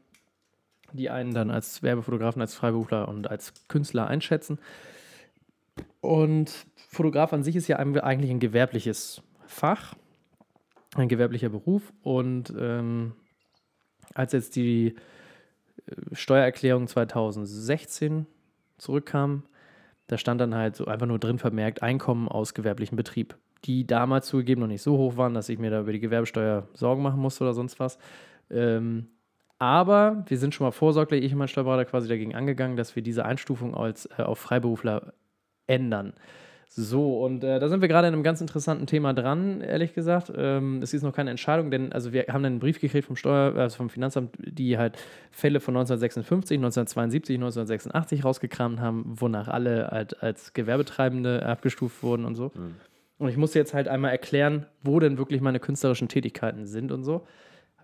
[0.95, 4.59] die einen dann als Werbefotografen, als Freiberufler und als Künstler einschätzen.
[6.01, 9.95] Und Fotograf an sich ist ja eigentlich ein gewerbliches Fach,
[10.95, 11.93] ein gewerblicher Beruf.
[12.01, 13.13] Und ähm,
[14.13, 14.95] als jetzt die
[15.85, 18.25] äh, Steuererklärung 2016
[18.77, 19.43] zurückkam,
[20.07, 23.35] da stand dann halt so einfach nur drin vermerkt Einkommen aus gewerblichem Betrieb,
[23.65, 26.67] die damals zugegeben noch nicht so hoch waren, dass ich mir da über die Gewerbesteuer
[26.73, 27.97] Sorgen machen musste oder sonst was.
[28.51, 29.07] Ähm,
[29.59, 33.03] aber wir sind schon mal vorsorglich, ich und mein Steuerberater quasi dagegen angegangen, dass wir
[33.03, 35.13] diese Einstufung als, äh, auf Freiberufler
[35.67, 36.13] ändern.
[36.67, 40.33] So, und äh, da sind wir gerade in einem ganz interessanten Thema dran, ehrlich gesagt.
[40.35, 43.15] Ähm, es ist noch keine Entscheidung, denn also wir haben dann einen Brief gekriegt vom
[43.15, 44.97] Steuer, also vom Finanzamt, die halt
[45.31, 52.35] Fälle von 1956, 1972, 1986 rausgekramt haben, wonach alle halt als Gewerbetreibende abgestuft wurden und
[52.35, 52.51] so.
[53.19, 57.03] Und ich musste jetzt halt einmal erklären, wo denn wirklich meine künstlerischen Tätigkeiten sind und
[57.05, 57.25] so.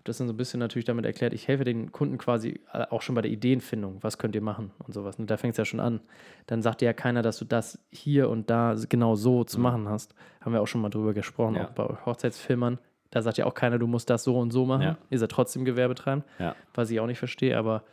[0.02, 2.86] Habe das dann so ein bisschen natürlich damit erklärt, ich helfe den Kunden quasi äh,
[2.90, 3.98] auch schon bei der Ideenfindung.
[4.00, 5.16] Was könnt ihr machen und sowas.
[5.16, 6.00] Und da fängt es ja schon an.
[6.46, 9.88] Dann sagt dir ja keiner, dass du das hier und da genau so zu machen
[9.88, 10.12] hast.
[10.40, 11.66] Haben wir auch schon mal drüber gesprochen, Ja.
[11.66, 12.78] auch bei Hochzeitsfilmern.
[13.10, 14.82] Da sagt ja auch keiner, du musst das so und so machen.
[14.82, 14.98] Ja.
[15.10, 16.56] Ihr seid trotzdem Gewerbetreibend, Ja.
[16.74, 17.56] was ich auch nicht verstehe.
[17.56, 17.84] Aber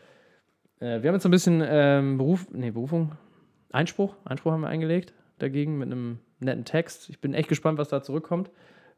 [0.80, 3.12] äh, wir haben jetzt so ein bisschen ähm, Beruf, nee, Berufung,
[3.72, 7.08] Einspruch, Einspruch haben wir eingelegt dagegen mit einem netten Text.
[7.12, 8.50] Ich bin echt gespannt, was da zurückkommt.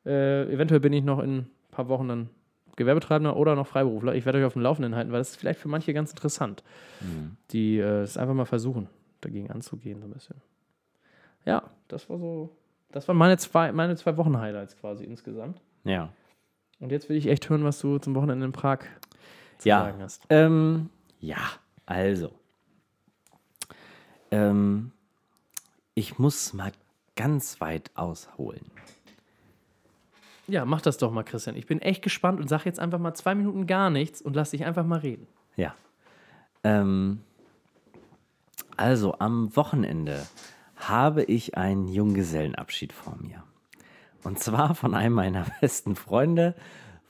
[0.06, 2.30] Äh, eventuell bin ich noch in ein paar Wochen dann
[2.76, 4.16] Gewerbetreibender oder noch Freiberufler.
[4.16, 6.64] Ich werde euch auf dem Laufenden halten, weil das ist vielleicht für manche ganz interessant,
[7.52, 8.88] die äh, es einfach mal versuchen,
[9.22, 10.36] dagegen anzugehen, so ein bisschen.
[11.46, 12.50] Ja, das war so,
[12.92, 15.60] das waren meine zwei, meine zwei Wochen Highlights quasi insgesamt.
[15.84, 16.10] Ja.
[16.80, 18.80] Und jetzt will ich echt hören, was du zum Wochenende in Prag
[19.58, 19.80] zu Ja.
[19.82, 20.24] sagen hast.
[20.30, 21.38] Ähm, ja,
[21.86, 22.32] also.
[24.32, 24.92] Ähm,
[25.94, 26.72] ich muss mal
[27.16, 28.66] ganz weit ausholen.
[30.52, 31.56] Ja, mach das doch mal, Christian.
[31.56, 34.52] Ich bin echt gespannt und sag jetzt einfach mal zwei Minuten gar nichts und lass
[34.52, 35.26] dich einfach mal reden.
[35.56, 35.74] Ja.
[36.66, 37.22] Ähm,
[38.76, 40.28] also am Wochenende
[40.76, 43.44] habe ich einen Junggesellenabschied vor mir.
[44.24, 46.54] Und zwar von einem meiner besten Freunde,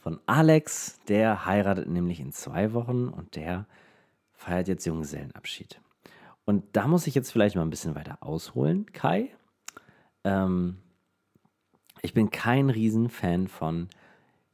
[0.01, 0.99] von Alex.
[1.07, 3.65] Der heiratet nämlich in zwei Wochen und der
[4.33, 5.81] feiert jetzt Junggesellenabschied.
[6.45, 9.31] Und da muss ich jetzt vielleicht mal ein bisschen weiter ausholen, Kai.
[10.23, 10.77] Ähm,
[12.01, 13.87] Ich bin kein Riesenfan von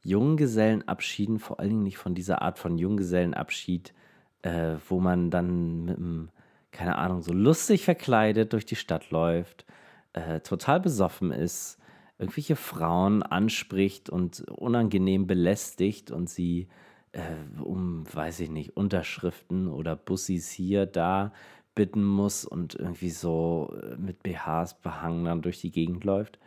[0.02, 3.94] Junggesellenabschieden, vor allen Dingen nicht von dieser Art von Junggesellenabschied,
[4.42, 6.28] äh, wo man dann mit einem,
[6.70, 9.64] keine Ahnung, so lustig verkleidet durch die Stadt läuft,
[10.12, 11.78] äh, total besoffen ist,
[12.18, 16.68] irgendwelche Frauen anspricht und unangenehm belästigt und sie
[17.12, 21.32] äh, um, weiß ich nicht, Unterschriften oder Bussis hier, da
[21.74, 26.38] bitten muss und irgendwie so mit BHs behangen dann durch die Gegend läuft.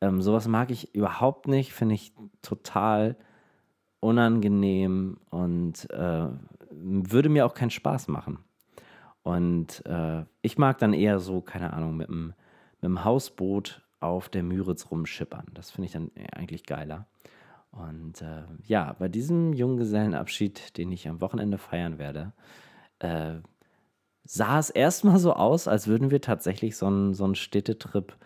[0.00, 3.16] Ähm, sowas mag ich überhaupt nicht, finde ich total
[4.00, 6.28] unangenehm und äh,
[6.70, 8.38] würde mir auch keinen Spaß machen.
[9.22, 12.28] Und äh, ich mag dann eher so, keine Ahnung, mit einem,
[12.80, 15.46] mit dem Hausboot auf der Müritz rumschippern.
[15.52, 17.06] Das finde ich dann eigentlich geiler.
[17.70, 22.32] Und äh, ja, bei diesem Junggesellenabschied, den ich am Wochenende feiern werde,
[22.98, 23.36] äh,
[24.24, 28.16] sah es erstmal so aus, als würden wir tatsächlich so einen so Städtetrip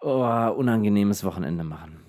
[0.00, 2.00] oh, unangenehmes Wochenende machen.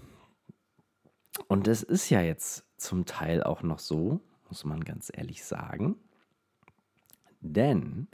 [1.47, 5.95] Und es ist ja jetzt zum Teil auch noch so, muss man ganz ehrlich sagen.
[7.41, 8.07] Denn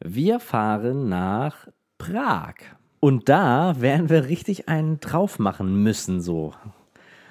[0.00, 1.68] wir fahren nach
[1.98, 2.54] Prag.
[3.00, 6.54] Und da werden wir richtig einen drauf machen müssen, so.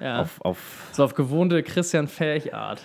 [0.00, 0.20] Ja.
[0.20, 2.82] Auf, auf, So auf gewohnte Christian Fähig-Art.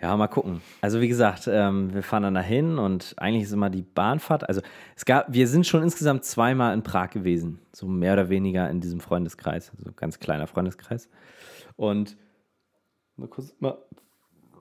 [0.00, 0.62] Ja, mal gucken.
[0.80, 4.48] Also wie gesagt, ähm, wir fahren dann dahin und eigentlich ist immer die Bahnfahrt.
[4.48, 4.62] Also
[4.96, 8.80] es gab, wir sind schon insgesamt zweimal in Prag gewesen, so mehr oder weniger in
[8.80, 11.08] diesem Freundeskreis, also ganz kleiner Freundeskreis.
[11.76, 12.16] Und
[13.16, 13.76] mal kurz mal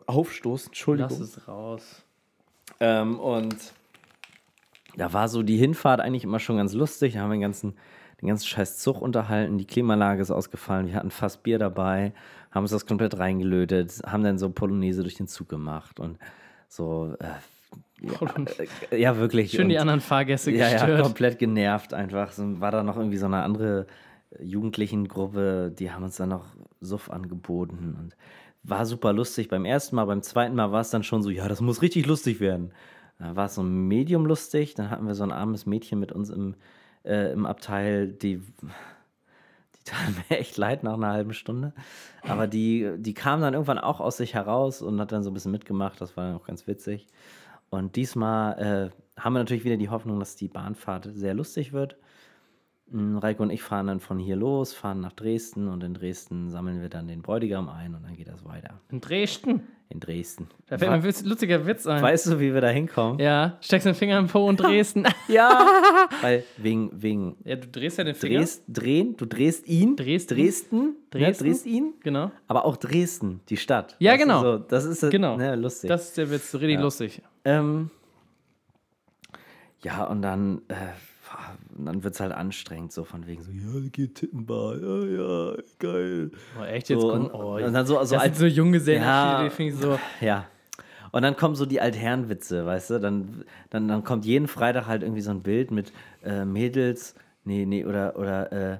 [0.07, 1.09] aufstoßen, Entschuldigung.
[1.11, 2.03] Lass es raus.
[2.79, 3.73] Ähm, und
[4.97, 7.13] da war so die Hinfahrt eigentlich immer schon ganz lustig.
[7.13, 7.75] Da haben wir den ganzen,
[8.21, 9.57] den ganzen scheiß Zug unterhalten.
[9.57, 10.87] Die Klimaanlage ist ausgefallen.
[10.87, 12.13] Wir hatten fast Bier dabei,
[12.51, 16.17] haben uns das komplett reingelötet, haben dann so Polonaise durch den Zug gemacht und
[16.67, 17.15] so.
[17.19, 17.25] Äh,
[18.01, 18.45] ja,
[18.91, 19.51] äh, ja, wirklich.
[19.51, 20.97] Schön die und, anderen Fahrgäste ja, gestört.
[20.97, 22.31] ja, komplett genervt einfach.
[22.31, 23.87] So, war da noch irgendwie so eine andere
[24.39, 26.45] Jugendlichen-Gruppe, die haben uns dann noch
[26.81, 28.15] Suff angeboten und
[28.63, 30.05] war super lustig beim ersten Mal.
[30.05, 32.71] Beim zweiten Mal war es dann schon so, ja, das muss richtig lustig werden.
[33.17, 34.75] Da war es so medium lustig.
[34.75, 36.55] Dann hatten wir so ein armes Mädchen mit uns im,
[37.03, 38.67] äh, im Abteil, die, die
[39.89, 41.73] tat mir echt leid nach einer halben Stunde.
[42.23, 45.33] Aber die, die kam dann irgendwann auch aus sich heraus und hat dann so ein
[45.33, 45.99] bisschen mitgemacht.
[46.01, 47.07] Das war dann auch ganz witzig.
[47.69, 51.97] Und diesmal äh, haben wir natürlich wieder die Hoffnung, dass die Bahnfahrt sehr lustig wird.
[52.91, 56.49] Mm, Reiko und ich fahren dann von hier los, fahren nach Dresden und in Dresden
[56.49, 58.79] sammeln wir dann den Bräutigam ein und dann geht das weiter.
[58.91, 59.61] In Dresden.
[59.91, 60.47] In Dresden.
[60.67, 62.01] Da fällt mir ein witz- lustiger Witz ein.
[62.01, 63.17] Weißt du, wie wir da hinkommen?
[63.19, 65.05] ja, steckst den Finger im Po und Dresden.
[65.27, 65.65] Ja!
[66.21, 68.39] Weil wegen, wegen ja, du drehst ja den Finger.
[68.39, 69.95] Dres drehen, du drehst ihn.
[69.95, 70.35] Dresden.
[70.37, 70.95] Dresden.
[71.11, 71.43] Dresden.
[71.43, 71.93] Ne, drehst ihn.
[72.03, 72.31] Genau.
[72.47, 73.95] Aber auch Dresden, die Stadt.
[73.99, 74.41] Ja, Weißt du, genau.
[74.41, 75.37] So, das ist Genau.
[75.37, 75.87] Ne, lustig.
[75.87, 77.21] Das ist der Witz, richtig lustig.
[77.45, 77.89] Ähm,
[79.83, 80.75] ja, und dann, äh,
[81.77, 85.55] und dann wird es halt anstrengend, so von wegen so, ja, geht Tittenbar, ja, ja,
[85.79, 86.31] geil.
[86.59, 87.01] Oh, echt jetzt?
[87.01, 89.43] So, und, oh, und dann so, so das sind als, so junge Serien, Ja.
[89.43, 89.99] die finde ich so.
[90.21, 90.45] ja.
[91.11, 92.99] Und dann kommen so die Altherrenwitze, weißt du?
[92.99, 95.91] Dann, dann, dann kommt jeden Freitag halt irgendwie so ein Bild mit
[96.23, 97.15] äh, Mädels,
[97.45, 98.77] nee, nee, oder, oder äh,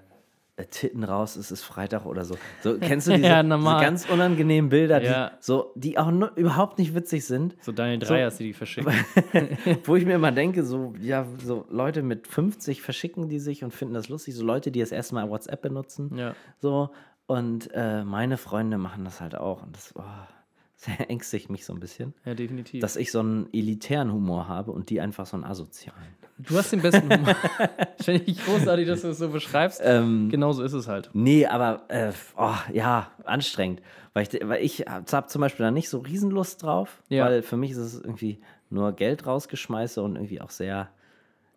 [0.66, 2.38] Titten raus, es ist Freitag oder so.
[2.62, 5.30] So, kennst du diese, Ja, diese ganz unangenehmen Bilder, Ja.
[5.30, 7.56] die, so, die auch nur, überhaupt nicht witzig sind?
[7.62, 8.94] So Daniel Dreyers, die die verschicken.
[9.84, 13.74] Wo ich mir immer denke, so, ja, so Leute mit 50 verschicken die sich und
[13.74, 14.36] finden das lustig.
[14.36, 16.16] So Leute, die das erste Mal WhatsApp benutzen.
[16.16, 16.36] Ja.
[16.60, 16.90] So.
[17.26, 19.62] Und äh, meine Freunde machen das halt auch.
[19.64, 20.02] Und das, oh,
[20.86, 22.14] das ängstigt mich so ein bisschen.
[22.26, 22.82] Ja, definitiv.
[22.82, 26.19] Dass ich so einen elitären Humor habe und die einfach so einen asozialen.
[26.40, 27.36] Du hast den besten Humor.
[28.02, 29.82] finde ich großartig, dass du es so beschreibst.
[29.84, 31.10] Ähm, genau so ist es halt.
[31.14, 33.82] Nee, aber äh, oh, ja, anstrengend.
[34.14, 37.26] Weil ich, weil ich habe zum Beispiel da nicht so Riesenlust drauf, Ja.
[37.26, 40.90] weil für mich ist es irgendwie nur Geld rausgeschmeiße und irgendwie auch sehr.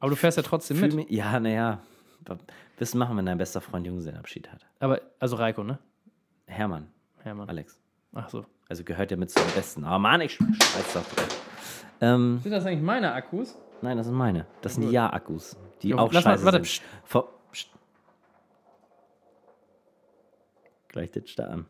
[0.00, 0.94] Aber du fährst ja trotzdem mit.
[0.94, 1.78] mich, ja, naja,
[2.78, 4.66] wissen machen, wenn dein bester Freund Junggesellenabschied hat.
[4.80, 5.78] Aber, also Reiko, ne?
[6.46, 6.88] Hermann,
[7.22, 7.48] Hermann.
[7.48, 7.78] Alex.
[8.14, 8.44] Ach so.
[8.68, 9.84] Also gehört ja mit zu den Besten.
[9.84, 11.04] Aber Mann, ich scheiß doch.
[12.00, 13.56] Ähm, Sind das eigentlich meine Akkus?
[13.82, 14.46] Nein, das sind meine.
[14.62, 16.64] Das sind die Ja-Akkus, die Jo, auch lass mal- scheiße warte, sind.
[16.66, 16.82] pst.
[17.04, 17.68] Vor, pst.
[20.88, 21.66] Gleich ditcht da an.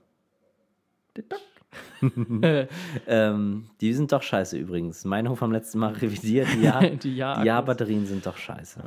[3.06, 5.06] Ähm, die sind doch scheiße übrigens.
[5.06, 6.48] Meine vom letzten Mal revidiert.
[6.52, 7.16] Die Ja- Die.
[7.16, 8.82] Ja-Batterien sind doch scheiße.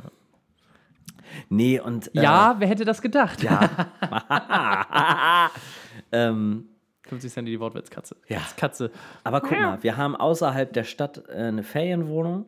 [1.48, 2.14] Nee, und.
[2.14, 3.42] Äh, Ja, wer hätte das gedacht?
[3.42, 3.90] Ja.
[6.12, 6.68] ähm,
[7.08, 8.16] 50 Cent die Wortwitzkatze.
[8.28, 8.38] Ja.
[8.56, 8.92] Katze.
[9.24, 12.46] Aber guck mal, wir haben außerhalb der Stadt äh, eine Ferienwohnung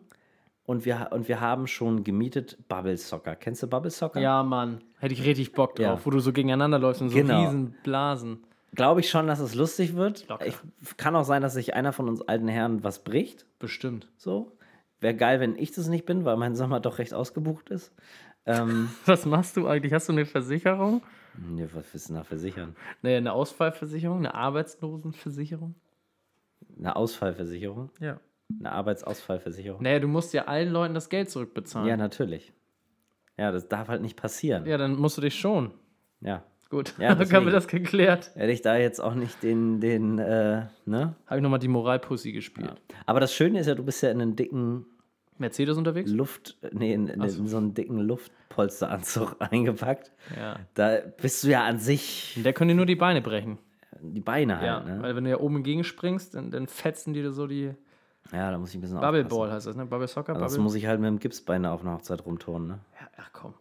[0.68, 3.34] und wir, und wir haben schon gemietet Bubble Soccer.
[3.36, 4.20] Kennst du Bubble Soccer?
[4.20, 4.82] Ja, Mann.
[4.98, 6.04] Hätte ich richtig Bock drauf, Ja.
[6.04, 7.40] wo du so gegeneinander läufst und so Genau.
[7.40, 8.44] riesen Blasen.
[8.74, 10.28] Glaube ich schon, dass es lustig wird.
[10.28, 10.46] Locker.
[10.46, 10.56] Ich,
[10.98, 13.46] kann auch sein, dass sich einer von uns alten Herren was bricht.
[13.58, 14.08] Bestimmt.
[14.18, 14.52] So.
[15.00, 17.90] Wäre geil, wenn ich das nicht bin, weil mein Sommer doch recht ausgebucht ist.
[18.44, 19.94] Ähm, Was machst du eigentlich?
[19.94, 21.00] Hast du eine Versicherung?
[21.38, 22.76] ne, was willst du da versichern?
[23.00, 25.74] Nee, eine Ausfallversicherung, eine Arbeitslosenversicherung?
[26.78, 27.90] Eine Ausfallversicherung?
[28.00, 28.20] Ja.
[28.60, 29.82] Eine Arbeitsausfallversicherung?
[29.82, 31.88] Naja, du musst ja allen Leuten das Geld zurückbezahlen.
[31.88, 32.52] Ja, natürlich.
[33.36, 34.66] Ja, das darf halt nicht passieren.
[34.66, 35.72] Ja, dann musst du dich schon.
[36.20, 36.42] Ja.
[36.70, 38.30] Gut, Ja, dann haben wir das geklärt.
[38.34, 41.14] Hätte ich da jetzt auch nicht den, den, äh, ne?
[41.26, 42.74] Habe ich nochmal die Moralpussy gespielt.
[43.06, 44.84] Aber das Schöne ist ja, du bist ja in einen dicken
[45.38, 46.10] Mercedes unterwegs?
[46.10, 50.10] Luft, nee, in, in, in so einen dicken Luftpolsteranzug eingepackt.
[50.36, 50.56] Ja.
[50.74, 53.58] Da bist du ja an sich Der können dir nur die Beine brechen.
[54.02, 55.00] die Beine halt, Ja, ne?
[55.02, 57.70] weil wenn du ja oben entgegenspringst, dann, dann fetzen die dir so die
[58.32, 59.38] Ja, da muss ich ein bisschen Bubble aufpassen.
[59.38, 59.86] Ball heißt das, ne?
[59.86, 60.32] Bubble Soccer?
[60.34, 60.62] Also das Bubble?
[60.64, 62.78] muss ich halt mit dem Gipsbein auf einer Hochzeit rumturnen, ne?
[63.00, 63.54] ja, ach komm.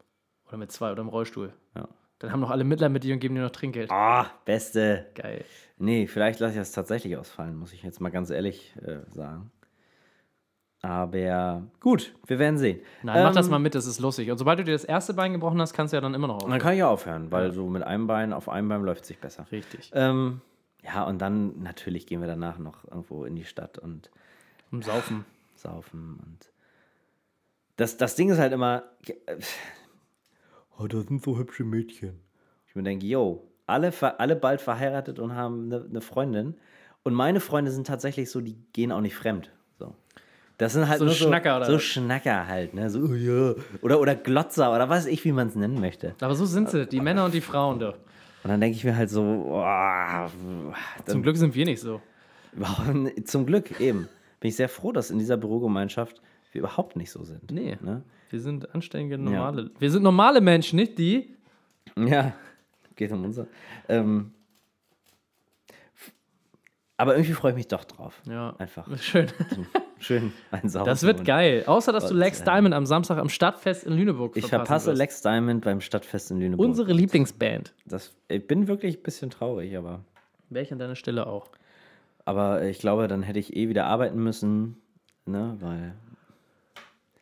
[0.47, 1.53] Oder mit zwei oder im Rollstuhl.
[1.75, 1.87] Ja.
[2.19, 3.91] Dann haben noch alle Mittler mit dir und geben dir noch Trinkgeld.
[3.91, 5.05] Ah, beste.
[5.13, 5.45] Geil.
[5.77, 9.51] Nee, vielleicht lasse ich das tatsächlich ausfallen, muss ich jetzt mal ganz ehrlich äh, sagen.
[10.81, 12.79] Aber gut, wir werden sehen.
[13.03, 14.29] Nein, mach das Ähm, mal mit, das ist lustig.
[14.31, 16.39] Und sobald du dir das erste Bein gebrochen hast, kannst du ja dann immer noch
[16.39, 16.59] Dann auf.
[16.59, 19.19] kann ich ja aufhören, weil so mit einem Bein auf einem Bein läuft es sich
[19.19, 19.45] besser.
[19.51, 19.91] Richtig.
[19.93, 20.41] Ähm,
[20.83, 24.11] ja, und dann natürlich gehen wir danach noch irgendwo in die Stadt und
[24.71, 25.25] Um Saufen.
[25.55, 26.51] saufen und
[27.77, 28.83] das, das Ding ist halt immer,
[30.77, 32.19] oh, das sind so hübsche Mädchen.
[32.67, 36.55] Ich mir denke, yo, alle, alle bald verheiratet und haben eine, eine Freundin
[37.03, 39.51] und meine Freunde sind tatsächlich so, die gehen auch nicht fremd.
[39.77, 39.93] So.
[40.57, 41.83] Das sind halt So nur Schnacker, so, oder so was?
[41.83, 42.89] Schnacker halt, ne?
[42.89, 43.53] So, oh, ja.
[43.81, 46.15] oder, oder Glotzer oder was weiß ich, wie man es nennen möchte.
[46.19, 47.95] Aber so sind sie, die Männer und die Frauen doch.
[48.43, 50.73] Und dann denke ich mir halt so, oh, Zum
[51.05, 52.01] dann, Glück sind wir nicht so.
[53.25, 54.09] zum Glück eben.
[54.39, 56.21] Bin ich sehr froh, dass in dieser Bürogemeinschaft
[56.51, 57.51] wir überhaupt nicht so sind.
[57.51, 57.77] Nee.
[57.81, 58.03] Ne?
[58.29, 59.71] Wir sind anständige, normale.
[59.79, 61.35] Wir sind normale Menschen, nicht die.
[61.95, 62.33] Ja,
[62.95, 63.47] geht um unser.
[63.87, 64.31] Ähm,
[66.97, 68.21] aber irgendwie freue ich mich doch drauf.
[68.27, 68.55] Ja.
[68.57, 68.87] Einfach.
[68.99, 69.27] Schön.
[69.99, 70.85] Schön ein Saufen.
[70.85, 71.63] Das wird geil.
[71.65, 74.97] Außer, dass du Lex äh, Diamond am Samstag am Stadtfest in Lüneburg Ich verpasse wirst.
[74.97, 76.67] Lex Diamond beim Stadtfest in Lüneburg.
[76.67, 77.73] Unsere Lieblingsband.
[77.85, 80.03] das, ich bin wirklich ein bisschen traurig, aber,
[80.49, 81.49] Wäre ich an deiner Stelle auch.
[82.27, 84.75] Aber ich glaube, dann hätte ich eh wieder arbeiten müssen.
[85.25, 85.93] Ne, weil.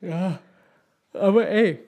[0.02, 0.40] Ja.
[1.14, 1.80] Aber ey,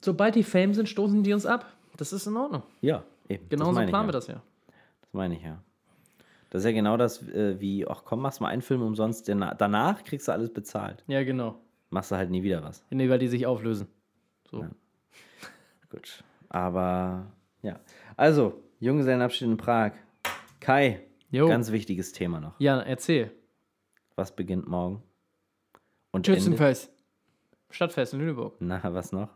[0.00, 1.66] sobald die Fame sind, stoßen die uns ab.
[1.98, 2.62] Das ist in Ordnung.
[2.80, 3.46] Ja, eben.
[3.50, 4.12] Genauso planen wir ja.
[4.12, 4.42] das ja.
[5.02, 5.62] Das meine ich ja.
[6.48, 10.02] Das ist ja genau das, äh, wie, ach komm, machst mal einen Film umsonst, danach
[10.02, 11.04] kriegst du alles bezahlt.
[11.08, 11.60] Ja, genau.
[11.90, 12.82] Machst du halt nie wieder was.
[12.88, 13.86] Nee, weil die sich auflösen.
[14.50, 14.64] So.
[15.90, 16.24] Gut.
[16.48, 17.26] Aber
[17.60, 17.80] ja.
[18.16, 19.92] Also, Junggesellenabschied in Prag.
[20.58, 21.02] Kai,
[21.32, 21.48] Jo.
[21.48, 22.52] ganz wichtiges Thema noch.
[22.60, 23.32] Ja, erzähl.
[24.14, 25.02] Was beginnt morgen?
[26.12, 26.26] Und?
[26.26, 26.90] Schützenfest.
[27.70, 28.54] Stadtfest in Lüneburg.
[28.60, 29.28] Na, was noch?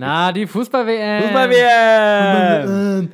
[0.00, 1.22] Na, die Fußball-WM.
[1.24, 3.08] Fußball-WM!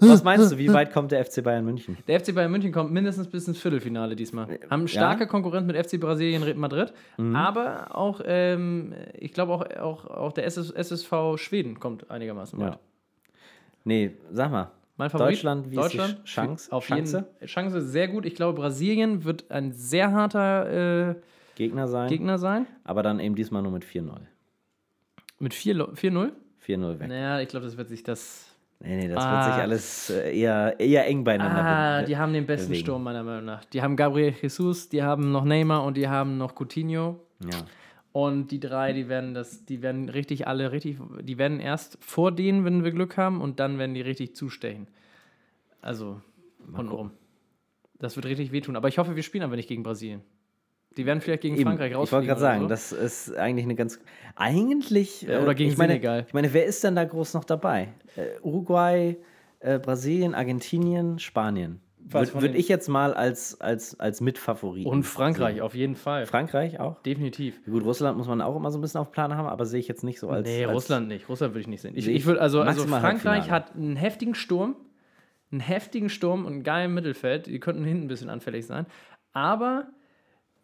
[0.00, 1.96] was meinst du, wie weit kommt der FC Bayern München?
[2.06, 4.58] Der FC Bayern München kommt mindestens bis ins Viertelfinale diesmal.
[4.70, 7.34] Haben starke Konkurrenz mit FC Brasilien Madrid, Mhm.
[7.34, 12.74] aber auch, ähm, ich glaube auch, auch, auch der SS, SSV Schweden kommt einigermaßen weit.
[12.74, 12.78] Ja.
[13.84, 14.70] Nee, sag mal.
[14.98, 16.72] Mein Favorit, Deutschland, wie Deutschland, ist Chance?
[16.72, 17.24] Auf Chance?
[17.40, 18.26] jeden Chance sehr gut.
[18.26, 21.14] Ich glaube, Brasilien wird ein sehr harter äh,
[21.54, 22.66] Gegner sein, Gegner sein.
[22.84, 24.10] aber dann eben diesmal nur mit 4-0.
[25.38, 26.32] Mit 4 lo- 4-0.
[26.66, 27.08] 4-0 weg.
[27.08, 28.44] Naja, ich glaube, das wird sich das.
[28.80, 29.44] Nee, nee, das Ah.
[29.46, 32.84] wird sich alles äh, eher, eher eng beieinander Ah, die haben den besten bewegen.
[32.84, 33.64] Sturm, meiner Meinung nach.
[33.66, 37.18] Die haben Gabriel Jesus, die haben noch Neymar und die haben noch Coutinho.
[37.40, 37.58] Ja.
[38.12, 42.32] Und die drei, die werden das, die werden richtig alle richtig, die werden erst vor
[42.32, 44.88] denen, wenn wir Glück haben, und dann werden die richtig zustechen.
[45.82, 46.20] Also,
[46.66, 47.10] untenrum.
[47.98, 48.76] Das wird richtig wehtun.
[48.76, 50.22] Aber ich hoffe, wir spielen aber nicht gegen Brasilien.
[50.96, 53.76] Die werden vielleicht gegen Eben, Frankreich ich wollte gerade sagen, oder das ist eigentlich eine
[53.76, 54.00] ganz.
[54.34, 55.22] Eigentlich.
[55.22, 56.24] Ja, oder äh, gegen ich meine, Senegal.
[56.26, 57.92] Ich meine, wer ist denn da groß noch dabei?
[58.16, 59.16] Äh, Uruguay,
[59.60, 61.80] äh, Brasilien, Argentinien, Spanien.
[62.10, 64.86] Würde würd ich jetzt mal als, als, als Mitfavorit.
[64.86, 66.26] Und Frankreich, auf jeden Fall.
[66.26, 67.02] Frankreich auch?
[67.02, 67.64] Definitiv.
[67.64, 69.88] Gut, Russland muss man auch immer so ein bisschen auf Plan haben, aber sehe ich
[69.88, 70.46] jetzt nicht so als.
[70.46, 71.28] Nee, als Russland nicht.
[71.28, 71.92] Russland würde ich nicht sehen.
[71.96, 74.76] Ich, ich würde, also, also Frankreich hat einen heftigen Sturm,
[75.50, 77.46] einen heftigen Sturm und einen geilen Mittelfeld.
[77.46, 78.86] Die könnten hinten ein bisschen anfällig sein.
[79.32, 79.88] Aber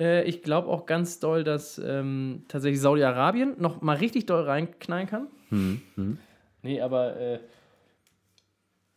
[0.00, 5.06] äh, ich glaube auch ganz doll, dass ähm, tatsächlich Saudi-Arabien noch mal richtig doll reinknallen
[5.06, 5.28] kann.
[5.50, 6.18] Hm,
[6.62, 7.40] Nee, aber äh,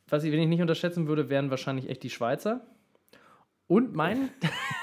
[0.10, 2.62] was ich, wenn ich nicht unterschätzen würde, wären wahrscheinlich echt die Schweizer.
[3.68, 4.30] Und mein,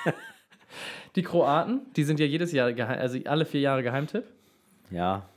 [1.16, 4.24] die Kroaten, die sind ja jedes Jahr, geheim, also alle vier Jahre Geheimtipp.
[4.90, 5.28] Ja.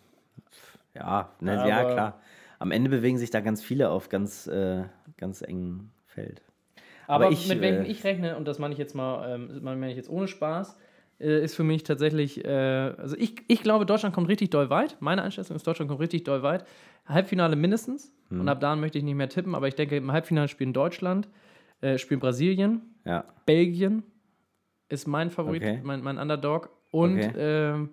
[0.93, 2.21] Ja, ne, ja, klar.
[2.59, 4.83] Am Ende bewegen sich da ganz viele auf ganz, äh,
[5.17, 6.41] ganz engem Feld.
[7.05, 9.63] Aber, Aber ich, mit welchem äh, ich rechne, und das meine ich jetzt mal, ähm,
[9.63, 10.77] meine ich jetzt ohne Spaß,
[11.19, 12.49] äh, ist für mich tatsächlich, äh,
[12.97, 14.97] also ich, ich glaube, Deutschland kommt richtig doll weit.
[14.99, 16.65] Meine Einschätzung ist, Deutschland kommt richtig doll weit.
[17.05, 18.11] Halbfinale mindestens.
[18.29, 18.41] Hm.
[18.41, 21.27] Und ab da möchte ich nicht mehr tippen, aber ich denke, im Halbfinale spielen Deutschland,
[21.81, 23.23] äh, spielen Brasilien, Ja.
[23.45, 24.03] Belgien
[24.89, 25.79] ist mein Favorit, Okay.
[25.83, 26.69] mein, mein Underdog.
[26.91, 27.87] Und Okay.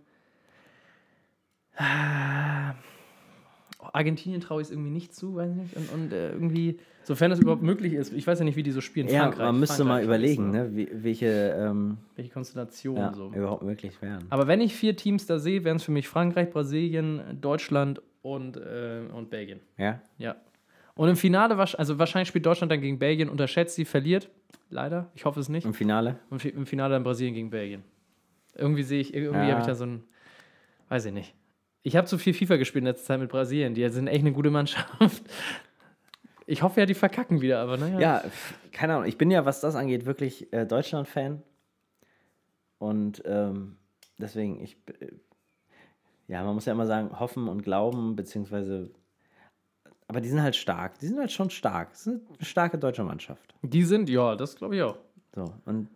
[3.93, 5.77] Argentinien traue ich es irgendwie nicht zu, weiß ich nicht.
[5.77, 8.71] Und, und äh, irgendwie, sofern das überhaupt möglich ist, ich weiß ja nicht, wie die
[8.71, 9.09] so spielen.
[9.09, 11.27] Ja, Frankreich, man müsste mal Frankreich überlegen, ist, ne, wie, welche
[11.59, 13.33] ähm, Welche Konstellation ja, so.
[13.35, 14.25] überhaupt möglich wären.
[14.31, 18.57] Aber wenn ich vier Teams da sehe, wären es für mich Frankreich, Brasilien, Deutschland und,
[18.57, 19.61] äh, und Belgien.
[19.77, 20.01] Ja?
[20.19, 20.37] Ja.
[20.95, 24.31] Und im Finale, also wahrscheinlich spielt Deutschland dann gegen Belgien, unterschätzt sie, verliert.
[24.71, 25.11] Leider.
[25.15, 25.65] Ich hoffe es nicht.
[25.67, 26.19] Im Finale?
[26.31, 27.83] Im Finale dann Brasilien gegen Belgien.
[28.57, 29.51] Irgendwie sehe ich, irgendwie Ja.
[29.53, 30.05] habe ich da so ein,
[30.89, 31.35] weiß ich nicht.
[31.87, 33.75] Ich habe zu viel FIFA gespielt in letzter Zeit mit Brasilien.
[33.75, 34.89] Die sind echt eine gute Mannschaft.
[36.47, 38.01] Ich hoffe ja, die verkacken wieder, aber naja.
[38.01, 38.25] Ja,
[38.73, 39.07] keine Ahnung.
[39.07, 41.43] Ich bin ja, was das angeht, wirklich äh, Deutschland-Fan.
[42.79, 43.77] Und ähm,
[44.19, 44.77] deswegen, ich.
[45.01, 45.09] äh,
[46.27, 48.91] Ja, man muss ja immer sagen, hoffen und glauben, beziehungsweise.
[50.09, 50.99] Aber die sind halt stark.
[50.99, 51.91] Die sind halt schon stark.
[51.93, 53.55] Das ist eine starke deutsche Mannschaft.
[53.63, 54.99] Die sind, ja, das glaube ich auch.
[55.35, 55.89] So, und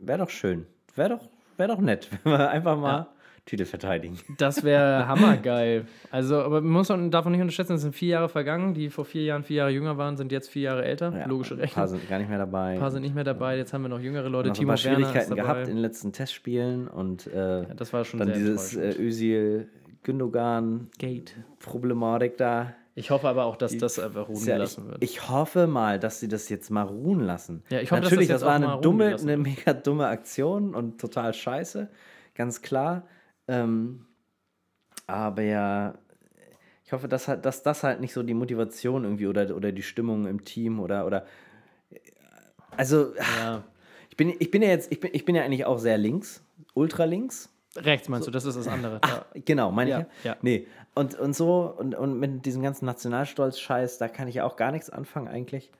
[0.00, 0.66] wäre doch schön.
[0.94, 1.28] Wäre doch,
[1.58, 3.14] wär doch nett, wenn wir einfach mal Ja.
[3.48, 4.18] Titel verteidigen.
[4.36, 5.86] Das wäre hammergeil.
[6.10, 8.74] Also, aber man muss man davon nicht unterschätzen, es sind vier Jahre vergangen.
[8.74, 11.12] Die vor vier Jahren vier Jahre jünger waren, sind jetzt vier Jahre älter.
[11.16, 12.00] Ja, Logische Ein paar Rechnung.
[12.00, 12.74] sind gar nicht mehr dabei.
[12.74, 13.56] Ein paar sind nicht mehr dabei.
[13.56, 14.48] Jetzt haben wir noch jüngere Leute.
[14.48, 17.92] noch ein Timo paar Werner Schwierigkeiten gehabt in den letzten Testspielen und äh, Ja, das
[17.92, 18.94] war schon dann dieses äh.
[18.98, 19.68] Özil
[20.02, 21.34] Gündogan Gate.
[21.58, 22.74] Problematik da.
[22.94, 25.02] Ich hoffe aber auch, dass das einfach ruhen ja, ich, gelassen wird.
[25.04, 27.62] ich hoffe mal, dass sie das jetzt mal ruhen lassen.
[27.70, 30.08] Ja, ich hoffe, dass Natürlich, das das, jetzt auch war eine dumme, eine mega dumme
[30.08, 31.88] Aktion und total scheiße,
[32.34, 33.04] ganz klar.
[33.48, 34.06] Ähm,
[35.06, 35.94] aber ja,
[36.84, 39.82] ich hoffe, dass, halt, dass das halt nicht so die Motivation irgendwie oder, oder die
[39.82, 41.26] Stimmung im Team oder oder
[42.76, 43.64] also ja.
[44.08, 46.42] ich bin, ich bin ja jetzt, ich bin, ich bin ja eigentlich auch sehr links,
[46.74, 47.52] ultra links.
[47.76, 49.00] Rechts meinst du, das ist das andere.
[49.04, 49.24] Ja.
[49.44, 50.24] Genau, meine Ja, ich.
[50.24, 50.36] ja.
[50.42, 50.66] Nee.
[50.94, 54.72] Und, und so, und, und mit diesem ganzen Nationalstolz-Scheiß, da kann ich ja auch gar
[54.72, 55.70] nichts anfangen eigentlich.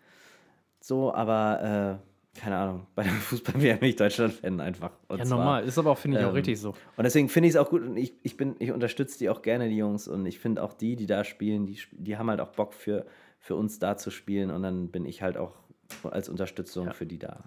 [0.80, 2.07] So, aber äh,
[2.38, 4.92] keine Ahnung, bei dem Fußball wäre ich Deutschland-Fan einfach.
[5.08, 5.64] Und Ja, zwar- normal.
[5.64, 6.70] Ist aber auch, finde ich, auch ähm, richtig so.
[6.96, 9.42] Und deswegen finde ich es auch gut und ich, ich bin, ich unterstütze die auch
[9.42, 10.08] gerne, die Jungs.
[10.08, 13.06] Und ich finde auch die, die da spielen, die, die haben halt auch Bock für,
[13.40, 14.50] für uns da zu spielen.
[14.50, 15.52] Und dann bin ich halt auch
[16.10, 17.44] als Unterstützung für die da.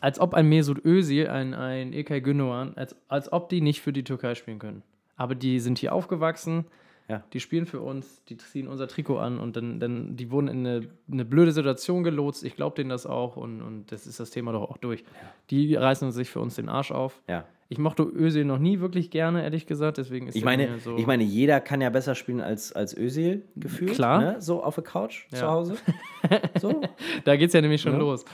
[0.00, 3.92] Als ob ein Mesut Özil, ein, ein Ilkay Gündogan, als, als ob die nicht für
[3.92, 4.82] die Türkei spielen können.
[5.16, 6.64] Aber die sind hier aufgewachsen,
[7.08, 7.22] Ja.
[7.34, 10.66] die spielen für uns, die ziehen unser Trikot an und dann, dann die wurden in
[10.66, 12.42] eine, eine blöde Situation gelotst.
[12.44, 15.04] Ich glaube denen das auch und, und das ist das Thema doch auch durch.
[15.50, 17.20] Die reißen sich für uns den Arsch auf.
[17.28, 17.44] Ja.
[17.68, 21.06] Ich mochte Özil noch nie wirklich gerne, ehrlich gesagt, deswegen ist Ich meine, so ich
[21.06, 23.92] meine, jeder kann ja besser spielen als, als Özil gefühlt.
[23.94, 24.20] Klar.
[24.20, 24.36] Ne?
[24.40, 25.50] So auf der Couch zu Ja.
[25.50, 25.76] Hause.
[26.58, 26.80] So.
[27.24, 27.98] da geht es ja nämlich schon Ja.
[27.98, 28.24] los.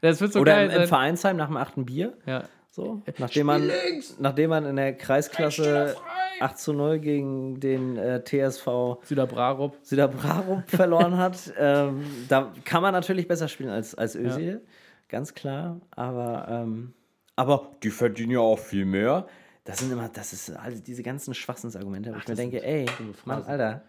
[0.00, 0.88] Das wird so Oder geil im, im.
[0.88, 2.12] Vereinsheim nach dem achten Bier.
[2.26, 2.44] Ja.
[2.74, 3.02] So.
[3.18, 3.70] Nachdem man,
[4.18, 5.94] nachdem man in der Kreisklasse
[6.40, 9.76] 8 zu 0 gegen den äh, TSV Süder Brarup.
[9.82, 11.52] Süderbrarup verloren hat.
[11.56, 14.60] Ähm, da kann man natürlich besser spielen als, als Özil.
[15.08, 15.80] Ganz klar.
[15.92, 16.94] Aber, ähm,
[17.36, 19.28] aber die verdienen ja auch viel mehr.
[19.62, 22.86] Das sind immer, das ist also diese ganzen Schwachsinnsargumente, wo ich mir denke, ey,
[23.24, 23.44] Mann.
[23.44, 23.84] Alter,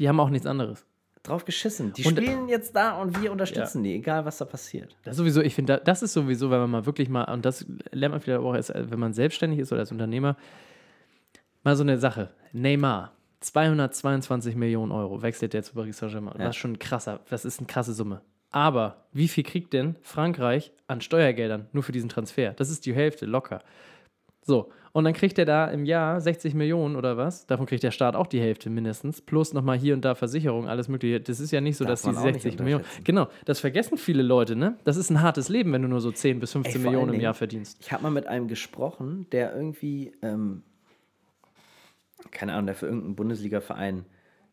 [0.00, 0.84] Die haben auch nichts anderes.
[1.28, 1.92] Drauf geschissen.
[1.92, 4.96] Die Und- spielen jetzt da und wir unterstützen die, egal was da passiert.
[5.04, 7.44] Das ist sowieso, ich finde, da- das ist sowieso, wenn man mal wirklich mal, und
[7.44, 10.36] das lernt man vielleicht auch, als, wenn man selbstständig ist oder als Unternehmer,
[11.64, 12.30] mal so eine Sache.
[12.52, 16.34] Neymar, 222 Millionen Euro wechselt der zu Paris Saint-Germain.
[16.38, 16.46] Ja.
[16.46, 18.20] Das ist schon ein krasser, das ist eine krasse Summe.
[18.50, 22.52] Aber wie viel kriegt denn Frankreich an Steuergeldern nur für diesen Transfer?
[22.54, 23.60] Das ist die Hälfte, locker.
[24.42, 27.46] So, und dann kriegt er da im Jahr 60 Millionen oder was.
[27.46, 29.20] Davon kriegt der Staat auch die Hälfte mindestens.
[29.22, 31.20] Plus nochmal hier und da Versicherung, alles Mögliche.
[31.20, 32.84] Das ist ja nicht so, Darf dass nicht 60 Millionen.
[33.04, 34.76] Genau, das vergessen viele Leute, ne?
[34.84, 37.20] Das ist ein hartes Leben, wenn du nur so 10 bis 15 Ey, Millionen im
[37.20, 37.78] Jahr verdienst.
[37.80, 40.62] Ich habe mal mit einem gesprochen, der irgendwie, ähm,
[42.30, 44.04] keine Ahnung, der für irgendeinen Bundesliga-Verein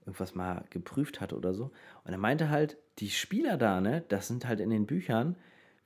[0.01, 1.71] irgendwas mal geprüft hat oder so.
[2.03, 5.35] Und er meinte halt, die Spieler da, ne, das sind halt in den Büchern,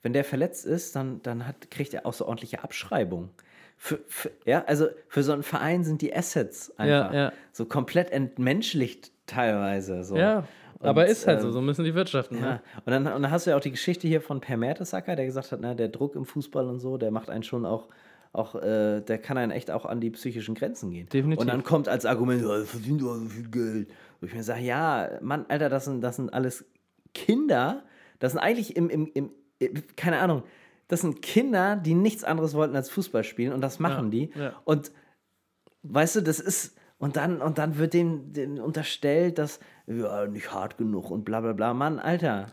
[0.02, 3.30] wenn der verletzt ist, dann, dann hat, kriegt er außerordentliche Abschreibung.
[3.82, 7.32] Für, für, ja, also für so einen Verein sind die Assets einfach ja.
[7.50, 10.04] so komplett entmenschlicht teilweise.
[10.04, 10.18] So.
[10.18, 10.44] Ja,
[10.80, 12.36] aber Und, ist halt so, ähm, so müssen die wirtschaften.
[12.36, 12.60] ja, Ne?
[12.84, 15.24] und dann, und dann hast du ja auch die Geschichte hier von Per Mertesacker, der
[15.24, 17.88] gesagt hat, na, der Druck im Fußball und so, der macht einen schon auch,
[18.34, 21.08] auch äh, der kann einen echt auch an die psychischen Grenzen gehen.
[21.08, 21.40] Definitiv.
[21.40, 23.90] Und dann kommt als Argument, ja, verdient doch so viel Geld.
[24.20, 26.66] Wo ich mir sage, ja, Mann, Alter, das sind, das sind alles
[27.14, 27.82] Kinder,
[28.18, 29.30] das sind eigentlich im, im, im
[29.96, 30.42] keine Ahnung,
[30.90, 34.30] das sind Kinder, die nichts anderes wollten als Fußball spielen und das machen Ja, die.
[34.38, 34.52] ja.
[34.64, 34.92] Und
[35.82, 40.52] weißt du, das ist, und dann, und dann wird dem, dem unterstellt, dass, ja, nicht
[40.52, 41.72] hart genug und bla bla bla.
[41.74, 42.48] Mann, Alter.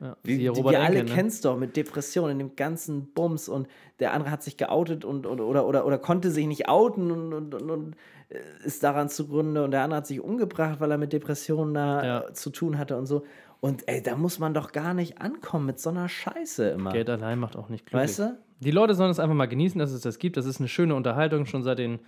[0.00, 0.16] Ja.
[0.22, 1.16] Wie, die, Robert wir alle Enke, ne?
[1.16, 3.68] kennen es doch mit Depressionen, dem ganzen Bums und
[4.00, 7.32] der andere hat sich geoutet und, und oder, oder, oder konnte sich nicht outen und,
[7.32, 7.96] und, und, und
[8.28, 12.04] äh, ist daran zugrunde und der andere hat sich umgebracht, weil er mit Depressionen da
[12.04, 12.32] Ja.
[12.34, 13.24] zu tun hatte und so.
[13.62, 16.90] Und ey, da muss man doch gar nicht ankommen mit so einer Scheiße immer.
[16.90, 18.10] Geld allein macht auch nicht glücklich.
[18.10, 18.38] Weißt du?
[18.58, 20.36] Die Leute sollen es einfach mal genießen, dass es das gibt.
[20.36, 22.00] Das ist eine schöne Unterhaltung schon seit den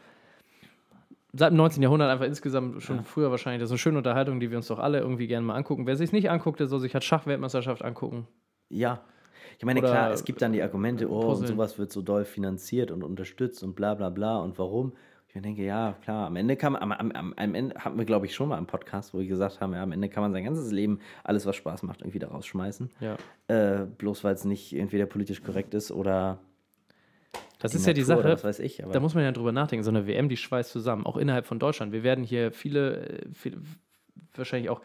[1.32, 1.80] seit dem 19.
[1.80, 3.60] Jahrhundert einfach insgesamt schon früher wahrscheinlich.
[3.60, 5.86] Das ist eine schöne Unterhaltung, die wir uns doch alle irgendwie gerne mal angucken.
[5.86, 8.26] Wer sich nicht anguckt, der soll sich halt Schachweltmeisterschaft angucken.
[8.68, 9.02] Ja.
[9.56, 12.90] Ich meine, Oder klar, es gibt dann die Argumente, oh, sowas wird so doll finanziert
[12.90, 14.94] und unterstützt und bla bla bla und warum.
[15.36, 18.26] Ich denke, ja, klar, am Ende kann man, am, am, am, Ende hatten wir, glaube
[18.26, 20.44] ich, schon mal im Podcast, wo wir gesagt haben, ja, am Ende kann man sein
[20.44, 22.88] ganzes Leben, alles, was Spaß macht, irgendwie da rausschmeißen.
[23.00, 23.16] Ja.
[23.48, 26.38] Äh, bloß weil es nicht entweder politisch korrekt ist oder
[27.58, 28.32] Das ist ja die Natur Sache.
[28.34, 28.84] was weiß ich.
[28.84, 29.82] Aber Da muss man ja drüber nachdenken.
[29.82, 31.90] So eine WM, die schweißt zusammen, auch innerhalb von Deutschland.
[31.90, 33.56] Wir werden hier viele, äh, viele
[34.36, 34.82] wahrscheinlich auch,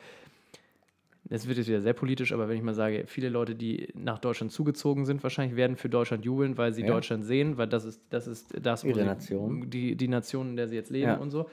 [1.30, 4.18] das wird jetzt wieder sehr politisch, aber wenn ich mal sage, viele Leute, die nach
[4.20, 6.88] Deutschland zugezogen sind, wahrscheinlich werden für Deutschland jubeln, weil sie Ja.
[6.88, 9.70] Deutschland sehen, weil das ist das, ist das wo Ihre Nation.
[9.70, 11.18] Die, die Nation, in der sie jetzt leben Ja.
[11.18, 11.48] und so.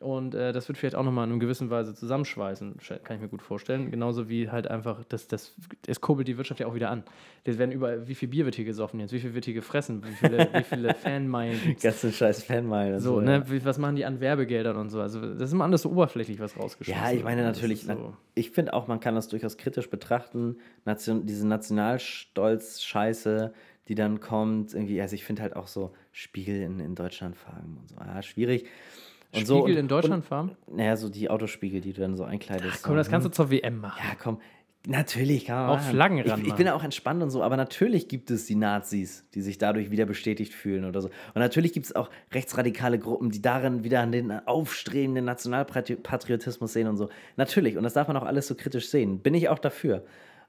[0.00, 3.22] Und äh, das wird vielleicht auch nochmal in einer gewissen Weise zusammenschweißen, sch- kann ich
[3.22, 3.90] mir gut vorstellen.
[3.90, 5.54] Genauso wie halt einfach, das, das,
[5.86, 7.02] es kurbelt die Wirtschaft ja auch wieder an.
[7.44, 10.02] Das werden überall, wie viel Bier wird hier gesoffen jetzt, wie viel wird hier gefressen,
[10.02, 12.98] wie viele, wie viele Fanmeilen gibt's ganzen scheiß Fanmeilen.
[12.98, 13.26] so, ja.
[13.40, 15.02] ne, wie, was machen die an Werbegeldern und so?
[15.02, 17.54] Also, das ist immer alles so oberflächlich, was rausgeschmissen Ja, ich meine wird.
[17.56, 18.14] Natürlich, So.
[18.34, 20.56] ich finde auch, man kann das durchaus kritisch betrachten.
[20.86, 23.52] Nation, diese Nationalstolz-Scheiße,
[23.88, 27.78] die dann kommt, irgendwie, also ich finde halt auch so Spiegel in, in Deutschland fahren
[27.80, 28.66] und so, ja, schwierig.
[29.32, 30.56] Und so, Spiegel und, in Deutschland fahren?
[30.66, 32.82] Und, naja, so die Autospiegel, die du dann so einkleidest.
[32.82, 34.00] Komm, so, das kannst du zur WM machen.
[34.02, 34.40] Ja, komm.
[34.86, 35.90] Natürlich kann man Auch machen.
[35.90, 36.56] Flaggen ich, ich ranmachen.
[36.56, 40.06] bin auch entspannt und so, aber natürlich gibt es die Nazis, die sich dadurch wieder
[40.06, 41.08] bestätigt fühlen oder so.
[41.08, 46.88] Und natürlich gibt es auch rechtsradikale Gruppen, die darin wieder an den aufstrebenden Nationalpatriotismus sehen
[46.88, 47.10] und so.
[47.36, 49.20] Natürlich, und das darf man auch alles so kritisch sehen.
[49.20, 50.04] Bin ich auch dafür.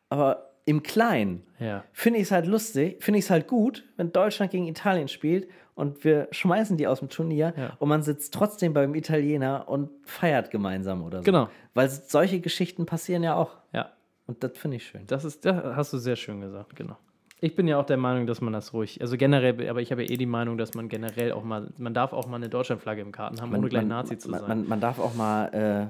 [0.09, 1.83] Aber im Kleinen Ja.
[1.91, 5.47] finde ich es halt lustig, finde ich es halt gut, wenn Deutschland gegen Italien spielt
[5.81, 7.73] und wir schmeißen die aus dem Turnier Ja.
[7.79, 11.23] und man sitzt trotzdem beim Italiener und feiert gemeinsam oder so.
[11.23, 11.49] Genau.
[11.73, 13.57] Weil solche Geschichten passieren ja auch.
[13.73, 13.89] Ja,
[14.27, 15.01] Und das finde ich schön.
[15.07, 16.97] das ist, das hast du sehr schön gesagt, genau.
[17.43, 20.03] Ich bin ja auch der Meinung, dass man das ruhig, also generell, aber ich habe
[20.03, 23.01] ja eh die Meinung, dass man generell auch mal, man darf auch mal eine Deutschlandflagge
[23.01, 24.49] im Karten haben, ohne gleich Nazi zu man, sein.
[24.49, 25.87] Man, man darf auch mal, äh,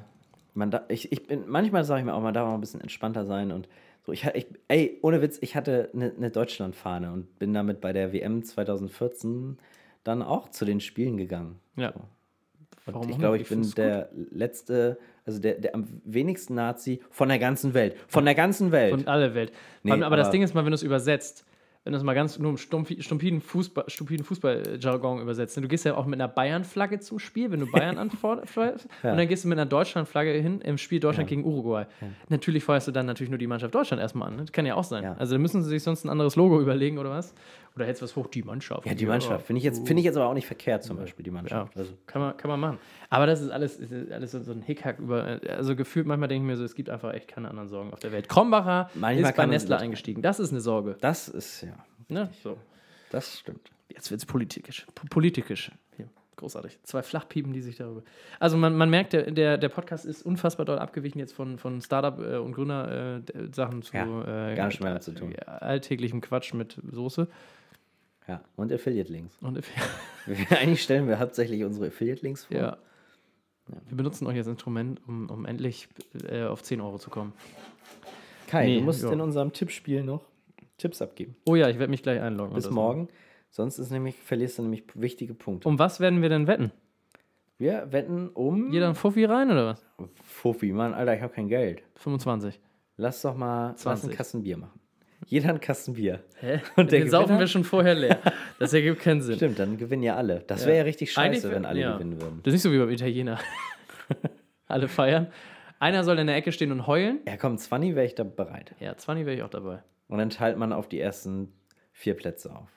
[0.54, 2.80] man da, ich, ich bin, manchmal sage ich mir auch, man darf auch ein bisschen
[2.80, 3.68] entspannter sein und
[4.06, 4.14] so.
[4.14, 8.14] Ich, ich, ey, ohne Witz, ich hatte eine, eine Deutschlandfahne und bin damit bei der
[8.14, 9.58] WM 2014
[10.04, 11.60] dann auch zu den Spielen gegangen.
[11.76, 11.94] ja.
[12.88, 13.52] Und Warum ich glaube, nicht?
[13.52, 17.96] ich bin der letzte, also der, der am wenigsten Nazi von der ganzen Welt.
[18.08, 18.92] Von der ganzen Welt.
[18.92, 19.52] Von aller Welt.
[19.84, 21.46] Nee, allem, aber, das aber- Ding ist mal, wenn du es übersetzt,
[21.84, 25.58] wenn du es mal ganz nur im stupiden Fußball, stupiden Fußballjargon übersetzt.
[25.58, 28.58] ne, Du gehst ja auch mit einer Bayern-Flagge zum Spiel, wenn du Bayern anforderst.
[28.58, 31.86] Und dann gehst du mit einer Deutschland-Flagge hin im Spiel Deutschland gegen Uruguay.
[32.30, 34.36] Natürlich feuerst du dann natürlich nur die Mannschaft Deutschland erstmal an.
[34.38, 34.42] ne?
[34.44, 35.04] Das kann ja auch sein.
[35.04, 35.14] Ja.
[35.18, 37.34] Also da müssen sie sich sonst ein anderes Logo überlegen oder was?
[37.76, 38.28] Oder hältst du was hoch?
[38.28, 38.86] Die Mannschaft.
[38.86, 39.46] ja, die Mannschaft.
[39.46, 41.78] Finde ich, jetzt- finde ich jetzt aber auch nicht verkehrt, zum Beispiel, die Ja, Mannschaft.
[41.78, 42.78] Also, kann man, kann man machen.
[43.10, 45.40] Aber das ist alles, ist alles so ein Hickhack über.
[45.50, 48.00] Also gefühlt, manchmal denke ich mir so, es gibt einfach echt keine anderen Sorgen auf
[48.00, 48.28] der Welt.
[48.28, 50.22] Krombacher Manchmal ist bei kann man Nestle es- eingestiegen.
[50.22, 50.98] Das ist eine Sorge.
[51.00, 51.76] das ist, ja,
[52.10, 52.30] Ne?
[52.44, 52.58] So.
[53.10, 53.70] das stimmt.
[53.88, 54.86] Jetzt wird es politisch.
[54.94, 55.72] P politisch.
[55.96, 56.08] Hier.
[56.38, 56.80] Großartig.
[56.84, 58.02] Zwei Flachpiepen, die sich darüber.
[58.40, 61.82] Also man, man merkt, der, der, der Podcast ist unfassbar doll abgewichen jetzt von, von
[61.82, 65.36] Startup äh, und Gründer-Sachen zu Ja, äh, gar nicht mehr zu tun.
[65.46, 67.28] alltäglichem Quatsch mit Soße.
[68.28, 69.38] Ja, und Affiliate-Links.
[69.42, 69.62] Und
[70.52, 72.58] Eigentlich stellen wir hauptsächlich unsere Affiliate-Links vor.
[72.58, 72.78] ja.
[73.88, 75.88] Wir benutzen euch als Instrument, um, um endlich
[76.28, 77.32] äh, auf 10 Euro zu kommen.
[78.48, 79.12] Kai, Nee, du musst ja.
[79.12, 80.26] in unserem Tippspiel noch
[80.78, 81.36] Tipps abgeben.
[81.48, 82.54] Oh ja, ich werde mich gleich einloggen.
[82.54, 82.76] Bis oder so.
[82.76, 83.08] morgen.
[83.50, 85.70] Sonst ist nämlich, verlierst du nämlich wichtige Punkte.
[85.70, 86.72] Um was werden wir denn wetten?
[87.58, 88.72] Wir wetten um.
[88.74, 89.86] Jeder ein Fuffi rein oder was?
[90.24, 91.84] Fuffi, Mann, Alter, ich habe kein Geld.
[91.96, 92.60] 25.
[92.98, 94.18] Lass doch mal lass einen 20.
[94.18, 94.81] Kasten Bier machen.
[95.28, 96.24] Jeder ein Kasten Bier.
[96.40, 96.62] Hä?
[96.76, 98.20] Und Den saufen wir schon vorher leer.
[98.60, 99.36] Das ergibt keinen Sinn.
[99.36, 100.40] Stimmt, dann gewinnen ja alle.
[100.48, 100.68] Das Ja.
[100.68, 101.94] wäre ja richtig Eigentlich scheiße, wär- wenn alle ja.
[101.94, 102.40] gewinnen würden.
[102.44, 103.40] Das ist nicht so wie beim Italiener.
[104.68, 105.28] Alle feiern.
[105.80, 107.20] Einer soll in der Ecke stehen und heulen.
[107.28, 108.74] Ja, komm, 20 wäre ich da bereit.
[108.80, 109.84] Ja, 20 wäre ich auch dabei.
[110.08, 111.52] Und dann teilt man auf die ersten
[111.92, 112.70] vier Plätze auf.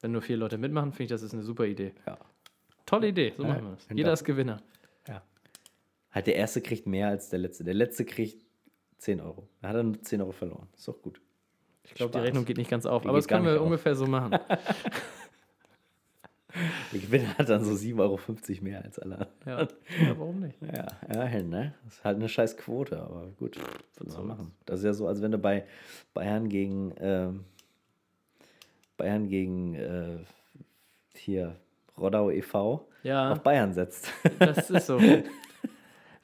[0.00, 1.92] Wenn nur vier Leute mitmachen, finde ich, das ist eine super Idee.
[2.06, 2.18] Ja.
[2.86, 3.86] Tolle Idee, so Ja, machen wir das.
[3.92, 4.60] Jeder ist Gewinner.
[6.12, 7.64] Halt, der erste kriegt mehr als der letzte.
[7.64, 8.44] Der letzte kriegt
[8.98, 9.48] 10 Euro.
[9.60, 10.68] Da hat er nur 10 Euro verloren.
[10.76, 11.20] Ist doch gut.
[11.84, 12.18] Ich glaube, die.
[12.18, 13.66] Rechnung geht nicht ganz auf, Die aber das können wir auf.
[13.66, 14.38] ungefähr so machen.
[16.92, 18.20] Der Gewinner hat dann so 7,50 Euro
[18.62, 19.68] mehr als alle anderen.
[19.98, 20.56] Ja, ja warum nicht?
[20.62, 21.74] Ja, immerhin, ne?
[21.84, 23.58] Das ist halt eine scheiß Quote, aber gut.
[23.98, 24.52] Was soll machen?
[24.64, 25.64] Das ist ja so, als wenn du bei
[26.14, 27.44] Bayern gegen ähm,
[28.96, 30.18] Bayern gegen äh,
[31.16, 31.56] hier
[31.98, 32.86] Roddau e.V.
[33.02, 34.12] Ja, auf Bayern setzt.
[34.38, 35.00] das ist so.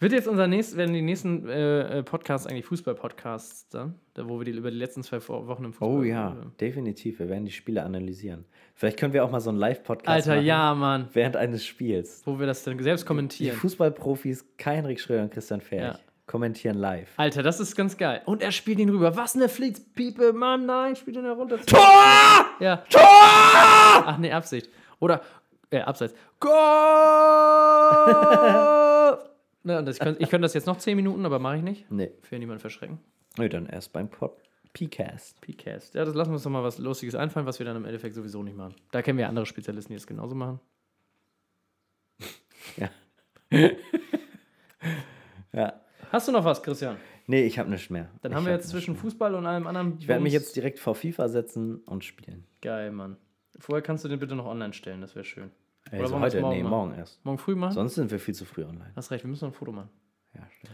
[0.03, 3.97] Wird jetzt unser nächstes, werden die nächsten äh, äh, Podcasts eigentlich Fußball-Podcasts dann?
[4.15, 5.89] Da, wo wir die, über die letzten zwei Wo- Wochen im Fußball.
[5.99, 7.19] Oh ja, äh, definitiv.
[7.19, 8.47] Wir werden die Spiele analysieren.
[8.75, 11.09] Vielleicht können wir auch mal so einen Live-Podcast Alter, machen ja, Mann.
[11.13, 12.23] während eines Spiels.
[12.25, 13.55] Wo wir das dann selbst Die kommentieren.
[13.59, 15.99] Fußballprofis Kai Henrik Schröder und Christian Ferch Ja.
[16.27, 17.11] kommentieren live.
[17.19, 18.23] Alter, das ist ganz geil.
[18.25, 19.15] Und er spielt ihn rüber.
[19.19, 21.59] Was eine Flitzpiepe, Mann, nein, spielt ihn herunter.
[21.67, 22.47] Tor!
[22.59, 22.77] Ja.
[22.89, 23.03] Tor!
[23.03, 24.71] Ach nee, Absicht.
[24.99, 25.21] Oder
[25.71, 26.15] Äh, abseits.
[26.41, 26.59] Goal!
[29.63, 31.91] Na, das, ich könnte ich könnt das jetzt noch 10 Minuten, aber mache ich nicht.
[31.91, 32.11] Nee.
[32.23, 32.99] Für niemanden verschrecken.
[33.39, 34.33] Nee, dann erst beim Pod
[34.73, 35.41] PCast.
[35.41, 35.95] PCast.
[35.95, 38.15] Ja, das lassen wir uns doch mal was Lustiges einfallen, was wir dann im Endeffekt
[38.15, 38.75] sowieso nicht machen.
[38.93, 40.61] Da kennen wir andere Spezialisten, die das genauso machen.
[42.77, 42.89] Ja.
[45.53, 45.81] ja.
[46.13, 46.99] Hast du noch was, Christian?
[47.27, 48.11] Nee, ich habe nichts mehr.
[48.23, 49.01] Dann ich haben wir jetzt zwischen mehr.
[49.01, 49.97] Fußball und allem anderen.
[49.99, 52.45] Ich werde mich jetzt direkt vor FIFA setzen und spielen.
[52.61, 53.17] Geil, Mann.
[53.59, 55.51] Vorher kannst du den bitte noch online stellen, das wäre schön.
[55.91, 56.41] Also wir es heute?
[56.43, 56.71] morgen nee, machen?
[56.71, 57.25] morgen erst.
[57.25, 57.73] Morgen früh machen?
[57.73, 58.93] Sonst sind wir viel zu früh online.
[58.97, 59.91] Hast recht, wir müssen noch ein Foto machen.
[60.35, 60.73] Ja, stimmt.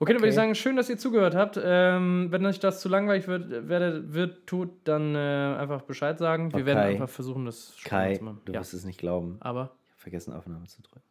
[0.00, 0.42] Okay, dann würde ich Okay.
[0.46, 1.60] sagen, schön, dass ihr zugehört habt.
[1.62, 5.18] Ähm, wenn euch das zu langweilig wird, werde, wird tut, dann äh,
[5.58, 6.52] einfach Bescheid sagen.
[6.52, 6.66] Wir Okay.
[6.66, 8.40] werden einfach versuchen, das Kai, zu machen.
[8.44, 9.38] du ja, wirst es nicht glauben.
[9.40, 11.02] aber Ich habe vergessen, Aufnahme zu drücken.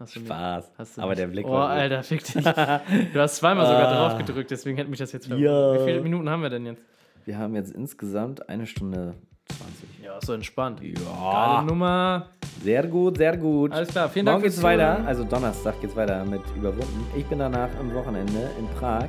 [0.00, 0.72] hast Spaß.
[0.78, 1.20] Hast du Aber nicht.
[1.20, 1.80] der Blick Oh, war gut.
[1.82, 2.32] Alter, fick dich.
[2.42, 4.08] Du hast zweimal sogar Ah.
[4.08, 5.36] drauf gedrückt, deswegen hätte mich das jetzt Ja.
[5.36, 5.80] verwundert.
[5.80, 6.82] Wie viele Minuten haben wir denn jetzt?
[7.26, 9.14] Wir haben jetzt insgesamt eine Stunde
[9.48, 10.04] 20.
[10.04, 10.80] Ja, so entspannt.
[10.80, 11.62] Geile Ja.
[11.62, 12.26] Nummer.
[12.62, 13.72] Sehr gut, sehr gut.
[13.72, 17.06] Alles klar, vielen Dank Morgen geht's weiter, also Donnerstag geht's weiter mit Überwunden.
[17.16, 19.08] Ich bin danach am Wochenende in Prag.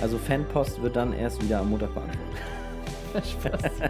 [0.00, 2.20] Also Fanpost wird dann erst wieder am Montag beantwortet.
[3.14, 3.62] Spaß.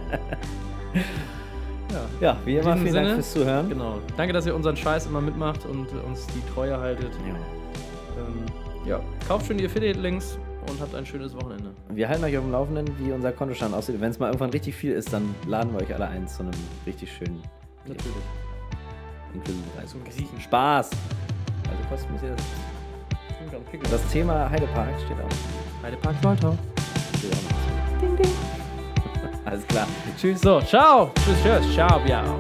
[0.94, 2.00] ja.
[2.20, 3.68] Ja, wie immer, vielen Sinne, Dank fürs Zuhören.
[3.68, 3.98] Genau.
[4.16, 7.12] Danke, dass ihr unseren Scheiß immer mitmacht und uns die Treue haltet.
[7.26, 7.34] Ja.
[8.22, 8.44] Ähm,
[8.84, 10.38] ja, kauft schön die Affiliate-Links
[10.68, 11.70] und habt ein schönes Wochenende.
[11.90, 14.00] Wir halten euch auf dem Laufenden, wie unser Kontostand aussieht.
[14.00, 16.52] Wenn es mal irgendwann richtig viel ist, dann laden wir euch alle ein zu einem
[16.86, 17.42] richtig schönen
[17.86, 18.06] Natürlich.
[19.34, 19.88] inklusive Reise.
[19.92, 20.40] Zum Griechen.
[20.40, 20.90] Spaß!
[21.70, 23.90] Also kostet muss ihr das.
[23.90, 26.56] Das Thema Heidepark steht auch, Heidepark Schmaltau.
[27.18, 28.00] steht auch.
[28.00, 28.32] Ding, ding.
[29.44, 29.86] Alles klar.
[30.16, 30.40] Tschüss.
[30.40, 31.10] So, ciao.
[31.24, 31.74] Tschüss, tschüss.
[31.74, 32.38] Ciao, ciao.